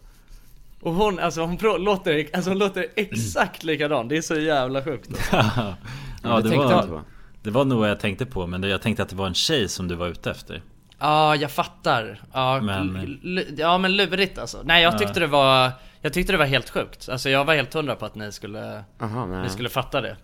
Och 0.80 0.94
hon, 0.94 1.18
alltså 1.18 1.40
hon 1.40 1.56
låter, 1.78 2.26
alltså 2.34 2.50
hon 2.50 2.58
låter 2.58 2.86
exakt 2.96 3.64
likadan, 3.64 4.08
det 4.08 4.16
är 4.16 4.22
så 4.22 4.34
jävla 4.34 4.84
sjukt 4.84 5.10
alltså. 5.10 5.36
Ja, 6.22 6.40
det 6.40 6.48
det 6.48 6.56
var. 6.56 7.02
Det 7.42 7.50
var 7.50 7.64
nog 7.64 7.78
vad 7.78 7.90
jag 7.90 8.00
tänkte 8.00 8.26
på 8.26 8.46
Men 8.46 8.62
jag 8.62 8.82
tänkte 8.82 9.02
att 9.02 9.08
det 9.08 9.16
var 9.16 9.26
en 9.26 9.34
tjej 9.34 9.68
som 9.68 9.88
du 9.88 9.94
var 9.94 10.08
ute 10.08 10.30
efter 10.30 10.62
Ja, 10.98 11.36
jag 11.36 11.50
fattar. 11.50 12.20
Ja, 12.32 12.60
Men- 12.60 13.46
ja 13.58 13.78
men 13.78 13.96
lurigt 13.96 14.38
alltså. 14.38 14.58
Nej 14.64 14.82
jag 14.82 14.98
tyckte 14.98 15.20
det 15.20 15.26
var, 15.26 15.70
jag 16.00 16.12
tyckte 16.12 16.32
det 16.32 16.38
var 16.38 16.44
helt 16.46 16.70
sjukt. 16.70 17.08
Alltså 17.08 17.30
jag 17.30 17.44
var 17.44 17.54
helt 17.54 17.74
hundra 17.74 17.94
på 17.96 18.06
att 18.06 18.14
ni 18.14 18.32
skulle, 18.32 18.84
Aha, 19.00 19.26
ni 19.42 19.48
skulle 19.48 19.68
fatta 19.68 20.00
det. 20.00 20.16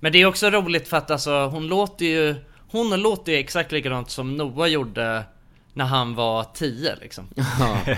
Men 0.00 0.12
det 0.12 0.18
är 0.22 0.26
också 0.26 0.50
roligt 0.50 0.88
för 0.88 0.96
att 0.96 1.10
alltså 1.10 1.46
hon 1.46 1.66
låter 1.66 2.06
ju, 2.06 2.34
hon 2.70 3.02
låter 3.02 3.32
ju 3.32 3.38
exakt 3.38 3.72
likadant 3.72 4.10
som 4.10 4.36
Noah 4.36 4.68
gjorde 4.68 5.24
när 5.72 5.84
han 5.84 6.14
var 6.14 6.44
10 6.54 6.96
liksom. 7.00 7.28
ja. 7.36 7.96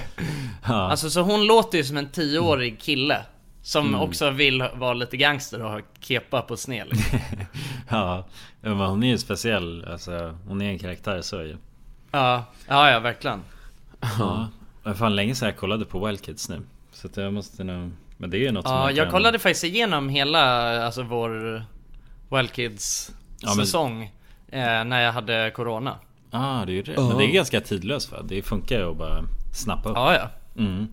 Alltså 0.91 1.11
så 1.11 1.21
hon 1.21 1.47
låter 1.47 1.79
ju 1.79 1.85
som 1.85 1.97
en 1.97 2.09
10-årig 2.09 2.81
kille. 2.81 3.23
Som 3.69 3.87
Mm. 3.89 4.01
också 4.01 4.31
vill 4.31 4.65
vara 4.75 4.95
lite 4.95 5.17
gangster 5.17 5.63
och 5.63 5.71
ha 5.71 5.81
kepa 6.01 6.43
på 6.43 6.57
sned 6.57 6.87
liksom. 6.91 7.19
Ja, 7.89 8.25
men 8.61 8.77
hon 8.79 9.03
är 9.03 9.09
ju 9.09 9.19
speciell, 9.19 9.85
alltså 9.91 10.39
hon 10.47 10.63
är 10.63 10.69
en 10.71 10.79
karaktär 10.79 11.21
så 11.23 11.37
ju 11.43 11.57
Ja, 12.11 12.45
ja 12.69 12.91
ja 12.91 13.01
verkligen. 13.01 13.41
Ja, 14.19 14.49
det 14.85 14.95
fan 14.95 15.17
länge 15.17 15.35
sedan 15.35 15.49
jag 15.49 15.57
kollade 15.57 15.85
på 15.85 16.07
Wild 16.07 16.23
Kids 16.25 16.49
nu 16.49 16.61
Så 16.93 17.07
att 17.07 17.17
jag 17.17 17.33
måste 17.33 17.65
nog, 17.65 17.91
men 18.17 18.31
det 18.31 18.37
är 18.37 18.41
ju 18.41 18.51
något 18.53 18.65
som 18.67 18.75
Ja, 18.75 18.81
man 18.83 18.95
jag 18.95 19.05
kan... 19.07 19.13
kollade 19.13 19.39
faktiskt 19.39 19.65
igenom 19.65 20.09
hela, 20.09 20.43
alltså 20.85 21.03
vår 21.03 21.63
Wild 22.37 22.53
Kids 22.53 23.13
Ja, 23.41 23.55
men- 23.57 23.67
säsong 23.67 24.03
eh, 24.49 24.85
när 24.85 25.01
jag 25.01 25.13
hade 25.13 25.51
Corona. 25.55 25.95
Ja, 26.31 26.61
ah, 26.61 26.65
det 26.65 26.73
är 26.73 26.75
ju 26.75 26.83
det. 26.83 26.97
Men 27.01 27.19
det 27.19 27.25
är 27.25 27.33
ganska 27.33 27.61
tidlöst 27.61 28.13
va? 28.13 28.19
Det 28.25 28.43
funkar 28.43 28.79
ju 28.79 28.91
att 28.91 28.97
bara 28.97 29.25
snappa 29.55 29.89
upp 29.89 29.97
Ja, 29.97 30.15
ja. 30.15 30.31
mm. 30.63 30.89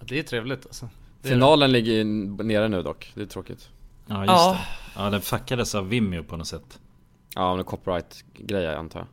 Det 0.00 0.18
är 0.18 0.22
trevligt 0.22 0.66
alltså. 0.66 0.88
Det 1.24 1.30
Finalen 1.30 1.72
ligger 1.72 1.92
ju 1.92 2.04
nere 2.44 2.68
nu 2.68 2.82
dock, 2.82 3.12
det 3.14 3.22
är 3.22 3.26
tråkigt. 3.26 3.68
Ja, 4.06 4.20
just 4.20 4.28
Ja. 4.28 4.58
det 4.96 5.02
Ja, 5.02 5.10
den 5.10 5.20
fuckades 5.20 5.74
av 5.74 5.88
Vimeo 5.88 6.24
på 6.24 6.36
något 6.36 6.46
sätt 6.46 6.78
Ja, 7.34 7.56
men 7.56 7.64
copyright-grejer 7.64 8.76
antar 8.76 9.00
jag. 9.00 9.08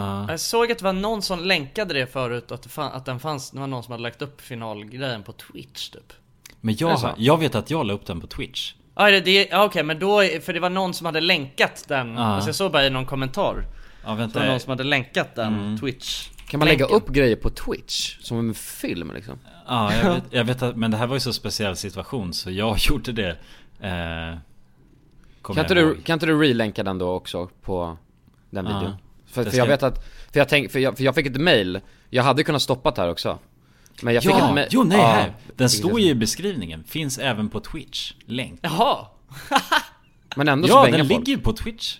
Ja, 0.00 0.30
Jag 0.30 0.40
såg 0.40 0.72
att 0.72 0.78
det 0.78 0.84
var 0.84 0.92
någon 0.92 1.22
som 1.22 1.40
länkade 1.44 1.94
det 1.94 2.06
förut, 2.06 2.52
att, 2.52 2.62
det 2.62 2.68
fan, 2.68 2.92
att 2.92 3.04
den 3.04 3.20
fanns, 3.20 3.50
det 3.50 3.60
var 3.60 3.66
någon 3.66 3.82
som 3.82 3.92
hade 3.92 4.02
lagt 4.02 4.22
upp 4.22 4.40
finalgrejen 4.40 5.22
på 5.22 5.32
Twitch 5.32 5.88
typ. 5.88 6.12
men 6.60 6.74
det 6.74 6.80
jag, 6.80 7.14
jag 7.16 7.38
vet 7.38 7.54
att 7.54 7.70
jag 7.70 7.86
la 7.86 7.92
upp 7.94 8.06
den 8.06 8.20
på 8.20 8.26
Twitch 8.26 8.74
Ja, 8.94 9.10
det, 9.10 9.20
det, 9.20 9.48
ja, 9.50 9.64
okej, 9.64 9.82
men 9.82 9.98
då, 9.98 10.22
för 10.42 10.52
det 10.52 10.60
var 10.60 10.70
någon 10.70 10.94
som 10.94 11.06
hade 11.06 11.20
länkat 11.20 11.84
den, 11.88 12.14
Ja. 12.14 12.20
alltså 12.24 12.48
jag 12.48 12.54
såg 12.54 12.72
bara 12.72 12.86
i 12.86 12.90
någon 12.90 13.06
kommentar. 13.06 13.64
Ja, 14.04 14.10
Det 14.10 14.16
vänta 14.16 14.38
var 14.40 14.46
någon 14.46 14.60
som 14.60 14.70
hade 14.70 14.84
länkat 14.84 15.34
den 15.34 15.54
Mm. 15.54 15.78
Twitch. 15.78 16.28
Kan 16.48 16.58
man 16.58 16.68
lägga 16.68 16.86
länken. 16.86 16.96
upp 16.96 17.08
grejer 17.08 17.36
på 17.36 17.50
Twitch? 17.50 18.16
Som 18.20 18.38
en 18.38 18.54
film 18.54 19.12
liksom? 19.14 19.38
Ja, 19.66 19.94
jag 19.94 20.14
vet, 20.14 20.24
jag 20.30 20.44
vet 20.44 20.62
att, 20.62 20.76
men 20.76 20.90
det 20.90 20.96
här 20.96 21.06
var 21.06 21.16
ju 21.16 21.20
så 21.20 21.32
speciell 21.32 21.76
situation 21.76 22.32
så 22.32 22.50
jag 22.50 22.78
gjorde 22.88 23.12
det 23.12 23.28
eh, 23.80 24.38
Kan 25.42 25.58
inte, 25.58 25.74
jag 25.74 25.76
du, 25.76 26.00
kan 26.02 26.14
inte 26.14 26.26
du 26.26 26.40
relänka 26.40 26.82
den 26.82 26.98
då 26.98 27.10
också 27.10 27.48
på 27.62 27.96
den 28.50 28.66
Ja. 28.66 28.78
videon? 28.78 28.94
För, 29.26 29.44
Det 29.44 29.50
för 29.50 29.58
jag 29.58 29.66
vet 29.66 29.82
att, 29.82 30.04
för 30.32 30.40
jag 30.40 30.48
tänk, 30.48 30.70
för 30.72 30.78
jag, 30.78 30.96
för 30.96 31.04
jag 31.04 31.14
fick 31.14 31.26
ett 31.26 31.40
mail 31.40 31.80
Jag 32.10 32.22
hade 32.22 32.44
kunnat 32.44 32.62
stoppa 32.62 32.90
det 32.90 33.00
här 33.02 33.10
också 33.10 33.38
Men 34.02 34.14
jag 34.14 34.22
fick 34.22 34.32
ett 34.32 34.38
Ja, 34.38 34.52
mail 34.54 34.68
jo 34.70 34.84
nej 34.84 34.98
Ja, 34.98 35.06
här! 35.06 35.32
Den 35.56 35.70
står 35.70 36.00
ju 36.00 36.08
i 36.08 36.14
beskrivningen, 36.14 36.84
finns 36.84 37.18
även 37.18 37.48
på 37.48 37.60
Twitch, 37.60 38.12
länk 38.26 38.60
Jaha! 38.62 39.06
Men 40.36 40.48
ändå 40.48 40.68
så 40.68 40.74
Ja, 40.74 40.82
den 40.86 40.98
folk 40.98 41.08
ligger 41.08 41.32
ju 41.32 41.38
på 41.38 41.52
Twitch 41.52 41.98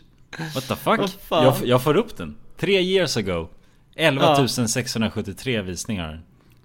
What 0.55 0.69
the 0.69 0.77
fuck? 0.77 0.99
Vad 0.99 1.11
fan? 1.11 1.45
Jag, 1.45 1.55
jag 1.65 1.83
får 1.83 1.97
upp 1.97 2.17
den, 2.17 2.37
tre 2.57 2.81
years 2.81 3.17
ago 3.17 3.49
11 3.99 4.49
673 4.49 5.63
visningar. 5.63 6.21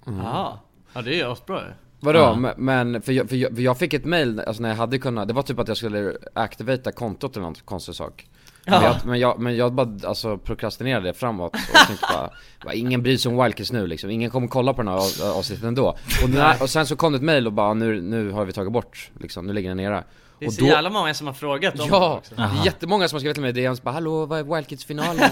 Ja, 0.06 0.60
ja 0.94 1.02
det 1.02 1.10
är 1.10 1.16
ju 1.16 1.32
asbra 1.32 1.60
ju. 1.62 1.74
Vadå? 2.00 2.20
Ja. 2.20 2.54
Men- 2.58 3.02
för 3.02 3.12
jag, 3.14 3.30
för, 3.30 3.36
jag, 3.36 3.56
för 3.56 3.62
jag 3.62 3.78
fick 3.78 3.94
ett 3.94 4.06
mail, 4.06 4.40
alltså 4.40 4.62
när 4.62 4.70
jag 4.70 4.76
hade 4.76 5.00
kunnat, 5.00 5.28
det 5.28 5.34
var 5.34 5.44
typ 5.44 5.60
att 5.60 5.68
jag 5.68 5.78
skulle 5.78 6.14
activata 6.34 6.92
kontot 6.92 7.36
eller 7.36 7.44
någon 7.46 7.56
konstig 7.66 7.96
sak 7.96 8.28
Ja. 8.66 8.80
men, 8.80 8.84
jag, 8.84 8.96
men, 9.06 9.20
jag, 9.20 9.40
men 9.40 9.56
jag 9.56 9.74
bara 9.74 10.08
alltså 10.08 10.38
prokrastinerade 10.38 11.08
det 11.08 11.14
framåt 11.14 11.56
och 11.56 11.88
tänkte 11.88 12.06
bara, 12.14 12.30
bara 12.64 12.74
ingen 12.74 13.04
bryr 13.04 13.18
sig 13.18 13.32
om 13.32 13.44
Wildcats 13.44 13.72
nu 13.72 13.88
liksom, 13.88 14.10
ingen 14.10 14.30
kommer 14.30 14.48
kolla 14.48 14.74
på 14.74 14.82
den 14.82 14.88
här 14.92 14.98
av- 14.98 15.38
avsnittet 15.38 15.64
ändå 15.66 15.98
och, 16.24 16.30
när, 16.30 16.62
och 16.64 16.70
sen 16.70 16.88
så 16.88 16.96
kom 16.96 17.12
det 17.12 17.16
ett 17.18 17.24
mail 17.24 17.48
och 17.48 17.54
bara 17.54 17.74
nu, 17.74 18.02
nu 18.02 18.32
har 18.32 18.46
vi 18.46 18.54
tagit 18.54 18.72
bort 18.74 19.12
liksom, 19.20 19.48
nu 19.48 19.54
ligger 19.54 19.70
den 19.70 19.78
nere 19.78 20.04
Det 20.40 20.46
är 20.46 20.50
så 20.50 20.66
jävla 20.66 20.90
många 20.90 21.14
som 21.14 21.28
har 21.28 21.34
frågat 21.34 21.74
om 21.74 21.80
det 21.80 21.96
Ja! 21.96 22.18
också. 22.18 22.36
Det 22.36 22.42
är 22.42 22.66
jättemånga 22.66 23.08
som 23.08 23.16
har 23.16 23.20
skrivit 23.20 23.36
till 23.36 23.42
mig 23.42 23.50
i 23.50 23.54
DMs 23.54 23.82
bara 23.84 23.92
'Hallå, 23.92 24.26
vad 24.26 24.40
är 24.40 24.44
Wildcats-finalen?' 24.44 25.32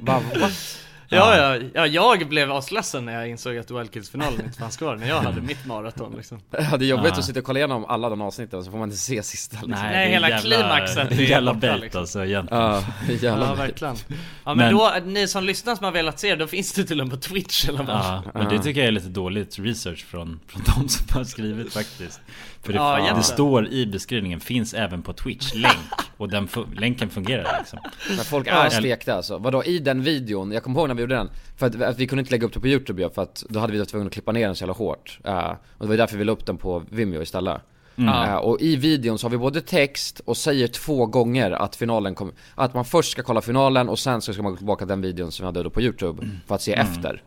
bara 0.00 0.20
what? 0.40 0.78
Ja, 1.08 1.36
ja, 1.56 1.68
ja, 1.74 1.86
jag 1.86 2.28
blev 2.28 2.52
asledsen 2.52 3.04
när 3.04 3.12
jag 3.12 3.28
insåg 3.28 3.56
att 3.58 3.70
Wildkids-finalen 3.70 4.44
inte 4.44 4.58
fanns 4.58 4.76
kvar 4.76 4.96
när 4.96 5.08
jag 5.08 5.20
hade 5.20 5.40
mitt 5.40 5.66
maraton 5.66 6.14
liksom 6.16 6.40
Ja 6.50 6.76
det 6.76 6.84
är 6.84 6.88
jobbigt 6.88 7.06
Ja. 7.12 7.18
att 7.18 7.24
sitta 7.24 7.38
och 7.40 7.44
kolla 7.46 7.58
igenom 7.58 7.84
alla 7.84 8.08
de 8.08 8.20
avsnitten 8.20 8.64
så 8.64 8.70
får 8.70 8.78
man 8.78 8.88
inte 8.88 9.00
se 9.00 9.22
sista 9.22 9.56
liksom. 9.56 9.70
Nej, 9.70 9.82
Nej, 9.82 9.92
det 9.98 10.04
är 10.04 10.08
hela 10.08 10.28
jävla- 10.30 10.56
klimaxet 10.56 11.08
det 11.08 11.14
är 11.24 11.28
jävla 11.28 11.54
bait 11.54 11.80
liksom. 11.80 12.00
alltså 12.00 12.24
egentligen. 12.24 12.62
Ja, 12.62 12.82
jävla 13.20 13.46
Ja, 13.46 13.54
verkligen 13.54 13.96
Ja 14.44 14.54
men, 14.54 14.56
Men- 14.56 14.74
då, 14.74 14.92
ni 15.04 15.28
som 15.28 15.44
lyssnar 15.44 15.76
som 15.76 15.84
har 15.84 15.92
velat 15.92 16.18
se 16.20 16.30
det, 16.30 16.36
då 16.36 16.46
finns 16.46 16.72
det 16.72 16.84
till 16.84 17.00
och 17.00 17.06
med 17.06 17.14
på 17.20 17.20
Twitch 17.28 17.68
eller 17.68 17.78
vad? 17.82 17.96
Ja, 17.96 18.22
men 18.34 18.48
det 18.48 18.58
tycker 18.62 18.80
jag 18.80 18.88
är 18.88 18.92
lite 18.92 19.08
dåligt 19.08 19.58
research 19.58 20.04
från, 20.06 20.40
från 20.46 20.62
de 20.66 20.88
som 20.88 21.06
har 21.10 21.24
skrivit 21.24 21.72
faktiskt 21.72 22.20
För 22.64 22.72
det, 22.72 22.78
Ja, 22.78 23.14
det 23.16 23.22
står 23.22 23.66
i 23.68 23.86
beskrivningen, 23.86 24.40
finns 24.40 24.74
även 24.74 25.02
på 25.02 25.12
Twitch, 25.12 25.54
länk 25.54 25.76
Och 26.16 26.28
den 26.28 26.46
fu- 26.48 26.80
länken 26.80 27.10
fungerar 27.10 27.56
liksom 27.58 27.78
Men 28.08 28.24
folk 28.24 28.46
är 28.46 28.70
stekta 28.70 29.14
alltså. 29.14 29.38
Vadå, 29.38 29.64
i 29.64 29.78
den 29.78 30.02
videon, 30.02 30.52
jag 30.52 30.62
kommer 30.62 30.80
ihåg 30.80 30.88
när 30.88 30.94
vi 30.94 31.00
gjorde 31.00 31.14
den, 31.14 31.30
för 31.56 31.66
att, 31.66 31.82
att 31.82 31.98
vi 31.98 32.06
kunde 32.06 32.20
inte 32.20 32.32
lägga 32.32 32.46
upp 32.46 32.52
det 32.52 32.60
på 32.60 32.68
youtube 32.68 33.02
ja, 33.02 33.10
för 33.10 33.22
att 33.22 33.44
då 33.48 33.60
hade 33.60 33.72
vi 33.72 33.78
varit 33.78 33.88
tvungna 33.88 34.06
att 34.06 34.12
klippa 34.12 34.32
ner 34.32 34.46
den 34.46 34.54
så 34.56 34.62
jävla 34.62 34.74
hårt. 34.74 35.18
Eh, 35.24 35.50
och 35.50 35.56
det 35.78 35.86
var 35.86 35.96
därför 35.96 36.16
vi 36.16 36.24
la 36.24 36.32
upp 36.32 36.46
den 36.46 36.56
på 36.56 36.82
Vimeo 36.90 37.22
istället. 37.22 37.60
Mm. 37.96 38.28
Eh, 38.30 38.34
och 38.36 38.60
i 38.60 38.76
videon 38.76 39.18
så 39.18 39.24
har 39.26 39.30
vi 39.30 39.36
både 39.38 39.60
text 39.60 40.20
och 40.24 40.36
säger 40.36 40.68
två 40.68 41.06
gånger 41.06 41.50
att 41.50 41.76
finalen 41.76 42.14
kommer, 42.14 42.34
att 42.54 42.74
man 42.74 42.84
först 42.84 43.12
ska 43.12 43.22
kolla 43.22 43.40
finalen 43.40 43.88
och 43.88 43.98
sen 43.98 44.20
så 44.20 44.32
ska 44.32 44.42
man 44.42 44.52
gå 44.52 44.56
tillbaka 44.58 44.78
till 44.84 44.88
den 44.88 45.00
videon 45.00 45.32
som 45.32 45.42
vi 45.44 45.46
hade 45.46 45.62
då 45.62 45.70
på 45.70 45.82
youtube 45.82 46.28
för 46.46 46.54
att 46.54 46.62
se 46.62 46.74
Mm. 46.74 46.86
efter. 46.92 47.22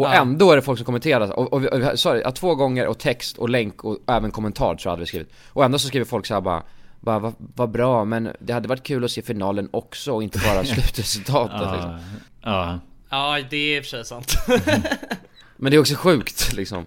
Och 0.00 0.06
Ja. 0.06 0.12
ändå 0.12 0.52
är 0.52 0.56
det 0.56 0.62
folk 0.62 0.78
som 0.78 0.84
kommenterar, 0.84 1.38
och, 1.38 1.52
och, 1.52 1.64
och 1.64 1.98
sorry, 1.98 2.20
ja, 2.24 2.30
två 2.30 2.54
gånger 2.54 2.86
och 2.86 2.98
text 2.98 3.38
och 3.38 3.48
länk 3.48 3.84
och 3.84 3.98
även 4.06 4.30
kommentar 4.30 4.74
tror 4.74 4.80
jag 4.84 4.90
hade 4.90 5.00
vi 5.00 5.06
skrivit. 5.06 5.32
Och 5.48 5.64
ändå 5.64 5.78
så 5.78 5.88
skriver 5.88 6.06
folk 6.06 6.26
så 6.26 6.34
här 6.34 6.40
bara 6.40 6.62
bara, 7.00 7.18
vad, 7.18 7.32
vad 7.38 7.70
bra, 7.70 8.04
men 8.04 8.28
det 8.40 8.52
hade 8.52 8.68
varit 8.68 8.82
kul 8.82 9.04
att 9.04 9.10
se 9.10 9.22
finalen 9.22 9.68
också 9.70 10.12
och 10.12 10.22
inte 10.22 10.38
bara 10.38 10.64
slutresultatet 10.64 11.72
liksom. 11.72 11.98
Ja, 12.42 12.78
Ja, 13.10 13.38
det 13.50 13.56
är 13.56 13.76
i 13.76 13.80
och 13.80 13.84
för 13.84 13.90
sig 13.90 14.04
sant 14.04 14.34
Men 15.56 15.70
det 15.70 15.76
är 15.76 15.80
också 15.80 15.94
sjukt 15.94 16.52
liksom 16.52 16.86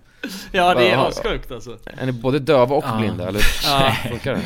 Ja, 0.52 0.74
det 0.76 0.90
är 0.92 0.98
assjukt 1.08 1.52
alltså 1.52 1.78
Är 1.86 2.06
ni 2.06 2.12
både 2.12 2.40
döva 2.40 2.76
och 2.76 2.84
Ja. 2.88 2.98
blinda 2.98 3.28
eller 3.28 3.42
Ja. 3.64 3.94
funkar 4.10 4.34
det? 4.34 4.42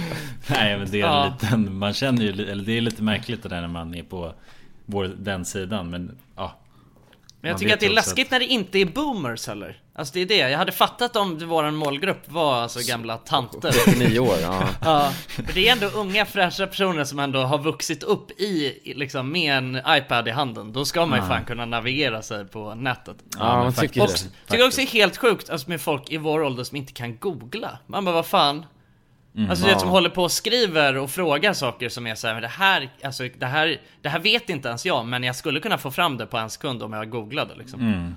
Nej 0.47 0.78
men 0.78 0.91
det 0.91 0.97
är 1.01 1.05
Ja. 1.05 1.26
en 1.26 1.32
liten, 1.32 1.78
man 1.78 1.93
känner 1.93 2.22
ju, 2.24 2.30
eller 2.51 2.63
det 2.65 2.78
är 2.78 2.82
lite 2.82 3.03
märkligt 3.03 3.43
det 3.43 3.49
där 3.49 3.61
när 3.61 3.68
man 3.68 3.95
är 3.95 4.03
på 4.03 4.34
vår, 4.86 5.11
den 5.18 5.45
sidan 5.45 5.89
men 5.89 6.18
ja 6.36 6.55
Men 7.42 7.48
jag 7.50 7.54
Man 7.54 7.60
tycker 7.60 7.74
att 7.74 7.80
det 7.80 7.86
är 7.86 7.90
läskigt 7.90 8.32
när 8.32 8.40
det 8.40 8.46
inte 8.46 8.80
är 8.80 8.86
boomers 8.86 9.48
heller. 9.48 9.82
Alltså 9.96 10.14
det 10.14 10.22
är 10.22 10.26
det, 10.26 10.38
jag 10.38 10.58
hade 10.58 10.72
fattat 10.72 11.16
om 11.16 11.40
det 11.40 11.46
våran 11.46 11.76
målgrupp 11.76 12.32
var 12.32 12.56
alltså 12.56 12.80
gamla 12.88 13.18
tanter. 13.18 13.72
79 13.72 14.20
år, 14.20 14.36
ja. 14.42 14.64
Ja, 14.84 15.12
för 15.28 15.54
det 15.54 15.68
är 15.68 15.72
ändå 15.72 15.88
unga 15.88 16.26
fräscha 16.26 16.68
personer 16.68 17.04
som 17.04 17.20
ändå 17.20 17.40
har 17.40 17.58
vuxit 17.58 18.04
upp 18.04 18.32
i, 18.32 18.80
liksom 18.96 19.32
med 19.32 19.58
en 19.58 19.82
iPad 19.88 20.28
i 20.28 20.32
handen. 20.32 20.74
Då 20.74 20.86
ska 20.86 21.06
man 21.06 21.20
ju 21.20 21.24
Ja. 21.26 21.30
fan 21.30 21.46
kunna 21.46 21.66
navigera 21.66 22.22
sig 22.22 22.46
på 22.46 22.76
nätet. 22.76 23.18
Ja, 23.38 23.56
man 23.56 23.64
men 23.64 23.74
tycker 23.74 24.02
Och 24.02 24.08
det 24.08 24.14
tycker 24.48 24.66
också 24.68 24.82
det 24.82 24.88
är 24.88 24.92
helt 24.92 25.18
sjukt 25.18 25.50
alltså 25.50 25.70
med 25.70 25.82
folk 25.82 26.12
i 26.12 26.18
vår 26.18 26.44
ålder 26.44 26.64
som 26.64 26.78
inte 26.78 26.94
kan 26.94 27.18
googla. 27.18 27.80
Man 27.88 28.06
bara 28.06 28.16
vad 28.16 28.26
fan 28.26 28.66
Alltså 29.50 29.66
det 29.66 29.72
Ja. 29.72 29.80
som 29.80 29.90
håller 29.90 30.10
på 30.10 30.24
och 30.24 30.32
skriver 30.32 30.98
och 30.98 31.10
frågar 31.10 31.54
saker 31.54 31.90
som 31.90 32.08
är 32.08 32.16
såhär, 32.16 32.34
men 32.34 32.42
det 32.42 32.48
här, 32.48 32.90
alltså 33.04 33.24
det 33.40 33.46
här, 33.46 33.82
det 34.02 34.10
här 34.10 34.20
vet 34.20 34.50
inte 34.50 34.68
ens 34.68 34.86
jag 34.86 35.06
men 35.06 35.24
jag 35.24 35.36
skulle 35.36 35.60
kunna 35.60 35.78
få 35.78 35.92
fram 35.92 36.18
det 36.18 36.26
på 36.26 36.38
en 36.38 36.50
sekund 36.50 36.84
om 36.84 36.94
jag 36.94 37.10
googlade 37.10 37.56
liksom 37.56 37.80
mm. 37.80 38.16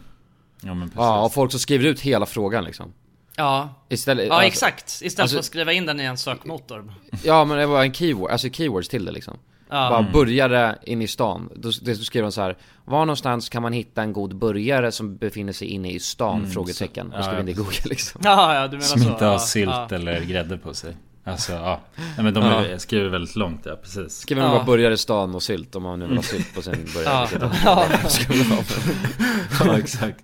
Ja 0.63 0.75
men 0.75 0.89
precis 0.89 0.97
Ja, 0.97 1.25
och 1.25 1.33
folk 1.35 1.51
som 1.51 1.61
skriver 1.61 1.85
ut 1.87 2.01
hela 2.01 2.27
frågan 2.27 2.65
liksom 2.65 2.93
Ja, 3.37 3.69
Istället, 3.89 4.27
ja 4.27 4.35
alltså- 4.35 4.47
exakt. 4.47 4.89
Istället 5.03 5.21
alltså- 5.21 5.35
för 5.35 5.39
att 5.39 5.45
skriva 5.45 5.73
in 5.73 5.87
den 5.87 6.01
i 6.01 6.05
en 6.05 6.17
sökmotor. 6.19 6.95
Ja 7.25 7.45
men 7.45 7.59
det 7.59 7.67
var 7.67 7.83
en 7.83 7.95
keyword, 7.95 8.31
alltså 8.31 8.49
keywords 8.51 8.89
till 8.89 9.05
det 9.05 9.13
liksom 9.13 9.39
Ja. 9.73 9.91
Bara 9.91 9.99
Mm. 9.99 10.13
burgare 10.13 10.79
in 10.83 11.03
i 11.03 11.07
stan, 11.09 11.49
då, 11.57 11.71
då 11.83 11.95
skriver 11.95 12.23
de 12.23 12.33
så 12.33 12.41
här. 12.41 12.57
Var 12.85 12.99
någonstans 12.99 13.49
kan 13.49 13.63
man 13.63 13.73
hitta 13.73 14.03
en 14.03 14.13
god 14.13 14.37
burgare 14.37 14.93
som 14.93 15.17
befinner 15.17 15.53
sig 15.53 15.69
inne 15.69 15.91
i 15.93 16.01
stan? 16.01 16.39
Mm, 16.39 16.51
frågetecken, 16.51 17.11
så- 17.11 17.17
och 17.19 17.25
skriver 17.25 17.37
ja, 17.37 17.41
in 17.41 17.47
det 17.47 17.53
i 17.53 17.55
google 17.55 17.73
liksom 17.85 18.21
Ja, 18.25 18.55
ja 18.55 18.63
du 18.69 18.77
menar 18.77 18.87
Som 18.87 19.01
så. 19.01 19.09
inte 19.11 19.25
har 19.25 19.33
ja, 19.33 19.39
sylt 19.39 19.71
ja. 19.71 19.89
eller 19.91 20.21
grädde 20.21 20.59
på 20.59 20.75
sig 20.75 20.97
Alltså 21.25 21.53
ja, 21.53 21.81
Nej, 21.97 22.25
men 22.25 22.35
de 22.35 22.45
Ja. 22.45 22.79
skriver 22.79 23.09
väldigt 23.09 23.37
långt 23.37 23.61
ja, 23.65 23.77
precis. 23.83 24.13
Skriver 24.19 24.43
man 24.43 24.51
Ja. 24.51 24.57
bara 24.57 24.65
burgare 24.67 24.95
i 24.95 24.97
stan 24.97 25.35
och 25.35 25.43
sylt 25.43 25.75
om 25.77 25.83
man 25.83 25.99
nu 25.99 26.07
vill 26.07 26.17
ha 26.17 26.23
sylt 26.23 26.55
på 26.55 26.63
sin 26.63 26.73
burgare 26.95 27.29
Ja. 27.33 27.39
de- 27.41 27.51
Ja. 27.65 27.87
Ja 29.65 29.79
exakt. 29.79 30.19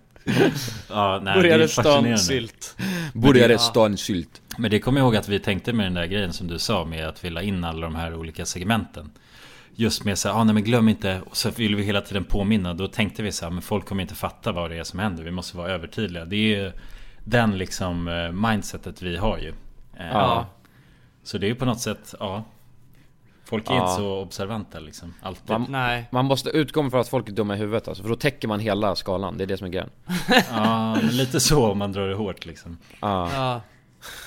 Ja, 0.89 1.21
nej, 1.23 1.43
det 1.43 1.51
är 1.53 1.67
stan 1.67 2.19
sylt. 2.19 2.77
Burgare 3.15 3.59
stan, 3.59 3.97
sylt. 3.97 4.41
Men 4.59 4.71
det 4.71 4.79
kommer 4.81 5.01
jag 5.01 5.05
ihåg 5.07 5.17
att 5.17 5.29
vi 5.29 5.39
tänkte 5.39 5.73
med 5.73 5.87
den 5.87 5.95
där 5.95 6.07
grejen 6.07 6.33
som 6.33 6.47
du 6.47 6.59
sa 6.59 6.85
med 6.85 7.09
att 7.09 7.19
fylla 7.19 7.43
in 7.43 7.65
alla 7.65 7.81
de 7.81 7.95
här 7.95 8.15
olika 8.15 8.47
segmenten. 8.47 9.11
Just 9.75 10.05
med 10.05 10.19
så 10.19 10.29
här, 10.29 10.35
ah, 10.41 10.45
nej 10.45 10.55
men 10.55 10.65
glöm 10.65 10.89
inte. 10.89 11.21
Och 11.31 11.37
så 11.37 11.51
vill 11.51 11.77
vi 11.77 11.83
hela 11.83 12.01
tiden 12.01 12.25
påminna. 12.25 12.75
Då 12.75 12.89
tänkte 12.89 13.23
vi 13.23 13.33
så 13.33 13.45
här, 13.45 13.53
men 13.53 13.63
folk 13.63 13.87
kommer 13.87 14.03
inte 14.03 14.15
fatta 14.15 14.53
vad 14.53 14.71
det 14.71 14.77
är 14.79 14.85
som 14.85 14.99
händer. 14.99 15.25
Vi 15.25 15.31
måste 15.31 15.57
vara 15.57 15.71
övertydliga. 15.73 16.25
Det 16.25 16.37
är 16.37 16.63
ju 16.65 16.73
den 17.25 17.59
liksom 17.59 18.09
eh, 18.09 18.33
mindsetet 18.51 19.03
vi 19.03 19.17
har 19.17 19.39
ju. 19.39 19.49
Eh, 19.99 20.07
Ja. 20.13 20.47
Så 21.27 21.39
det 21.39 21.47
är 21.47 21.49
ju 21.49 21.55
på 21.55 21.64
något 21.64 21.81
sätt, 21.81 22.14
ja 22.20 22.45
Folk 23.45 23.70
är 23.70 23.74
Ja. 23.74 23.81
inte 23.81 23.93
så 23.95 24.20
observanta 24.20 24.79
liksom 24.79 25.14
Alltid 25.22 25.51
Man, 25.51 25.66
Nej. 25.68 26.09
man 26.12 26.24
måste 26.24 26.51
utgå 26.51 26.91
från 26.91 27.01
att 27.01 27.09
folk 27.09 27.29
är 27.29 27.33
dumma 27.33 27.55
i 27.55 27.59
huvudet 27.59 27.89
alltså, 27.89 28.03
för 28.03 28.11
då 28.11 28.16
täcker 28.16 28.49
man 28.49 28.61
hela 28.61 28.97
skalan, 28.97 29.39
det 29.39 29.45
är 29.45 29.47
det 29.47 29.57
som 29.57 29.66
är 29.66 29.70
grejen 29.70 29.91
Ja, 30.51 30.95
men 30.95 31.16
lite 31.16 31.41
så 31.41 31.70
om 31.70 31.79
man 31.79 31.93
drar 31.93 32.09
det 32.09 32.14
hårt 32.14 32.47
liksom 32.47 32.79
Ja, 33.01 33.31
Ja. 33.33 33.61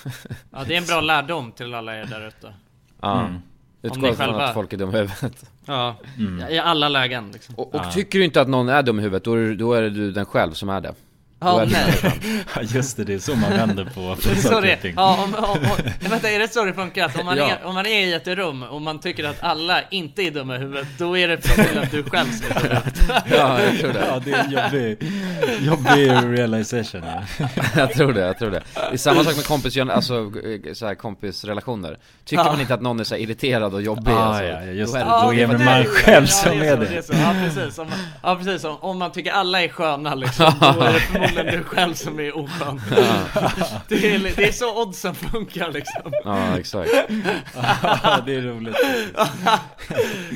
ja, 0.51 0.63
det 0.67 0.73
är 0.73 0.77
en 0.77 0.85
bra 0.85 1.01
lärdom 1.01 1.51
till 1.51 1.73
alla 1.73 1.95
er 1.99 2.05
där 2.05 2.27
ute. 2.27 2.53
ja 3.01 3.19
Mm. 3.21 3.41
Utgå 3.81 4.01
från 4.01 4.15
själva- 4.15 4.47
att 4.47 4.53
folk 4.53 4.73
är 4.73 4.77
dumma 4.77 4.93
i 4.93 4.95
huvudet 4.95 5.51
Ja, 5.65 5.95
Mm. 6.17 6.49
i 6.49 6.59
alla 6.59 6.89
lägen 6.89 7.31
liksom. 7.31 7.55
Och, 7.55 7.75
och 7.75 7.81
Ja. 7.85 7.91
tycker 7.91 8.19
du 8.19 8.25
inte 8.25 8.41
att 8.41 8.47
någon 8.49 8.69
är 8.69 8.83
dum 8.83 8.99
i 8.99 9.01
huvudet, 9.03 9.23
då 9.23 9.33
är, 9.35 9.55
då 9.55 9.73
är 9.73 9.81
det 9.81 9.89
du 9.89 10.11
den 10.11 10.25
själv 10.25 10.51
som 10.53 10.69
är 10.69 10.81
det 10.81 10.93
Ja, 11.41 11.65
nej. 11.71 11.93
Ja 12.55 12.61
just 12.61 12.97
det, 12.97 13.03
det 13.03 13.13
är 13.13 13.19
så 13.19 13.35
man 13.35 13.49
vänder 13.49 13.85
på, 13.85 13.91
på 13.93 14.15
Det 14.23 14.31
är 14.31 14.35
så 14.35 14.41
saker 14.47 14.67
det, 14.67 14.73
och 14.75 14.81
ting 14.81 14.93
ja, 14.97 15.23
om, 15.23 15.35
om, 15.35 15.49
om, 15.49 16.09
vänta, 16.09 16.29
är 16.29 16.39
det 16.39 16.47
så 16.53 16.63
det 16.65 16.73
funkar? 16.73 17.05
Att 17.05 17.19
om 17.19 17.25
man, 17.25 17.37
Ja. 17.39 17.49
är, 17.49 17.65
om 17.65 17.73
man 17.75 17.85
är 17.85 18.05
i 18.05 18.13
ett 18.13 18.27
rum 18.27 18.63
och 18.63 18.81
man 18.81 18.99
tycker 18.99 19.23
att 19.23 19.43
alla 19.43 19.81
inte 19.91 20.21
är 20.21 20.31
dumma 20.31 20.55
i 20.55 20.59
huvudet, 20.59 20.87
då 20.97 21.17
är 21.17 21.27
det 21.27 21.37
förmodligen 21.47 21.87
du 21.91 22.03
själv 22.03 22.31
som 22.31 22.45
är 22.57 22.69
dum. 22.69 23.17
Ja, 23.29 23.61
jag 23.61 23.79
tror 23.79 23.93
det 23.93 24.05
Ja 24.09 24.21
det 24.25 24.31
är 24.31 24.43
en 24.43 24.51
jobbig, 24.51 25.11
jobbig 25.59 26.37
realization 26.39 27.03
ja. 27.05 27.47
jag 27.75 27.93
tror 27.93 28.13
det, 28.13 28.21
jag 28.21 28.39
tror 28.39 28.51
det. 28.51 28.61
Det 28.73 28.93
är 28.93 28.97
samma 28.97 29.23
sak 29.23 29.35
med 29.35 29.45
kompis, 29.45 29.77
alltså 29.77 30.31
så 30.73 30.85
här, 30.87 30.95
kompisrelationer. 30.95 31.97
Tycker 32.25 32.43
Ja. 32.43 32.51
man 32.51 32.61
inte 32.61 32.73
att 32.73 32.81
någon 32.81 32.99
är 32.99 33.03
så 33.03 33.15
här 33.15 33.21
irriterad 33.21 33.73
och 33.73 33.81
jobbig 33.81 34.11
Ah, 34.11 34.15
alltså, 34.17 34.43
ja, 34.43 34.63
just 34.63 34.93
då 34.93 34.99
är 34.99 35.05
det. 35.05 35.11
det, 35.11 35.21
Då 35.25 35.33
är 35.33 35.47
det 35.57 35.65
man 35.65 35.83
själv 35.85 36.25
ja, 36.25 36.31
som 36.31 36.59
det 36.59 36.67
är 36.67 36.77
det. 36.77 37.03
Ja 37.11 37.35
precis, 37.45 37.79
om, 37.79 37.87
ja, 38.23 38.35
precis 38.35 38.63
om, 38.63 38.77
om 38.81 38.97
man 38.99 39.11
tycker 39.11 39.31
alla 39.31 39.61
är 39.63 39.67
sköna 39.67 40.15
liksom, 40.15 40.53
då 40.59 40.81
är 40.81 40.93
det 40.93 41.28
förmodligen 41.29 41.59
du 41.59 41.63
själv 41.63 41.93
som 41.93 42.19
är 42.19 42.37
oskön. 42.37 42.81
Det, 43.87 44.15
är, 44.15 44.35
det 44.35 44.47
är 44.47 44.51
så 44.51 44.81
oddsen 44.81 45.15
funkar 45.15 45.71
liksom. 45.71 46.13
Ja, 46.23 46.57
exakt. 46.59 46.91
Ja 48.03 48.21
det 48.25 48.35
är 48.35 48.41
roligt 48.41 48.75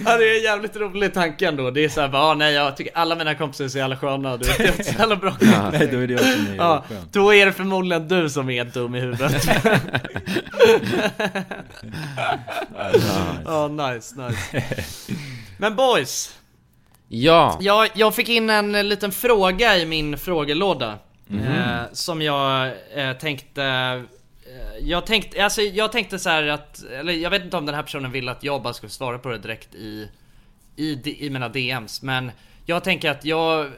Ja 0.05 0.17
det 0.17 0.29
är 0.31 0.37
en 0.37 0.43
jävligt 0.43 0.75
rolig 0.75 1.13
tanke 1.13 1.47
ändå. 1.47 1.71
Det 1.71 1.83
är 1.85 1.89
såhär 1.89 2.07
bara, 2.07 2.21
ah, 2.21 2.33
nej 2.33 2.53
jag 2.53 2.77
tycker 2.77 2.97
alla 2.97 3.15
mina 3.15 3.35
kompisar 3.35 3.65
är 3.65 3.69
så 3.69 3.77
jävla 3.77 3.97
sköna. 3.97 4.37
Du 4.37 4.47
vet, 4.47 4.57
det 4.57 4.63
är 4.63 4.71
inte 4.71 4.83
så 4.83 4.99
jävla 4.99 5.15
bra 5.15 5.33
Nej 5.71 5.89
då 5.91 5.97
är 5.99 6.07
det 6.07 6.13
jag 6.13 6.21
som 6.21 6.47
är 6.51 6.55
Ja, 6.55 6.83
då 7.11 7.33
är 7.33 7.45
det 7.45 7.53
förmodligen 7.53 8.07
du 8.07 8.29
som 8.29 8.49
är 8.49 8.65
dum 8.65 8.95
i 8.95 8.99
huvudet. 8.99 9.45
Ja, 13.45 13.67
nice, 13.67 14.15
nice. 14.15 14.61
Men 15.57 15.75
boys, 15.75 16.33
Ja, 17.15 17.57
jag, 17.61 17.89
jag 17.93 18.15
fick 18.15 18.29
in 18.29 18.49
en 18.49 18.89
liten 18.89 19.11
fråga 19.11 19.77
i 19.77 19.85
min 19.85 20.17
frågelåda. 20.17 20.99
Eh, 21.29 21.81
som 21.91 22.21
jag 22.21 22.71
eh, 22.93 23.13
tänkte... 23.13 23.63
Eh, 23.63 24.87
jag 24.87 25.05
tänkte, 25.05 25.43
alltså 25.43 25.61
jag 25.61 25.91
tänkte 25.91 26.19
så 26.19 26.29
här 26.29 26.47
att, 26.47 26.83
eller 26.83 27.13
jag 27.13 27.29
vet 27.29 27.43
inte 27.43 27.57
om 27.57 27.65
den 27.65 27.75
här 27.75 27.83
personen 27.83 28.11
vill 28.11 28.29
att 28.29 28.43
jag 28.43 28.61
bara 28.61 28.73
ska 28.73 28.89
svara 28.89 29.19
på 29.19 29.29
det 29.29 29.37
direkt 29.37 29.75
i, 29.75 30.09
i, 30.75 31.25
i 31.25 31.29
mina 31.29 31.49
DMs. 31.49 32.01
Men 32.01 32.31
jag 32.65 32.83
tänker 32.83 33.11
att 33.11 33.25
jag, 33.25 33.71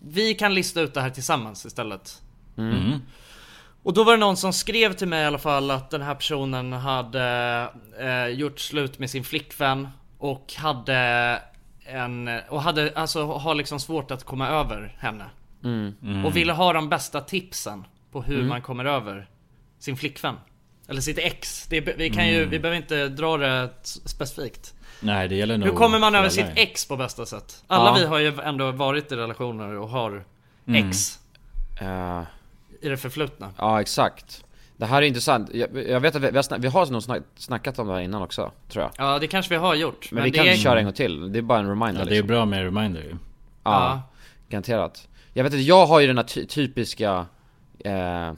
vi 0.00 0.34
kan 0.34 0.54
lista 0.54 0.80
ut 0.80 0.94
det 0.94 1.00
här 1.00 1.10
tillsammans 1.10 1.66
istället. 1.66 2.22
Mm. 2.58 3.00
Och 3.82 3.92
då 3.92 4.04
var 4.04 4.12
det 4.12 4.18
någon 4.18 4.36
som 4.36 4.52
skrev 4.52 4.92
till 4.92 5.08
mig 5.08 5.22
i 5.22 5.26
alla 5.26 5.38
fall 5.38 5.70
att 5.70 5.90
den 5.90 6.02
här 6.02 6.14
personen 6.14 6.72
hade 6.72 7.68
eh, 8.00 8.26
gjort 8.26 8.60
slut 8.60 8.98
med 8.98 9.10
sin 9.10 9.24
flickvän 9.24 9.88
och 10.18 10.54
hade 10.56 11.40
en, 11.84 12.30
och 12.48 12.62
hade, 12.62 12.92
alltså 12.96 13.26
har 13.26 13.54
liksom 13.54 13.80
svårt 13.80 14.10
att 14.10 14.24
komma 14.24 14.48
över 14.48 14.96
henne. 14.98 15.24
Mm. 15.64 15.94
Mm. 16.02 16.24
Och 16.24 16.36
ville 16.36 16.52
ha 16.52 16.72
de 16.72 16.88
bästa 16.88 17.20
tipsen 17.20 17.84
på 18.12 18.22
hur 18.22 18.34
Mm. 18.36 18.48
man 18.48 18.62
kommer 18.62 18.84
över 18.84 19.28
sin 19.78 19.96
flickvän. 19.96 20.36
Eller 20.88 21.00
sitt 21.00 21.18
ex. 21.18 21.66
Det, 21.66 21.80
vi 21.80 22.10
kan 22.10 22.28
ju, 22.28 22.36
Mm. 22.38 22.50
vi 22.50 22.58
behöver 22.58 22.76
inte 22.76 23.08
dra 23.08 23.36
det 23.36 23.70
specifikt. 23.84 24.74
Nej 25.00 25.28
det 25.28 25.34
gäller 25.34 25.58
nog 25.58 25.68
Hur 25.68 25.74
kommer 25.76 25.98
man 25.98 26.14
över 26.14 26.28
sitt 26.28 26.46
ex 26.54 26.86
på 26.86 26.96
bästa 26.96 27.26
sätt? 27.26 27.64
Alla 27.66 27.84
Ja. 27.90 27.94
vi 27.94 28.06
har 28.06 28.18
ju 28.18 28.40
ändå 28.44 28.70
varit 28.72 29.12
i 29.12 29.16
relationer 29.16 29.74
och 29.78 29.88
har 29.88 30.24
Mm. 30.66 30.88
ex 30.88 31.18
Eh, 31.80 32.22
i 32.80 32.88
det 32.88 32.96
förflutna. 32.96 33.52
Ja 33.58 33.80
exakt 33.80 34.44
Det 34.76 34.86
här 34.86 35.02
är 35.02 35.06
intressant, 35.06 35.50
jag, 35.54 35.88
jag 35.88 36.00
vet 36.00 36.16
att 36.16 36.22
vi, 36.22 36.30
vi 36.30 36.36
har, 36.36 36.42
snack, 36.42 36.58
vi 36.64 36.68
har 36.68 36.86
nog 36.86 37.02
snack, 37.02 37.22
snackat 37.36 37.78
om 37.78 37.86
det 37.86 37.92
här 37.92 38.00
innan 38.00 38.22
också, 38.22 38.50
tror 38.68 38.82
jag 38.84 38.90
Ja 39.06 39.18
det 39.18 39.26
kanske 39.26 39.50
vi 39.54 39.56
har 39.60 39.74
gjort. 39.74 40.08
Men, 40.12 40.24
vi 40.24 40.30
det 40.30 40.38
kan 40.38 40.46
är... 40.46 40.54
köra 40.56 40.78
en 40.78 40.84
gång 40.84 40.94
till, 40.94 41.32
det 41.32 41.38
är 41.38 41.42
bara 41.42 41.58
en 41.58 41.68
reminder 41.68 42.00
Ja 42.00 42.04
det 42.04 42.10
är 42.10 42.14
liksom. 42.14 42.26
bra 42.28 42.44
med 42.44 42.62
reminder 42.64 43.00
ju. 43.00 43.08
Ja, 43.10 43.16
Ja. 43.62 44.02
garanterat 44.48 45.08
Jag 45.32 45.44
vet 45.44 45.52
inte, 45.52 45.62
jag 45.64 45.86
har 45.86 46.00
ju 46.00 46.06
den 46.06 46.16
här 46.18 46.24
ty- 46.24 46.46
typiska 46.46 47.26
eh, 47.84 48.32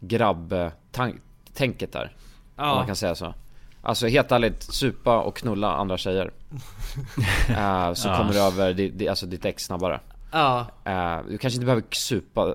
grabb-tänket 0.00 1.92
där 1.92 2.12
Ja. 2.56 2.70
Om 2.70 2.76
man 2.76 2.86
kan 2.86 2.96
säga 2.96 3.14
så 3.14 3.34
Alltså 3.82 4.06
helt 4.06 4.32
ärligt, 4.32 4.62
supa 4.62 5.18
och 5.20 5.36
knulla 5.36 5.72
andra 5.76 5.98
tjejer 5.98 6.30
Eh, 7.48 7.92
Så 7.94 8.08
Ja. 8.08 8.16
kommer 8.16 8.32
du 8.32 8.40
över 8.40 8.72
di, 8.74 8.88
di, 8.88 9.08
alltså 9.08 9.26
ditt 9.26 9.44
ex 9.44 9.64
snabbare 9.64 10.00
Ja. 10.32 10.66
Eh, 10.84 11.18
Du 11.28 11.38
kanske 11.38 11.56
inte 11.56 11.66
behöver 11.66 11.84
supa 11.90 12.54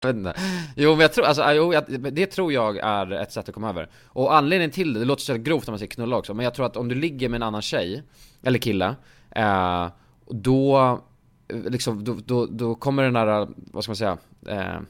Jag 0.00 0.08
vet 0.08 0.16
inte. 0.16 0.34
Jo 0.76 0.90
men 0.90 1.00
jag 1.00 1.12
tror, 1.12 1.24
alltså, 1.24 1.52
jo, 1.52 1.72
jag, 1.72 1.84
det 2.14 2.26
tror 2.26 2.52
jag 2.52 2.78
är 2.78 3.12
ett 3.12 3.32
sätt 3.32 3.48
att 3.48 3.54
komma 3.54 3.68
över 3.68 3.88
Och 4.06 4.34
anledningen 4.34 4.70
till 4.70 4.94
det, 4.94 5.00
det 5.00 5.06
låter 5.06 5.22
så 5.22 5.34
grovt 5.34 5.66
när 5.66 5.72
man 5.72 5.78
säger 5.78 5.90
knulla 5.90 6.16
också 6.16 6.34
Men 6.34 6.44
jag 6.44 6.54
tror 6.54 6.66
att 6.66 6.76
om 6.76 6.88
du 6.88 6.94
ligger 6.94 7.28
med 7.28 7.38
en 7.38 7.42
annan 7.42 7.62
tjej 7.62 8.02
Eller 8.42 8.58
kille 8.58 8.94
eh, 9.30 9.86
Då, 10.26 11.00
liksom, 11.48 12.04
då, 12.04 12.16
då, 12.24 12.46
då 12.46 12.74
kommer 12.74 13.02
den 13.02 13.16
här, 13.16 13.48
vad 13.56 13.84
ska 13.84 13.90
man 13.90 13.96
säga 13.96 14.18
eh, 14.46 14.80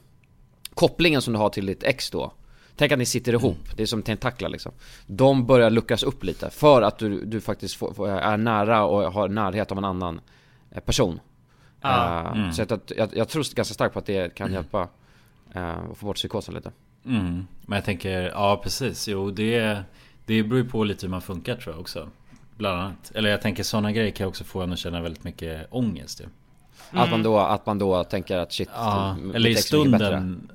Kopplingen 0.73 1.21
som 1.21 1.33
du 1.33 1.39
har 1.39 1.49
till 1.49 1.65
ditt 1.65 1.83
ex 1.83 2.09
då 2.09 2.33
Tänk 2.75 2.91
att 2.91 2.99
ni 2.99 3.05
sitter 3.05 3.33
ihop, 3.33 3.57
det 3.75 3.83
är 3.83 3.87
som 3.87 4.01
tentaklar 4.01 4.49
liksom 4.49 4.71
De 5.07 5.45
börjar 5.45 5.69
luckras 5.69 6.03
upp 6.03 6.23
lite 6.23 6.49
för 6.49 6.81
att 6.81 6.97
du, 6.97 7.25
du 7.25 7.41
faktiskt 7.41 7.75
får, 7.75 7.93
får, 7.93 8.09
är 8.09 8.37
nära 8.37 8.83
och 8.83 9.13
har 9.13 9.27
närhet 9.27 9.71
av 9.71 9.77
en 9.77 9.85
annan 9.85 10.21
eh, 10.71 10.79
person. 10.79 11.19
Eh, 11.83 12.25
Mm. 12.33 12.53
Så 12.53 12.61
att, 12.61 12.71
att, 12.71 12.91
jag, 12.97 13.09
jag 13.13 13.29
tror 13.29 13.55
ganska 13.55 13.73
starkt 13.73 13.93
på 13.93 13.99
att 13.99 14.05
det 14.05 14.35
kan 14.35 14.53
hjälpa 14.53 14.87
eh, 15.55 15.91
Att 15.91 15.97
få 15.97 16.05
bort 16.05 16.15
psykosen 16.15 16.55
lite 16.55 16.71
Mm. 17.05 17.47
Men 17.61 17.75
jag 17.75 17.85
tänker, 17.85 18.21
ja 18.21 18.59
precis, 18.63 19.07
jo 19.07 19.31
det, 19.31 19.83
det 20.25 20.43
beror 20.43 20.63
ju 20.63 20.69
på 20.69 20.83
lite 20.83 21.05
hur 21.05 21.11
man 21.11 21.21
funkar 21.21 21.55
tror 21.55 21.73
jag 21.75 21.81
också. 21.81 22.09
Bland 22.57 22.81
annat. 22.81 23.11
Eller 23.15 23.29
jag 23.29 23.41
tänker 23.41 23.63
sådana 23.63 23.91
grejer 23.91 24.11
kan 24.11 24.27
också 24.27 24.43
få 24.43 24.61
en 24.61 24.73
att 24.73 24.79
känna 24.79 25.01
väldigt 25.01 25.23
mycket 25.23 25.67
ångest 25.69 26.21
ju. 26.21 26.25
Att 26.91 27.11
man 27.11 27.23
då, 27.23 27.37
att 27.37 27.65
man 27.65 27.79
då 27.79 28.03
tänker 28.03 28.37
att 28.37 28.53
shit 28.53 28.69
Ja, 28.73 29.17
eller 29.33 29.49
i 29.49 29.55
stunden 29.55 30.49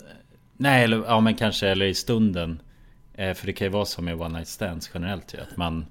Nej, 0.56 0.84
eller, 0.84 1.04
ja 1.06 1.20
men 1.20 1.34
kanske, 1.34 1.68
eller 1.68 1.86
i 1.86 1.94
stunden 1.94 2.60
eh, 3.14 3.34
För 3.34 3.46
det 3.46 3.52
kan 3.52 3.66
ju 3.66 3.70
vara 3.70 3.84
så 3.84 4.02
med 4.02 4.20
one 4.20 4.38
night 4.38 4.48
stands 4.48 4.90
generellt 4.94 5.34
ju, 5.34 5.40
att 5.40 5.56
man 5.56 5.86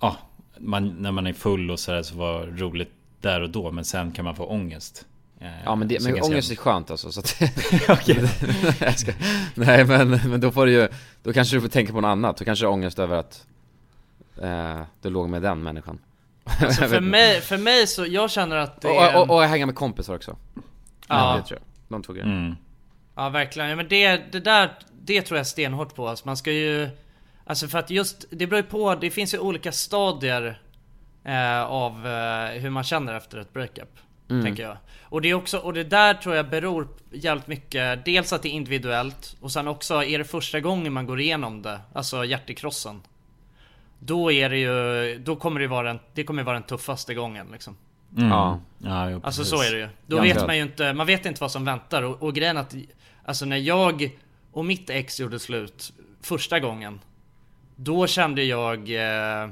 Ja, 0.00 0.16
man, 0.58 0.88
när 0.88 1.12
man 1.12 1.26
är 1.26 1.32
full 1.32 1.70
och 1.70 1.80
sådär 1.80 2.02
så 2.02 2.16
var 2.16 2.46
det 2.46 2.62
roligt 2.62 2.92
där 3.20 3.40
och 3.40 3.50
då 3.50 3.70
Men 3.70 3.84
sen 3.84 4.12
kan 4.12 4.24
man 4.24 4.36
få 4.36 4.44
ångest 4.44 5.06
Ja 5.64 5.74
men, 5.74 5.88
det, 5.88 6.02
men 6.02 6.14
ganska- 6.14 6.32
ångest 6.32 6.50
är 6.50 6.56
skönt 6.56 6.90
alltså 6.90 7.12
så 7.12 7.20
att 7.20 7.40
jag 8.80 8.98
ska, 8.98 9.12
Nej 9.54 9.84
men, 9.84 10.10
men 10.10 10.40
då 10.40 10.52
får 10.52 10.66
du 10.66 10.72
ju 10.72 10.88
Då 11.22 11.32
kanske 11.32 11.56
du 11.56 11.60
får 11.60 11.68
tänka 11.68 11.92
på 11.92 12.00
något 12.00 12.08
annat, 12.08 12.36
då 12.36 12.44
kanske 12.44 12.64
du 12.64 12.66
har 12.66 12.74
ångest 12.74 12.98
över 12.98 13.16
att 13.16 13.46
eh, 14.42 14.80
Du 15.02 15.10
låg 15.10 15.28
med 15.28 15.42
den 15.42 15.62
människan. 15.62 15.98
Alltså 16.44 16.82
för 16.88 17.00
mig, 17.00 17.40
för 17.40 17.58
mig 17.58 17.86
så, 17.86 18.06
jag 18.06 18.30
känner 18.30 18.56
att 18.56 18.80
det 18.80 18.88
och, 18.88 19.02
är... 19.02 19.16
och, 19.16 19.30
och, 19.30 19.36
och 19.36 19.42
hänga 19.42 19.66
med 19.66 19.74
kompisar 19.74 20.14
också. 20.14 20.36
Ja. 21.08 21.36
det 21.36 21.48
tror 21.48 21.60
jag, 21.60 21.66
de 21.88 22.02
två 22.02 22.12
grejerna. 22.12 22.32
Mm. 22.32 22.56
Ja 23.14 23.28
verkligen, 23.28 23.68
ja, 23.70 23.76
men 23.76 23.88
det, 23.88 24.32
det 24.32 24.40
där, 24.40 24.78
det 25.02 25.22
tror 25.22 25.38
jag 25.38 25.46
stenhårt 25.46 25.94
på. 25.94 26.08
Alltså, 26.08 26.26
man 26.26 26.36
ska 26.36 26.52
ju 26.52 26.88
Alltså 27.44 27.68
för 27.68 27.78
att 27.78 27.90
just, 27.90 28.24
det 28.30 28.46
beror 28.46 28.62
ju 28.62 28.68
på, 28.68 28.94
det 28.94 29.10
finns 29.10 29.34
ju 29.34 29.38
olika 29.38 29.72
stadier 29.72 30.60
eh, 31.24 31.62
av 31.62 32.06
eh, 32.06 32.60
hur 32.60 32.70
man 32.70 32.84
känner 32.84 33.14
efter 33.14 33.38
ett 33.38 33.52
breakup 33.52 33.98
Mm. 34.30 34.44
Tänker 34.44 34.62
jag 34.62 34.76
Och 35.02 35.22
det 35.22 35.30
är 35.30 35.34
också, 35.34 35.58
och 35.58 35.72
det 35.72 35.84
där 35.84 36.14
tror 36.14 36.34
jag 36.34 36.48
beror 36.48 36.88
jävligt 37.12 37.46
mycket 37.46 38.04
Dels 38.04 38.32
att 38.32 38.42
det 38.42 38.48
är 38.48 38.50
individuellt 38.52 39.36
och 39.40 39.52
sen 39.52 39.68
också 39.68 40.04
är 40.04 40.18
det 40.18 40.24
första 40.24 40.60
gången 40.60 40.92
man 40.92 41.06
går 41.06 41.20
igenom 41.20 41.62
det 41.62 41.80
Alltså 41.92 42.24
hjärtekrossen 42.24 43.02
Då 43.98 44.32
är 44.32 44.50
det 44.50 44.58
ju, 44.58 45.18
då 45.18 45.36
kommer 45.36 45.60
det 45.60 45.66
vara 45.66 45.86
den, 45.88 45.98
det 46.14 46.24
kommer 46.24 46.42
vara 46.42 46.54
den 46.54 46.62
tuffaste 46.62 47.14
gången 47.14 47.46
liksom 47.52 47.76
Mm. 48.16 48.28
Ja. 48.28 48.60
ja 48.78 49.10
jo, 49.10 49.20
Alltså 49.24 49.44
så 49.44 49.62
är 49.62 49.72
det 49.72 49.78
ju. 49.78 49.88
Då 50.06 50.16
Ja, 50.16 50.22
vet 50.22 50.32
klart. 50.32 50.46
man 50.46 50.56
ju 50.56 50.62
inte, 50.62 50.92
man 50.92 51.06
vet 51.06 51.26
inte 51.26 51.40
vad 51.40 51.50
som 51.50 51.64
väntar 51.64 52.02
och, 52.02 52.22
och 52.22 52.34
grejen 52.34 52.56
att 52.56 52.74
Alltså 53.24 53.44
när 53.44 53.56
jag 53.56 54.18
och 54.52 54.64
mitt 54.64 54.90
ex 54.90 55.20
gjorde 55.20 55.38
slut 55.38 55.92
första 56.22 56.60
gången 56.60 57.00
Då 57.76 58.06
kände 58.06 58.42
jag 58.44 58.78
eh, 58.90 59.48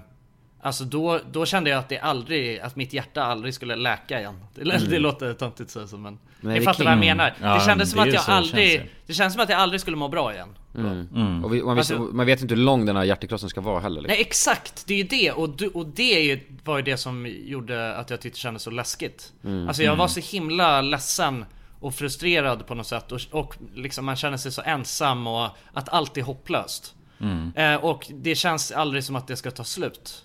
Alltså 0.60 0.84
då, 0.84 1.20
då 1.30 1.46
kände 1.46 1.70
jag 1.70 1.78
att 1.78 1.88
det 1.88 1.98
aldrig, 1.98 2.58
att 2.60 2.76
mitt 2.76 2.92
hjärta 2.92 3.22
aldrig 3.22 3.54
skulle 3.54 3.76
läka 3.76 4.20
igen 4.20 4.44
Det, 4.54 4.60
Mm. 4.62 4.90
det 4.90 4.98
låter 4.98 5.34
töntigt 5.34 5.70
så 5.70 5.96
men 5.96 6.18
Nej, 6.40 6.52
Ni 6.52 6.58
det 6.58 6.64
fattar 6.64 6.84
vad 6.84 6.92
jag 6.92 6.98
menar. 6.98 7.34
Ja, 7.42 7.54
det 7.54 7.60
kändes 7.64 7.90
som 7.90 7.96
det 7.96 8.02
är 8.02 8.08
att 8.08 8.14
jag 8.14 8.26
det 8.26 8.32
aldrig 8.32 8.70
känns 8.72 8.84
ju. 8.86 8.90
Det 9.06 9.14
känns 9.14 9.32
som 9.34 9.42
att 9.42 9.48
jag 9.48 9.58
aldrig 9.60 9.80
skulle 9.80 9.96
må 9.96 10.08
bra 10.08 10.34
igen 10.34 10.48
mm. 10.74 11.08
Mm. 11.14 11.44
Och 11.44 11.54
vi, 11.54 11.62
man, 11.62 11.76
visste, 11.76 11.94
Alltså- 11.96 12.14
man 12.16 12.26
vet 12.26 12.42
inte 12.42 12.54
hur 12.54 12.62
lång 12.62 12.86
den 12.86 12.96
här 12.96 13.04
hjärtekrossen 13.04 13.48
ska 13.48 13.60
vara 13.60 13.80
heller 13.80 14.00
liksom. 14.00 14.12
Nej 14.12 14.20
exakt, 14.20 14.86
det 14.86 14.94
är 14.94 14.98
ju 14.98 15.04
det 15.04 15.32
och, 15.32 15.48
du, 15.50 15.68
och 15.68 15.86
det 15.86 16.20
ju, 16.20 16.40
var 16.64 16.76
ju 16.76 16.82
det 16.82 16.96
som 16.96 17.26
gjorde 17.26 17.96
att 17.96 18.10
jag 18.10 18.20
tyckte 18.20 18.36
det 18.36 18.40
kändes 18.40 18.62
så 18.62 18.70
läskigt 18.70 19.32
Mm. 19.44 19.68
Alltså 19.68 19.82
jag 19.82 19.96
var 19.96 20.08
så 20.08 20.20
himla 20.20 20.80
ledsen 20.82 21.44
och 21.80 21.94
frustrerad 21.94 22.66
på 22.66 22.74
något 22.74 22.86
sätt 22.86 23.12
och, 23.12 23.20
och 23.30 23.54
liksom 23.74 24.04
man 24.04 24.16
känner 24.16 24.36
sig 24.36 24.52
så 24.52 24.62
ensam 24.62 25.26
och 25.26 25.48
att 25.72 25.88
allt 25.88 26.16
är 26.16 26.22
hopplöst 26.22 26.94
Mm. 27.20 27.52
eh, 27.56 27.74
Och 27.84 28.06
det 28.14 28.34
känns 28.34 28.72
aldrig 28.72 29.04
som 29.04 29.16
att 29.16 29.26
det 29.26 29.36
ska 29.36 29.50
ta 29.50 29.64
slut 29.64 30.24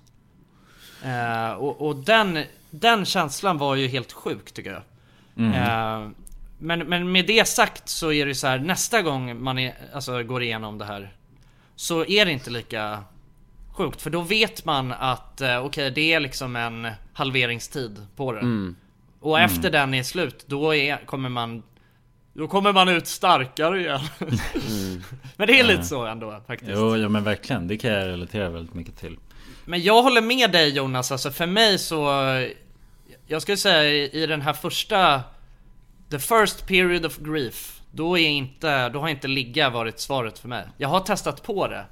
eh, 1.03 1.51
och, 1.51 1.87
och 1.87 1.95
den, 1.95 2.39
den 2.69 3.05
känslan 3.05 3.57
var 3.57 3.75
ju 3.75 3.87
helt 3.87 4.11
sjuk 4.11 4.51
tycker 4.51 4.71
jag 4.71 4.81
Mm. 5.37 5.53
eh, 5.53 6.09
men, 6.59 6.79
men 6.79 7.11
med 7.11 7.27
det 7.27 7.47
sagt 7.47 7.89
så 7.89 8.11
är 8.11 8.25
det 8.25 8.29
ju 8.29 8.35
så 8.35 8.47
här 8.47 8.59
nästa 8.59 9.01
gång 9.01 9.43
man 9.43 9.59
är, 9.59 9.73
alltså, 9.93 10.23
går 10.23 10.43
igenom 10.43 10.77
det 10.77 10.85
här 10.85 11.13
Så 11.75 12.05
är 12.05 12.25
det 12.25 12.31
inte 12.31 12.49
lika 12.49 13.03
sjukt 13.71 14.01
för 14.01 14.09
då 14.09 14.21
vet 14.21 14.65
man 14.65 14.91
att 14.91 15.41
eh, 15.41 15.65
okej 15.65 15.91
det 15.91 16.13
är 16.13 16.19
liksom 16.19 16.55
en 16.55 16.87
halveringstid 17.13 18.05
på 18.15 18.31
det 18.31 18.39
Mm. 18.39 18.75
Och 19.19 19.39
Mm. 19.39 19.45
efter 19.51 19.71
den 19.71 19.93
är 19.93 20.03
slut 20.03 20.43
då 20.47 20.75
är, 20.75 21.05
kommer 21.05 21.29
man 21.29 21.63
Då 22.33 22.47
kommer 22.47 22.73
man 22.73 22.89
ut 22.89 23.07
starkare 23.07 23.79
igen 23.81 23.99
Men 25.37 25.47
det 25.47 25.59
är 25.59 25.63
lite 25.63 25.83
så 25.83 26.05
ändå 26.05 26.41
faktiskt 26.47 26.71
Jo, 26.75 26.97
ja 26.97 27.09
men 27.09 27.23
verkligen. 27.23 27.67
Det 27.67 27.77
kan 27.77 27.91
jag 27.91 28.07
relatera 28.07 28.49
väldigt 28.49 28.73
mycket 28.73 28.97
till. 28.97 29.17
Men 29.65 29.81
jag 29.83 30.03
håller 30.03 30.21
med 30.21 30.51
dig 30.51 30.69
Jonas, 30.69 31.11
alltså 31.11 31.31
för 31.31 31.45
mig 31.45 31.79
så 31.79 32.05
Jag 33.27 33.41
skulle 33.41 33.57
säga 33.57 33.83
i 34.13 34.25
den 34.27 34.41
här 34.41 34.53
första 34.53 35.21
The 36.11 36.19
first 36.19 36.67
period 36.67 37.05
of 37.05 37.17
grief 37.17 37.81
Då 37.91 38.17
är 38.17 38.27
inte, 38.29 38.89
då 38.89 38.99
har 38.99 39.07
inte 39.09 39.27
ligga 39.27 39.69
varit 39.69 39.99
svaret 39.99 40.39
för 40.39 40.47
mig 40.47 40.63
Jag 40.77 40.89
har 40.89 40.99
testat 40.99 41.43
på 41.43 41.67
det 41.67 41.85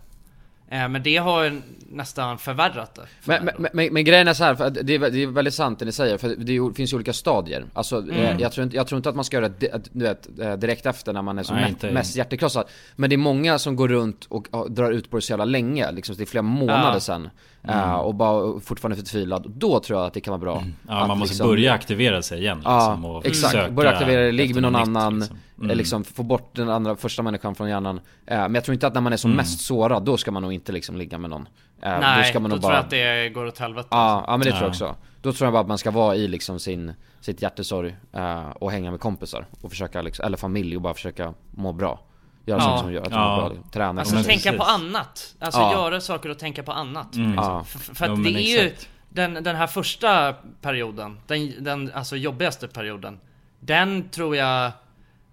eh, 0.70 0.88
Men 0.90 1.04
det 1.04 1.18
har 1.18 1.62
nästan 1.92 2.38
förvärrat 2.38 2.96
det 2.96 3.02
Men, 3.26 3.46
men, 3.46 3.68
men, 3.74 3.94
men 3.94 4.04
grejen 4.04 4.28
är 4.28 4.34
så 4.34 4.44
här, 4.44 4.56
för 4.56 4.70
det, 4.70 4.96
är, 4.96 5.00
det 5.12 5.24
är 5.24 5.28
väldigt 5.28 5.54
sant 5.54 5.80
det 5.80 5.86
ni 5.86 5.92
säger, 5.92 6.18
för 6.18 6.30
det 6.38 6.76
finns 6.76 6.94
ju 6.94 6.96
olika 6.96 7.14
stadier. 7.14 7.66
Alltså, 7.74 7.98
eh, 8.12 8.20
Mm. 8.32 8.40
jag, 8.40 8.52
tror 8.52 8.64
inte, 8.64 8.76
jag 8.76 8.88
tror 8.88 8.98
inte 8.98 9.10
att 9.10 9.16
man 9.16 9.26
ska 9.26 9.38
göra 9.38 9.50
det 9.50 9.90
du 9.94 10.06
vet, 10.06 10.40
eh, 10.40 10.54
direkt 10.54 10.86
efter 10.86 11.14
när 11.14 11.22
man 11.22 11.40
är 11.40 11.44
som 11.44 11.56
Nej, 11.56 11.66
me- 11.66 11.70
inte- 11.70 11.92
mest 11.92 12.16
hjärtekrossad. 12.16 12.66
Men 12.96 13.10
det 13.10 13.16
är 13.16 13.18
många 13.18 13.60
som 13.60 13.76
går 13.76 13.88
runt 13.88 14.26
och 14.30 14.72
drar 14.72 14.92
ut 14.92 15.10
på 15.10 15.18
det 15.18 15.22
så 15.22 15.32
jävla 15.32 15.46
länge, 15.46 15.92
liksom, 15.92 16.16
det 16.16 16.24
är 16.24 16.26
flera 16.26 16.42
månader 16.44 16.94
Ja. 16.94 17.00
sen. 17.00 17.30
Mm. 17.64 17.80
Eh, 17.80 17.96
och 17.96 18.16
bara 18.16 18.60
fortfarande 18.60 18.96
förtvivlad. 18.98 19.52
Då 19.56 19.80
tror 19.80 20.00
jag 20.00 20.08
att 20.08 20.14
det 20.14 20.22
kan 20.22 20.32
vara 20.32 20.40
bra. 20.42 20.64
Ja, 20.88 21.02
att 21.02 21.08
man 21.08 21.18
måste 21.20 21.34
liksom- 21.34 21.48
börja 21.48 21.74
aktivera 21.74 22.22
sig 22.22 22.40
igen 22.40 22.58
liksom, 22.58 22.74
Ja, 23.04 23.10
och 23.10 23.26
exakt. 23.26 23.52
söka 23.52 23.72
Börja 23.72 23.92
aktivera 23.92 24.22
det, 24.22 24.32
ligg 24.32 24.54
med 24.54 24.64
någon 24.64 24.74
nytt, 24.74 24.82
annan, 24.82 25.20
liksom. 25.20 25.38
liksom. 25.38 25.64
Mm. 25.66 25.78
liksom 25.78 26.04
få 26.04 26.24
bort 26.24 26.56
den 26.56 26.70
andra, 26.70 26.96
första 26.96 27.24
människan 27.24 27.56
från 27.56 27.70
hjärnan. 27.70 27.98
Eh, 28.26 28.38
men 28.38 28.56
jag 28.56 28.64
tror 28.64 28.74
inte 28.74 28.88
att 28.88 28.94
när 28.94 29.02
man 29.02 29.14
är 29.14 29.18
som 29.18 29.32
Mm. 29.32 29.38
mest 29.38 29.62
sårad, 29.62 30.04
då 30.06 30.18
ska 30.18 30.32
man 30.32 30.42
nog 30.44 30.54
inte 30.54 30.72
liksom 30.72 30.96
ligga 30.98 31.18
med 31.18 31.30
någon. 31.30 31.48
Eh, 31.82 32.00
Nej, 32.00 32.18
då 32.18 32.30
ska 32.30 32.40
man 32.40 32.50
då 32.50 32.56
nog 32.56 32.62
tror 32.62 32.70
bara... 32.72 32.78
jag 32.78 32.84
att 32.84 32.90
det 32.90 33.30
går 33.30 33.46
åt 33.46 33.58
helvete 33.58 33.88
Ja, 33.92 34.24
ja 34.28 34.32
men 34.32 34.40
det 34.40 34.46
tror 34.46 34.56
jag 34.56 34.64
Ja. 34.64 34.70
också. 34.70 34.96
Då 35.22 35.34
tror 35.34 35.46
jag 35.46 35.54
bara 35.54 35.62
att 35.62 35.68
man 35.68 35.78
ska 35.78 35.92
vara 35.92 36.16
i 36.16 36.28
liksom 36.28 36.60
sin, 36.60 36.94
sitt 37.20 37.42
hjärtesorg 37.42 37.96
eh, 38.14 38.50
och 38.50 38.72
hänga 38.72 38.92
med 38.92 39.00
kompisar 39.00 39.46
och 39.62 39.70
försöka 39.70 40.02
liksom, 40.02 40.26
eller 40.26 40.38
familj 40.38 40.76
och 40.76 40.82
bara 40.82 40.94
försöka 40.94 41.34
må 41.52 41.74
bra. 41.74 42.00
Göra 42.46 42.58
Ja. 42.60 42.64
saker 42.64 42.84
som 42.84 42.94
gör 42.94 43.02
att 43.02 43.12
man 43.12 43.20
Ja. 43.22 43.38
bra, 43.38 43.50
liksom. 43.50 43.70
träna. 43.70 44.02
Alltså 44.02 44.18
och- 44.20 44.26
tänka 44.26 44.54
på 44.54 44.64
annat, 44.64 45.36
alltså 45.40 45.60
Ja. 45.60 45.72
göra 45.74 46.02
saker 46.02 46.30
och 46.30 46.40
tänka 46.40 46.64
på 46.64 46.72
annat 46.72 47.16
Mm. 47.16 47.32
liksom. 47.32 47.46
Ja. 47.54 47.64
för, 47.64 47.96
för 47.96 48.06
att 48.06 48.18
Jo, 48.18 48.24
det 48.24 48.30
är 48.30 48.64
ju 48.64 48.72
den, 49.10 49.34
den 49.34 49.56
här 49.56 49.68
första 49.68 50.34
perioden, 50.62 51.18
den, 51.28 51.54
den 51.64 51.92
alltså 51.94 52.16
jobbigaste 52.16 52.68
perioden 52.68 53.20
Den 53.60 54.10
tror 54.10 54.36
jag 54.36 54.72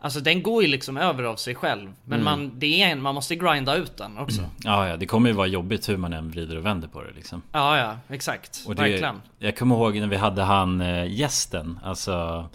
Alltså 0.00 0.20
den 0.20 0.42
går 0.42 0.62
ju 0.62 0.68
liksom 0.68 0.96
över 0.96 1.24
av 1.24 1.36
sig 1.36 1.54
själv 1.54 1.92
Men 2.04 2.20
Mm. 2.20 2.24
man, 2.24 2.52
det 2.58 2.82
är 2.82 2.88
en, 2.88 3.02
man 3.02 3.14
måste 3.14 3.36
grinda 3.36 3.76
ut 3.76 3.96
den 3.96 4.18
också 4.18 4.42
Ja, 4.64 4.88
ja, 4.88 4.96
det 4.96 5.06
kommer 5.06 5.28
ju 5.28 5.34
vara 5.34 5.46
jobbigt 5.46 5.88
hur 5.88 5.96
man 5.96 6.12
än 6.12 6.30
vrider 6.30 6.56
och 6.56 6.64
vänder 6.66 6.88
på 6.88 7.02
det 7.02 7.10
liksom. 7.16 7.42
Ja 7.52 7.78
ja, 7.78 7.96
exakt, 8.08 8.64
Och 8.66 8.74
det, 8.74 8.82
verkligen 8.82 9.22
Jag 9.38 9.56
kommer 9.56 9.74
ihåg 9.76 9.96
när 9.96 10.06
vi 10.06 10.16
hade 10.16 10.42
han 10.42 10.80
eh, 10.80 11.12
gästen, 11.12 11.78
alltså 11.84 12.46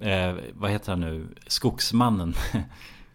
eh, 0.00 0.34
Vad 0.52 0.70
heter 0.70 0.92
han 0.92 1.00
nu? 1.00 1.26
Skogsmannen 1.46 2.34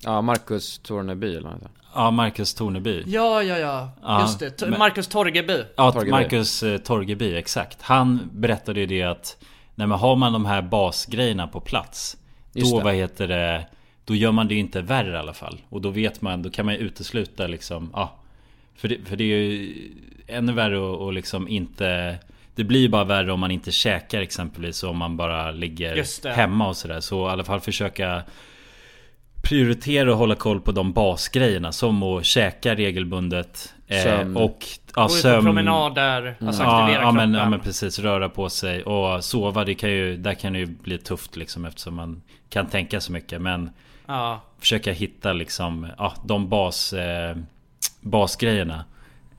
Ja, 0.04 0.22
Marcus 0.22 0.78
Torneby 0.80 1.36
eller 1.36 1.50
heter. 1.50 1.70
Ja, 1.96 2.12
Marcus 2.12 2.54
Torneby 2.54 3.04
Ja 3.08 3.44
ja 3.44 3.58
ja, 3.58 3.90
Ja, 4.04 4.22
just 4.22 4.40
det, 4.40 4.50
T- 4.50 4.66
men- 4.68 4.80
Marcus 4.80 5.08
Torgeby 5.08 5.64
Ja, 5.78 5.92
Torgeby. 5.92 6.12
Marcus 6.12 6.64
eh, 6.64 6.78
Torgeby, 6.78 7.36
exakt. 7.36 7.82
Han 7.82 8.30
berättade 8.34 8.80
ju 8.80 8.86
det 8.86 9.04
att 9.04 9.38
när 9.76 9.86
man 9.88 10.00
har 10.00 10.16
man 10.16 10.34
de 10.34 10.46
här 10.46 10.62
basgrejerna 10.62 11.48
på 11.48 11.60
plats 11.60 12.18
Just 12.54 12.72
Då 12.72 12.78
det. 12.78 12.84
vad 12.84 12.94
heter 12.94 13.28
det 13.28 13.66
Då 14.06 14.16
gör 14.16 14.32
man 14.32 14.48
det 14.48 14.54
ju 14.54 14.60
inte 14.60 14.82
värre 14.82 15.14
i 15.14 15.18
alla 15.18 15.34
fall 15.34 15.58
Och 15.70 15.82
då 15.82 15.90
vet 15.90 16.22
man, 16.22 16.42
då 16.44 16.50
kan 16.50 16.66
man 16.66 16.76
ju 16.76 16.80
utesluta 16.80 17.48
liksom 17.48 17.90
Ja 17.94 18.16
För 18.76 18.88
det, 18.88 18.98
för 19.06 19.16
det 19.16 19.24
är 19.24 19.28
ju 19.28 19.74
ännu 20.28 20.54
värre 20.54 20.78
att 20.78 21.00
och 21.00 21.14
liksom 21.14 21.48
inte 21.48 22.18
Det 22.56 22.64
blir 22.64 22.80
ju 22.80 22.90
bara 22.90 23.04
värre 23.04 23.32
om 23.32 23.40
man 23.40 23.52
inte 23.52 23.72
käkar 23.72 24.22
exempelvis 24.22 24.84
om 24.84 24.98
man 24.98 25.18
bara 25.18 25.52
ligger 25.52 26.30
hemma 26.36 26.68
och 26.68 26.78
sådär 26.78 27.00
Så 27.00 27.28
i 27.28 27.32
alla 27.32 27.44
fall 27.44 27.60
försöka 27.60 28.24
Prioritera 29.48 30.12
och 30.12 30.18
hålla 30.18 30.36
koll 30.36 30.62
på 30.62 30.72
de 30.72 30.94
basgrejerna 30.94 31.72
som 31.72 32.04
att 32.04 32.26
käka 32.26 32.76
regelbundet 32.76 33.74
eh, 33.88 34.04
Sömn. 34.04 34.38
Och 34.38 34.66
ja, 34.96 35.02
Gå 35.02 35.04
ut 35.04 35.08
på 35.08 35.10
sömn. 35.10 35.44
promenader, 35.46 36.36
alltså 36.46 36.64
ja, 36.64 36.84
aktivera 36.84 37.02
ja, 37.02 37.12
men, 37.12 37.30
kroppen. 37.30 37.34
ja 37.44 37.50
men 37.50 37.60
precis, 37.60 38.00
röra 38.00 38.30
på 38.30 38.50
sig 38.50 38.84
och 38.84 39.24
sova 39.24 39.64
det 39.66 39.76
kan 39.76 39.90
ju, 39.90 40.18
där 40.18 40.34
kan 40.34 40.54
det 40.54 40.60
ju 40.60 40.66
bli 40.66 40.98
tufft 40.98 41.36
liksom 41.36 41.66
eftersom 41.66 41.96
man 41.96 42.22
kan 42.50 42.68
tänka 42.68 43.02
så 43.02 43.12
mycket 43.12 43.42
men 43.42 43.70
Ja, 44.08 44.42
Försöka 44.60 44.92
hitta 44.92 45.34
liksom, 45.34 45.88
ja 45.98 46.14
de 46.24 46.50
bas, 46.50 46.94
eh, 46.94 47.36
basgrejerna 48.02 48.86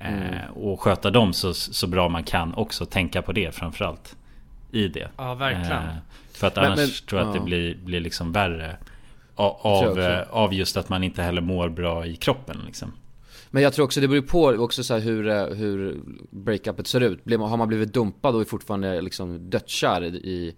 eh, 0.01 0.51
Och 0.55 0.81
sköta 0.81 1.11
dem 1.11 1.33
så, 1.33 1.55
så 1.55 1.87
bra 1.87 2.09
man 2.09 2.25
kan 2.25 2.55
också, 2.55 2.87
tänka 2.87 3.23
på 3.23 3.33
det 3.33 3.55
framförallt 3.55 4.17
I 4.73 4.89
det. 4.89 5.09
Ja, 5.17 5.35
verkligen. 5.35 5.73
Eh, 5.73 5.95
För 6.33 6.47
att 6.47 6.57
Men- 6.57 6.65
annars 6.65 6.79
men- 6.79 7.09
tror 7.09 7.21
jag 7.21 7.29
att 7.29 7.35
ja. 7.35 7.41
det 7.41 7.45
blir, 7.47 7.75
blir 7.75 8.01
liksom 8.01 8.33
värre 8.33 8.77
av, 9.39 9.99
eh, 10.01 10.21
av 10.31 10.55
just 10.55 10.77
att 10.77 10.89
man 10.89 11.05
inte 11.05 11.23
heller 11.23 11.41
mår 11.41 11.69
bra 11.69 12.07
i 12.07 12.17
kroppen 12.17 12.57
liksom 12.67 12.93
Men 13.51 13.63
jag 13.63 13.73
tror 13.73 13.85
också 13.85 14.01
det 14.01 14.09
beror 14.09 14.23
på 14.23 14.47
också 14.49 14.85
så 14.85 14.95
här 14.95 15.01
hur, 15.01 15.29
eh, 15.29 15.45
hur 15.47 16.01
breakupet 16.31 16.87
ser 16.87 17.01
ut. 17.01 17.21
Har 17.39 17.57
man 17.57 17.69
blivit 17.69 17.93
dumpad 17.93 18.35
och 18.35 18.41
är 18.41 18.45
fortfarande 18.45 19.01
liksom 19.01 19.51
dödskär 19.51 20.05
i, 20.05 20.55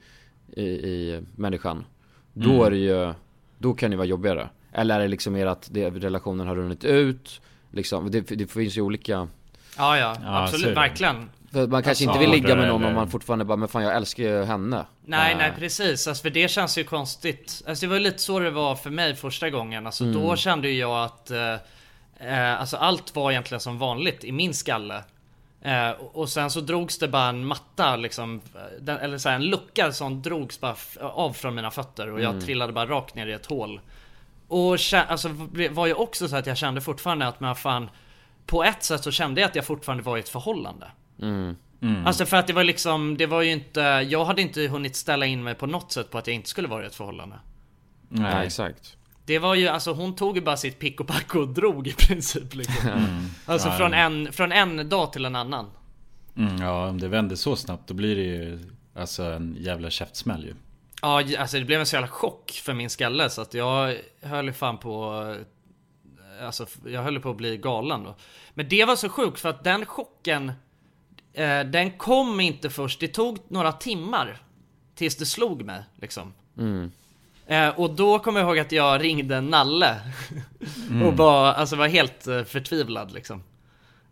i, 0.56 0.62
i 0.62 1.22
människan. 1.36 1.84
Då 2.32 2.50
Mm. 2.50 2.62
är 2.66 2.70
det 2.70 2.76
ju, 2.76 3.14
då 3.58 3.74
kan 3.74 3.90
det 3.90 3.96
vara 3.96 4.06
jobbigare. 4.06 4.48
Eller 4.72 4.94
är 4.94 5.02
det 5.02 5.08
liksom 5.08 5.32
mer 5.32 5.46
att 5.46 5.68
det, 5.72 5.90
relationen 5.90 6.46
har 6.46 6.56
runnit 6.56 6.84
ut, 6.84 7.40
liksom, 7.70 8.10
det, 8.10 8.20
det 8.20 8.46
finns 8.46 8.78
ju 8.78 8.82
olika 8.82 9.28
ja 9.76 9.98
ja, 9.98 10.16
absolut, 10.22 10.76
verkligen 10.76 11.30
för 11.52 11.66
man 11.66 11.82
kanske 11.82 11.90
Alltså, 11.90 12.04
inte 12.04 12.18
vill 12.18 12.30
ligga 12.30 12.56
med 12.56 12.68
någon 12.68 12.80
eller- 12.80 12.88
om 12.88 12.94
man 12.94 13.10
fortfarande 13.10 13.44
bara, 13.44 13.56
men 13.56 13.68
fan 13.68 13.82
jag 13.82 13.96
älskar 13.96 14.22
ju 14.22 14.44
henne. 14.44 14.86
Nej 15.04 15.32
Eh, 15.32 15.38
nej. 15.38 15.52
precis, 15.58 16.06
alltså, 16.08 16.22
för 16.22 16.30
det 16.30 16.48
känns 16.50 16.78
ju 16.78 16.84
konstigt. 16.84 17.62
Alltså 17.68 17.86
det 17.86 17.92
var 17.92 17.98
lite 18.00 18.18
så 18.18 18.38
det 18.38 18.50
var 18.50 18.76
för 18.76 18.90
mig 18.90 19.14
första 19.16 19.50
gången. 19.50 19.86
Alltså 19.86 20.04
Mm. 20.04 20.20
då 20.20 20.36
kände 20.36 20.68
ju 20.68 20.78
jag 20.78 21.04
att 21.04 21.30
eh, 21.30 21.54
eh, 22.20 22.60
Alltså 22.60 22.76
allt 22.76 23.14
var 23.16 23.30
egentligen 23.30 23.60
som 23.60 23.78
vanligt 23.78 24.24
i 24.24 24.32
min 24.32 24.54
skalle. 24.54 25.02
Eh, 25.62 25.90
och- 25.90 26.16
Och 26.16 26.28
sen 26.28 26.50
så 26.50 26.60
drogs 26.60 26.98
det 26.98 27.08
bara 27.08 27.28
en 27.28 27.44
matta 27.46 27.96
liksom 27.96 28.40
den, 28.80 28.98
Eller 28.98 29.18
så 29.18 29.28
här, 29.28 29.36
en 29.36 29.44
lucka 29.44 29.92
som 29.92 30.22
drogs 30.22 30.60
bara 30.60 30.74
av 31.00 31.32
från 31.32 31.54
mina 31.54 31.70
fötter 31.70 32.12
och 32.12 32.20
jag 32.20 32.30
Mm. 32.30 32.44
trillade 32.44 32.72
bara 32.72 32.86
rakt 32.86 33.14
ner 33.14 33.26
i 33.26 33.32
ett 33.32 33.46
hål. 33.46 33.80
Och 34.48 34.76
alltså 35.08 35.28
det 35.28 35.68
var 35.68 35.86
ju 35.86 35.94
också 35.94 36.28
så 36.28 36.36
att 36.36 36.46
jag 36.46 36.56
kände 36.56 36.80
fortfarande 36.80 37.26
att 37.26 37.40
men 37.40 37.54
fan 37.54 37.90
På 38.46 38.64
ett 38.64 38.82
sätt 38.82 39.04
så 39.04 39.10
kände 39.10 39.40
jag 39.40 39.48
att 39.48 39.54
jag 39.56 39.64
fortfarande 39.64 40.02
var 40.02 40.16
i 40.16 40.20
ett 40.20 40.28
förhållande 40.28 40.86
Mm. 41.22 41.56
Mm. 41.82 42.06
Alltså 42.06 42.26
för 42.26 42.36
att 42.36 42.46
det 42.46 42.52
var 42.52 42.64
liksom, 42.64 43.16
det 43.16 43.26
var 43.26 43.42
ju 43.42 43.52
inte, 43.52 43.80
jag 44.08 44.24
hade 44.24 44.42
inte 44.42 44.60
hunnit 44.66 44.96
ställa 44.96 45.26
in 45.26 45.42
mig 45.44 45.54
på 45.54 45.66
något 45.66 45.92
sätt 45.92 46.10
på 46.10 46.18
att 46.18 46.26
jag 46.26 46.34
inte 46.36 46.48
skulle 46.48 46.68
vara 46.68 46.82
i 46.82 46.86
ett 46.86 46.94
förhållande. 46.94 47.36
Nej 48.08 48.34
Nej. 48.34 48.46
exakt. 48.46 48.96
Det 49.24 49.38
var 49.38 49.54
ju, 49.54 49.68
alltså 49.68 49.92
hon 49.92 50.16
tog 50.16 50.36
ju 50.36 50.42
bara 50.42 50.56
sitt 50.56 50.78
pick 50.78 51.00
och 51.00 51.06
pack 51.06 51.34
och 51.34 51.48
drog 51.48 51.88
i 51.88 51.92
princip 51.92 52.54
liksom. 52.54 52.90
Alltså 53.46 53.68
Ja, 53.68 53.76
från 53.76 53.94
en, 53.94 54.32
från 54.32 54.52
en 54.52 54.88
dag 54.88 55.12
till 55.12 55.24
en 55.24 55.36
annan. 55.36 55.70
mm, 56.36 56.56
Ja 56.62 56.88
om 56.88 57.00
det 57.00 57.08
vänder 57.08 57.36
så 57.36 57.56
snabbt 57.56 57.88
då 57.88 57.94
blir 57.94 58.16
det 58.16 58.22
ju 58.22 58.58
Alltså 58.94 59.22
en 59.22 59.56
jävla 59.60 59.90
käftsmäll 59.90 60.44
ju 60.44 60.54
Ja, 61.02 61.22
alltså 61.38 61.58
det 61.58 61.64
blev 61.64 61.80
en 61.80 61.86
så 61.86 61.96
jävla 61.96 62.08
chock 62.08 62.50
för 62.64 62.74
min 62.74 62.90
skalle 62.90 63.30
så 63.30 63.42
att 63.42 63.54
jag 63.54 63.96
höll 64.22 64.46
ju 64.46 64.52
fan 64.52 64.78
på 64.78 65.24
Alltså 66.42 66.66
jag 66.86 67.02
höll 67.02 67.20
på 67.20 67.30
att 67.30 67.36
bli 67.36 67.56
galen 67.56 68.04
då. 68.04 68.16
Men 68.54 68.68
det 68.68 68.84
var 68.84 68.96
så 68.96 69.08
sjukt 69.08 69.40
för 69.40 69.48
att 69.48 69.64
den 69.64 69.86
chocken 69.86 70.52
eh, 71.32 71.60
Den 71.60 71.90
kom 71.90 72.40
inte 72.40 72.70
först, 72.70 73.00
det 73.00 73.08
tog 73.08 73.38
några 73.48 73.72
timmar 73.72 74.38
Tills 74.94 75.16
det 75.16 75.26
slog 75.26 75.62
mig 75.64 75.82
liksom. 76.00 76.32
Mm. 76.58 76.92
Eh, 77.46 77.68
och 77.68 77.90
då 77.94 78.18
kommer 78.18 78.40
jag 78.40 78.48
ihåg 78.48 78.58
att 78.58 78.72
jag 78.72 79.02
ringde 79.04 79.40
Nalle 79.40 79.96
och 81.04 81.12
bara, 81.14 81.52
alltså 81.52 81.76
var 81.76 81.88
helt 81.88 82.26
eh, 82.26 82.42
förtvivlad 82.44 83.12
liksom. 83.12 83.42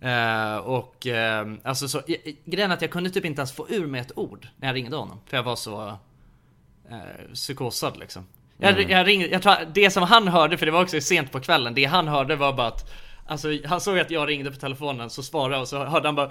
Eh, 0.00 0.56
och 0.56 1.06
eh, 1.06 1.46
alltså 1.64 1.88
så, 1.88 1.98
i- 2.06 2.12
i- 2.30 2.36
grejen 2.44 2.70
är 2.70 2.74
att 2.74 2.82
jag 2.82 2.90
kunde 2.90 3.10
typ 3.10 3.24
inte 3.24 3.40
ens 3.40 3.52
få 3.52 3.66
ur 3.68 3.86
mig 3.86 4.00
ett 4.00 4.12
ord 4.18 4.48
när 4.56 4.68
jag 4.68 4.74
ringde 4.74 4.96
honom. 4.96 5.20
För 5.26 5.36
jag 5.36 5.44
var 5.44 5.56
så 5.56 5.88
eh, 6.90 7.32
psykosad 7.34 7.96
liksom. 7.98 8.26
Jag, 8.58 8.70
Mm. 8.78 8.90
jag 8.90 9.06
ringde, 9.06 9.26
jag 9.28 9.42
tror 9.42 9.54
det 9.74 9.90
som 9.90 10.02
han 10.02 10.28
hörde, 10.28 10.58
för 10.58 10.66
det 10.66 10.72
var 10.72 10.82
också 10.82 11.00
sent 11.00 11.32
på 11.32 11.40
kvällen, 11.40 11.74
det 11.74 11.84
han 11.84 12.08
hörde 12.08 12.36
var 12.36 12.52
bara 12.52 12.66
att 12.66 12.90
Alltså 13.28 13.48
han 13.64 13.80
såg 13.80 13.98
att 13.98 14.10
jag 14.10 14.28
ringde 14.28 14.50
på 14.50 14.56
telefonen, 14.56 15.10
så 15.10 15.22
svarade 15.22 15.54
jag 15.54 15.62
och 15.62 15.68
så 15.68 15.84
hörde 15.84 16.08
han 16.08 16.14
bara 16.14 16.30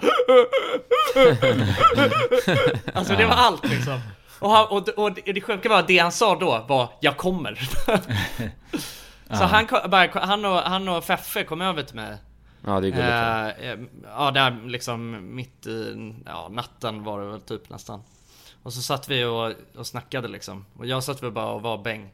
Alltså 2.94 3.16
det 3.16 3.26
var 3.26 3.34
allt 3.34 3.68
liksom. 3.68 4.00
Och, 4.38 4.50
han, 4.50 4.66
och, 4.66 4.88
och 4.88 5.12
det 5.12 5.40
sjuka 5.40 5.68
var 5.68 5.78
att 5.78 5.88
det 5.88 5.98
han 5.98 6.12
sa 6.12 6.38
då 6.38 6.64
var 6.68 6.88
'Jag 7.00 7.16
kommer' 7.16 7.58
Så 9.36 9.44
han, 9.44 9.66
bara, 9.90 10.20
han, 10.20 10.44
och, 10.44 10.58
han 10.58 10.88
och 10.88 11.04
Feffe 11.04 11.44
kom 11.44 11.60
över 11.60 11.82
till 11.82 11.96
mig 11.96 12.16
Ja 12.64 12.80
det 12.80 12.88
är 12.88 12.90
gulligt. 12.90 13.82
Eh, 13.82 13.88
ja, 14.16 14.30
där 14.30 14.68
liksom 14.68 15.18
mitt 15.34 15.66
i 15.66 16.12
ja, 16.26 16.48
natten 16.48 17.04
var 17.04 17.20
det 17.20 17.26
väl 17.26 17.40
typ 17.40 17.70
nästan. 17.70 18.02
Och 18.62 18.72
så 18.72 18.82
satt 18.82 19.08
vi 19.08 19.24
och, 19.24 19.52
och 19.76 19.86
snackade 19.86 20.28
liksom. 20.28 20.64
Och 20.78 20.86
jag 20.86 21.04
satt 21.04 21.22
väl 21.22 21.30
bara 21.30 21.50
och 21.50 21.62
var 21.62 21.78
bäng. 21.78 22.10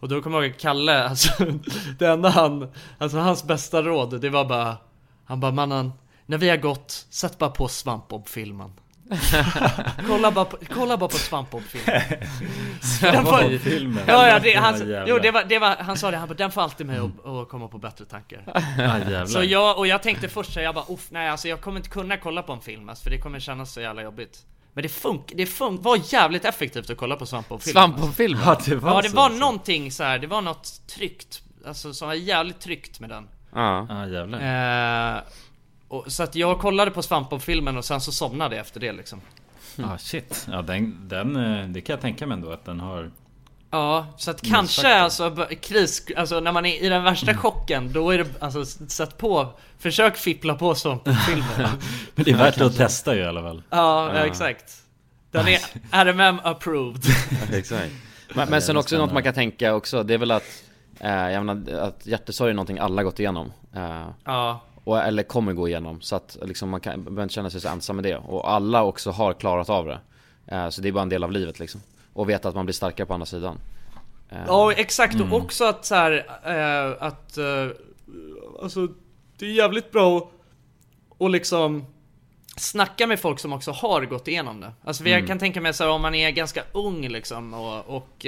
Och 0.00 0.08
då 0.08 0.22
kommer 0.22 0.38
jag 0.38 0.46
ihåg 0.46 0.58
Kalle, 0.58 1.04
alltså 1.04 1.46
det 1.98 2.06
enda 2.06 2.28
han, 2.28 2.70
alltså 2.98 3.18
hans 3.18 3.44
bästa 3.44 3.82
råd 3.82 4.20
det 4.20 4.30
var 4.30 4.44
bara 4.44 4.76
Han 5.24 5.40
bara 5.40 5.52
mannen, 5.52 5.92
när 6.26 6.38
vi 6.38 6.48
har 6.48 6.56
gått, 6.56 7.06
sätt 7.10 7.38
bara 7.38 7.50
på 7.50 7.68
Svampbob-filmen 7.68 8.72
kolla, 10.06 10.30
bara 10.30 10.44
på, 10.44 10.56
kolla 10.74 10.96
bara 10.96 11.08
på 11.08 11.16
Svampbob-filmen 11.16 12.02
Svampbob-filmen. 12.80 14.04
Ja 14.06 14.28
ja, 14.28 14.38
det, 14.38 14.54
han, 14.54 14.78
jävlar. 14.78 15.06
jo, 15.08 15.18
det 15.18 15.30
var, 15.30 15.44
det 15.44 15.58
var, 15.58 15.76
han 15.76 15.96
sa 15.96 16.10
det, 16.10 16.16
han 16.16 16.28
bara 16.28 16.34
den 16.34 16.50
får 16.50 16.62
alltid 16.62 16.86
mig 16.86 16.98
att, 16.98 17.26
att 17.26 17.48
komma 17.48 17.68
på 17.68 17.78
bättre 17.78 18.04
tankar. 18.04 19.26
Så 19.26 19.42
jag, 19.42 19.78
och 19.78 19.86
jag 19.86 20.02
tänkte 20.02 20.28
först 20.28 20.52
så 20.52 20.60
jag 20.60 20.74
bara 20.74 20.84
nej 21.08 21.28
alltså 21.28 21.48
jag 21.48 21.60
kommer 21.60 21.76
inte 21.76 21.88
kunna 21.88 22.16
kolla 22.16 22.42
på 22.42 22.52
en 22.52 22.60
film 22.60 22.88
alltså, 22.88 23.02
för 23.02 23.10
det 23.10 23.18
kommer 23.18 23.40
kännas 23.40 23.72
så 23.72 23.80
jävla 23.80 24.02
jobbigt 24.02 24.44
Men 24.72 24.82
det 24.82 24.88
funk, 24.88 25.32
det 25.36 25.46
funk, 25.46 25.80
var 25.84 25.98
jävligt 26.12 26.44
effektivt 26.44 26.90
att 26.90 26.96
kolla 26.96 27.16
på 27.16 27.26
Svampbob-filmen 27.26 27.72
Svampbob-filmen? 27.82 28.42
Ja, 28.44 28.58
det 28.64 28.74
var 28.76 28.90
Ja 28.94 29.02
det 29.02 29.08
så, 29.08 29.16
var 29.16 29.24
alltså. 29.24 29.38
någonting 29.40 29.92
så 29.92 30.02
här, 30.04 30.18
det 30.18 30.26
var 30.26 30.40
något 30.42 30.86
tryckt 30.86 31.42
Alltså 31.66 31.94
som 31.94 32.08
var 32.08 32.14
jävligt 32.14 32.60
tryckt 32.60 33.00
med 33.00 33.10
den 33.10 33.28
Ja. 33.54 33.86
Ja 33.88 34.06
jävlar. 34.08 35.16
eh, 35.16 35.22
och, 35.88 36.12
Så 36.12 36.22
att 36.22 36.34
jag 36.34 36.58
kollade 36.60 36.90
på 36.90 37.02
Svampbob-filmen 37.02 37.76
och 37.76 37.84
sen 37.84 38.00
så 38.00 38.12
somnade 38.12 38.56
jag 38.56 38.60
efter 38.60 38.80
det 38.80 38.92
liksom 38.92 39.20
Ah 39.84 39.98
shit. 39.98 40.46
Ja 40.50 40.62
den, 40.62 41.08
den, 41.08 41.36
eh, 41.36 41.66
det 41.68 41.80
kan 41.80 41.92
jag 41.94 42.00
tänka 42.00 42.26
mig 42.26 42.34
ändå 42.34 42.50
att 42.50 42.64
den 42.64 42.80
har 42.80 43.10
Ja, 43.70 44.06
så 44.16 44.30
att 44.30 44.42
Mm, 44.42 44.54
kanske 44.54 44.82
faktiskt. 44.82 45.20
alltså 45.20 45.46
kris, 45.60 46.06
alltså 46.16 46.40
när 46.40 46.52
man 46.52 46.66
är 46.66 46.82
i 46.82 46.88
den 46.88 47.02
värsta 47.04 47.34
chocken 47.34 47.92
Då 47.92 48.10
är 48.10 48.18
det, 48.18 48.26
alltså 48.42 48.64
sätt 48.64 49.18
på, 49.18 49.48
försök 49.78 50.16
fippla 50.16 50.54
på 50.54 50.74
Svampbob-filmen 50.74 51.68
Men 52.14 52.24
det 52.24 52.30
är 52.30 52.36
värt 52.36 52.60
att 52.60 52.76
testa 52.76 53.14
ju 53.14 53.20
i 53.20 53.24
alla 53.26 53.42
fall. 53.42 53.62
Ja, 53.70 54.14
Ja. 54.14 54.26
exakt 54.26 54.72
Den 55.30 55.48
är 55.48 55.60
RMM 56.04 56.40
approved 56.44 57.02
Exakt. 57.52 57.92
Men, 58.34 58.48
men 58.50 58.62
sen 58.62 58.76
också 58.76 58.98
något 58.98 59.12
man 59.12 59.22
kan 59.22 59.34
tänka 59.34 59.74
också, 59.74 60.02
det 60.02 60.14
är 60.14 60.18
väl 60.18 60.30
att 60.30 60.62
eh, 61.00 61.10
jag 61.30 61.44
menar, 61.46 61.78
att 61.80 62.06
hjärtesorg 62.06 62.50
är 62.50 62.54
någonting 62.54 62.78
alla 62.78 63.02
gått 63.02 63.20
igenom 63.20 63.52
eh, 63.74 64.06
Ja. 64.24 64.60
och, 64.84 64.98
Eller 64.98 65.22
kommer 65.22 65.52
gå 65.52 65.68
igenom, 65.68 66.00
så 66.00 66.16
att 66.16 66.36
liksom, 66.42 66.68
man 66.70 66.80
kan, 66.80 67.04
behöver 67.04 67.22
inte 67.22 67.34
känna 67.34 67.50
sig 67.50 67.60
så 67.60 67.68
ensam 67.68 67.96
med 67.96 68.04
det 68.04 68.16
Och 68.16 68.52
alla 68.52 68.82
också 68.82 69.10
har 69.10 69.32
klarat 69.32 69.70
av 69.70 69.86
det 69.86 69.98
eh, 70.46 70.68
Så 70.68 70.80
det 70.80 70.88
är 70.88 70.92
bara 70.92 71.02
en 71.02 71.08
del 71.08 71.24
av 71.24 71.32
livet 71.32 71.58
liksom 71.58 71.80
Och 72.12 72.28
veta 72.28 72.48
att 72.48 72.54
man 72.54 72.64
blir 72.66 72.72
starkare 72.74 73.06
på 73.06 73.14
andra 73.14 73.26
sidan 73.26 73.58
Eh, 74.32 74.38
Ja 74.46 74.72
exakt 74.72 75.14
mm. 75.14 75.32
och 75.32 75.38
också 75.42 75.64
att 75.64 75.84
så 75.84 75.94
här, 75.94 76.12
eh, 76.44 76.96
att 77.06 77.36
eh, 77.38 77.66
Alltså 78.62 78.88
det 79.38 79.46
är 79.46 79.50
jävligt 79.52 79.90
bra 79.92 80.18
att, 80.18 80.28
och 81.08 81.30
liksom 81.30 81.86
Snacka 82.56 83.06
med 83.06 83.20
folk 83.20 83.38
som 83.38 83.52
också 83.52 83.70
har 83.70 84.02
gått 84.04 84.28
igenom 84.28 84.60
det 84.60 84.72
Alltså 84.84 85.02
för 85.02 85.10
jag 85.10 85.18
Mm. 85.18 85.28
kan 85.28 85.38
tänka 85.38 85.60
mig 85.60 85.74
så 85.74 85.84
här, 85.84 85.90
om 85.90 86.02
man 86.02 86.14
är 86.14 86.30
ganska 86.30 86.62
ung 86.72 87.08
liksom 87.08 87.54
och, 87.54 87.96
och, 87.96 88.26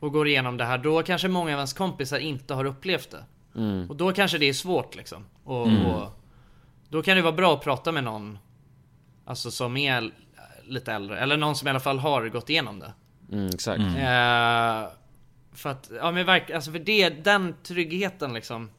och 0.00 0.12
går 0.12 0.28
igenom 0.28 0.56
det 0.56 0.64
här 0.64 0.78
Då 0.78 1.02
kanske 1.02 1.28
många 1.28 1.52
av 1.52 1.58
ens 1.58 1.72
kompisar 1.72 2.18
inte 2.18 2.54
har 2.54 2.64
upplevt 2.64 3.10
det 3.10 3.24
Mm. 3.56 3.90
Och 3.90 3.96
då 3.96 4.12
kanske 4.12 4.38
det 4.38 4.48
är 4.48 4.52
svårt 4.52 4.94
liksom 4.96 5.24
och, 5.44 5.66
Mm. 5.68 5.86
och 5.86 6.08
Då 6.88 7.02
kan 7.02 7.16
det 7.16 7.22
vara 7.22 7.32
bra 7.32 7.54
att 7.54 7.64
prata 7.64 7.92
med 7.92 8.04
någon 8.04 8.38
Alltså 9.24 9.50
som 9.50 9.76
är 9.76 10.10
lite 10.68 10.92
äldre, 10.92 11.18
eller 11.18 11.36
någon 11.36 11.56
som 11.56 11.68
i 11.68 11.70
alla 11.70 11.80
fall 11.80 11.98
har 11.98 12.28
gått 12.28 12.50
igenom 12.50 12.78
det. 12.78 12.92
Mm, 13.32 13.48
exakt. 13.48 13.80
Eh, 13.80 14.98
för 15.52 15.70
att, 15.70 15.90
ja 16.00 16.10
men 16.10 16.26
verkligen, 16.26 16.56
alltså 16.56 16.72
för 16.72 16.78
det, 16.78 17.08
den 17.08 17.54
tryggheten 17.62 18.34
liksom 18.34 18.70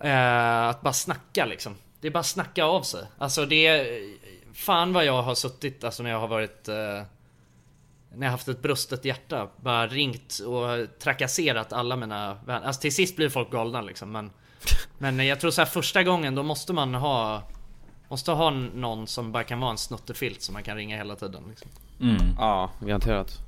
eh, 0.00 0.68
Att 0.68 0.82
bara 0.82 0.92
snacka 0.92 1.44
liksom. 1.44 1.76
Det 2.00 2.06
är 2.06 2.12
bara 2.12 2.22
snacka 2.22 2.64
av 2.64 2.82
sig. 2.82 3.06
Alltså 3.18 3.46
det 3.46 3.66
är 3.66 4.02
Fan 4.52 4.92
vad 4.92 5.04
jag 5.04 5.22
har 5.22 5.34
suttit 5.34 5.84
alltså 5.84 6.02
när 6.02 6.10
jag 6.10 6.20
har 6.20 6.28
varit 6.28 6.68
eh, 6.68 6.74
När 6.74 7.06
jag 8.18 8.24
har 8.24 8.30
haft 8.30 8.48
ett 8.48 8.62
brustet 8.62 9.04
hjärta 9.04 9.48
Bara 9.56 9.86
ringt 9.86 10.38
och 10.38 10.98
trakasserat 10.98 11.72
alla 11.72 11.96
mina 11.96 12.34
vänner 12.46 12.66
Alltså 12.66 12.80
till 12.80 12.94
sist 12.94 13.16
blir 13.16 13.28
folk 13.28 13.50
galna 13.50 13.80
liksom 13.80 14.12
men 14.12 14.30
Men 14.98 15.26
jag 15.26 15.40
tror 15.40 15.50
så 15.50 15.60
här 15.60 15.66
första 15.66 16.02
gången 16.02 16.34
då 16.34 16.42
måste 16.42 16.72
man 16.72 16.94
ha 16.94 17.42
Måste 18.08 18.32
ha 18.32 18.50
någon 18.50 19.06
som 19.06 19.32
bara 19.32 19.44
kan 19.44 19.60
vara 19.60 19.70
en 19.70 19.78
snuttefilt 19.78 20.42
som 20.42 20.52
man 20.52 20.62
kan 20.62 20.76
ringa 20.76 20.96
hela 20.96 21.16
tiden 21.16 21.42
liksom. 21.48 21.70
Mm. 22.00 22.16
Ja, 22.38 22.70
garanterat 22.80 23.38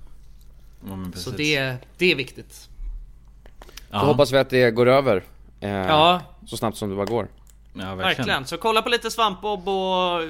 Ja, 0.89 0.97
men 0.97 1.13
Så 1.13 1.31
det, 1.31 1.77
det 1.99 2.13
är 2.13 2.15
viktigt 2.15 2.69
Så 3.91 3.97
hoppas 3.97 4.33
vi 4.33 4.39
att 4.39 4.51
det 4.51 4.71
går 4.71 4.87
över 4.89 5.25
eh, 5.61 5.71
Ja. 5.71 6.21
Så 6.47 6.57
snabbt 6.57 6.77
som 6.77 6.91
det 6.91 6.97
bara 6.97 7.07
går 7.07 7.29
Ja 7.73 7.95
Verkligen. 7.95 8.47
så 8.47 8.57
kolla 8.57 8.83
på 8.83 8.89
lite 8.89 9.11
Svampbob 9.11 9.69
och 9.69 10.21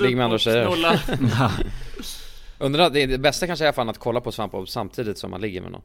Ligg 0.00 0.16
med 0.16 0.24
andra 0.24 0.38
tjejer. 0.38 0.68
Undrar, 2.58 2.90
det, 2.90 3.06
det 3.06 3.18
bästa 3.18 3.46
kanske 3.46 3.66
är 3.66 3.72
fan 3.72 3.88
att 3.88 3.98
kolla 3.98 4.20
på 4.20 4.32
Svampbob 4.32 4.68
samtidigt 4.68 5.18
som 5.18 5.30
man 5.30 5.40
ligger 5.40 5.60
med 5.60 5.72
någon 5.72 5.82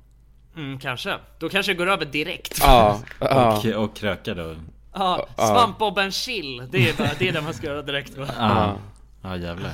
Mm, 0.57 0.79
kanske. 0.79 1.15
Då 1.39 1.49
kanske 1.49 1.71
det 1.71 1.77
går 1.77 1.89
över 1.89 2.05
direkt. 2.05 2.57
Ja, 2.61 2.99
ja. 3.19 3.57
Och, 3.57 3.83
och 3.83 3.95
kröka 3.95 4.33
då. 4.33 4.55
Ja, 4.93 5.27
Ja. 5.37 5.47
Svampbob 5.47 5.97
and 5.99 6.13
chill. 6.13 6.67
Det 6.71 6.89
är, 6.89 6.93
bara, 6.97 7.09
det 7.19 7.27
är 7.29 7.33
det 7.33 7.41
man 7.41 7.53
ska 7.53 7.67
göra 7.67 7.81
direkt 7.81 8.17
va? 8.17 8.27
Ja. 8.37 8.77
Ja 9.21 9.37
jävlar. 9.37 9.71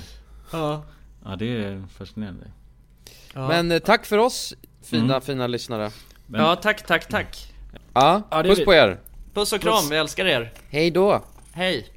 Ja. 0.51 0.83
Ja 1.25 1.35
det 1.35 1.63
är 1.65 1.83
fascinerande. 1.97 2.45
Ja. 3.33 3.47
Men 3.47 3.71
eh, 3.71 3.79
tack 3.79 4.05
för 4.05 4.17
oss, 4.17 4.53
fina 4.83 5.03
Mm. 5.03 5.21
fina 5.21 5.47
lyssnare 5.47 5.91
Ja, 6.33 6.55
tack, 6.55 6.85
tack, 6.87 7.07
tack. 7.09 7.53
Ja, 7.93 8.21
Ja, 8.31 8.43
puss 8.43 8.59
vi. 8.59 8.65
på 8.65 8.73
er 8.73 8.99
Puss 9.33 9.53
och 9.53 9.61
kram, 9.61 9.89
vi 9.89 9.95
älskar 9.95 10.25
er. 10.25 10.53
Hej 10.69 10.91
då 10.91 11.23
Hej. 11.53 11.92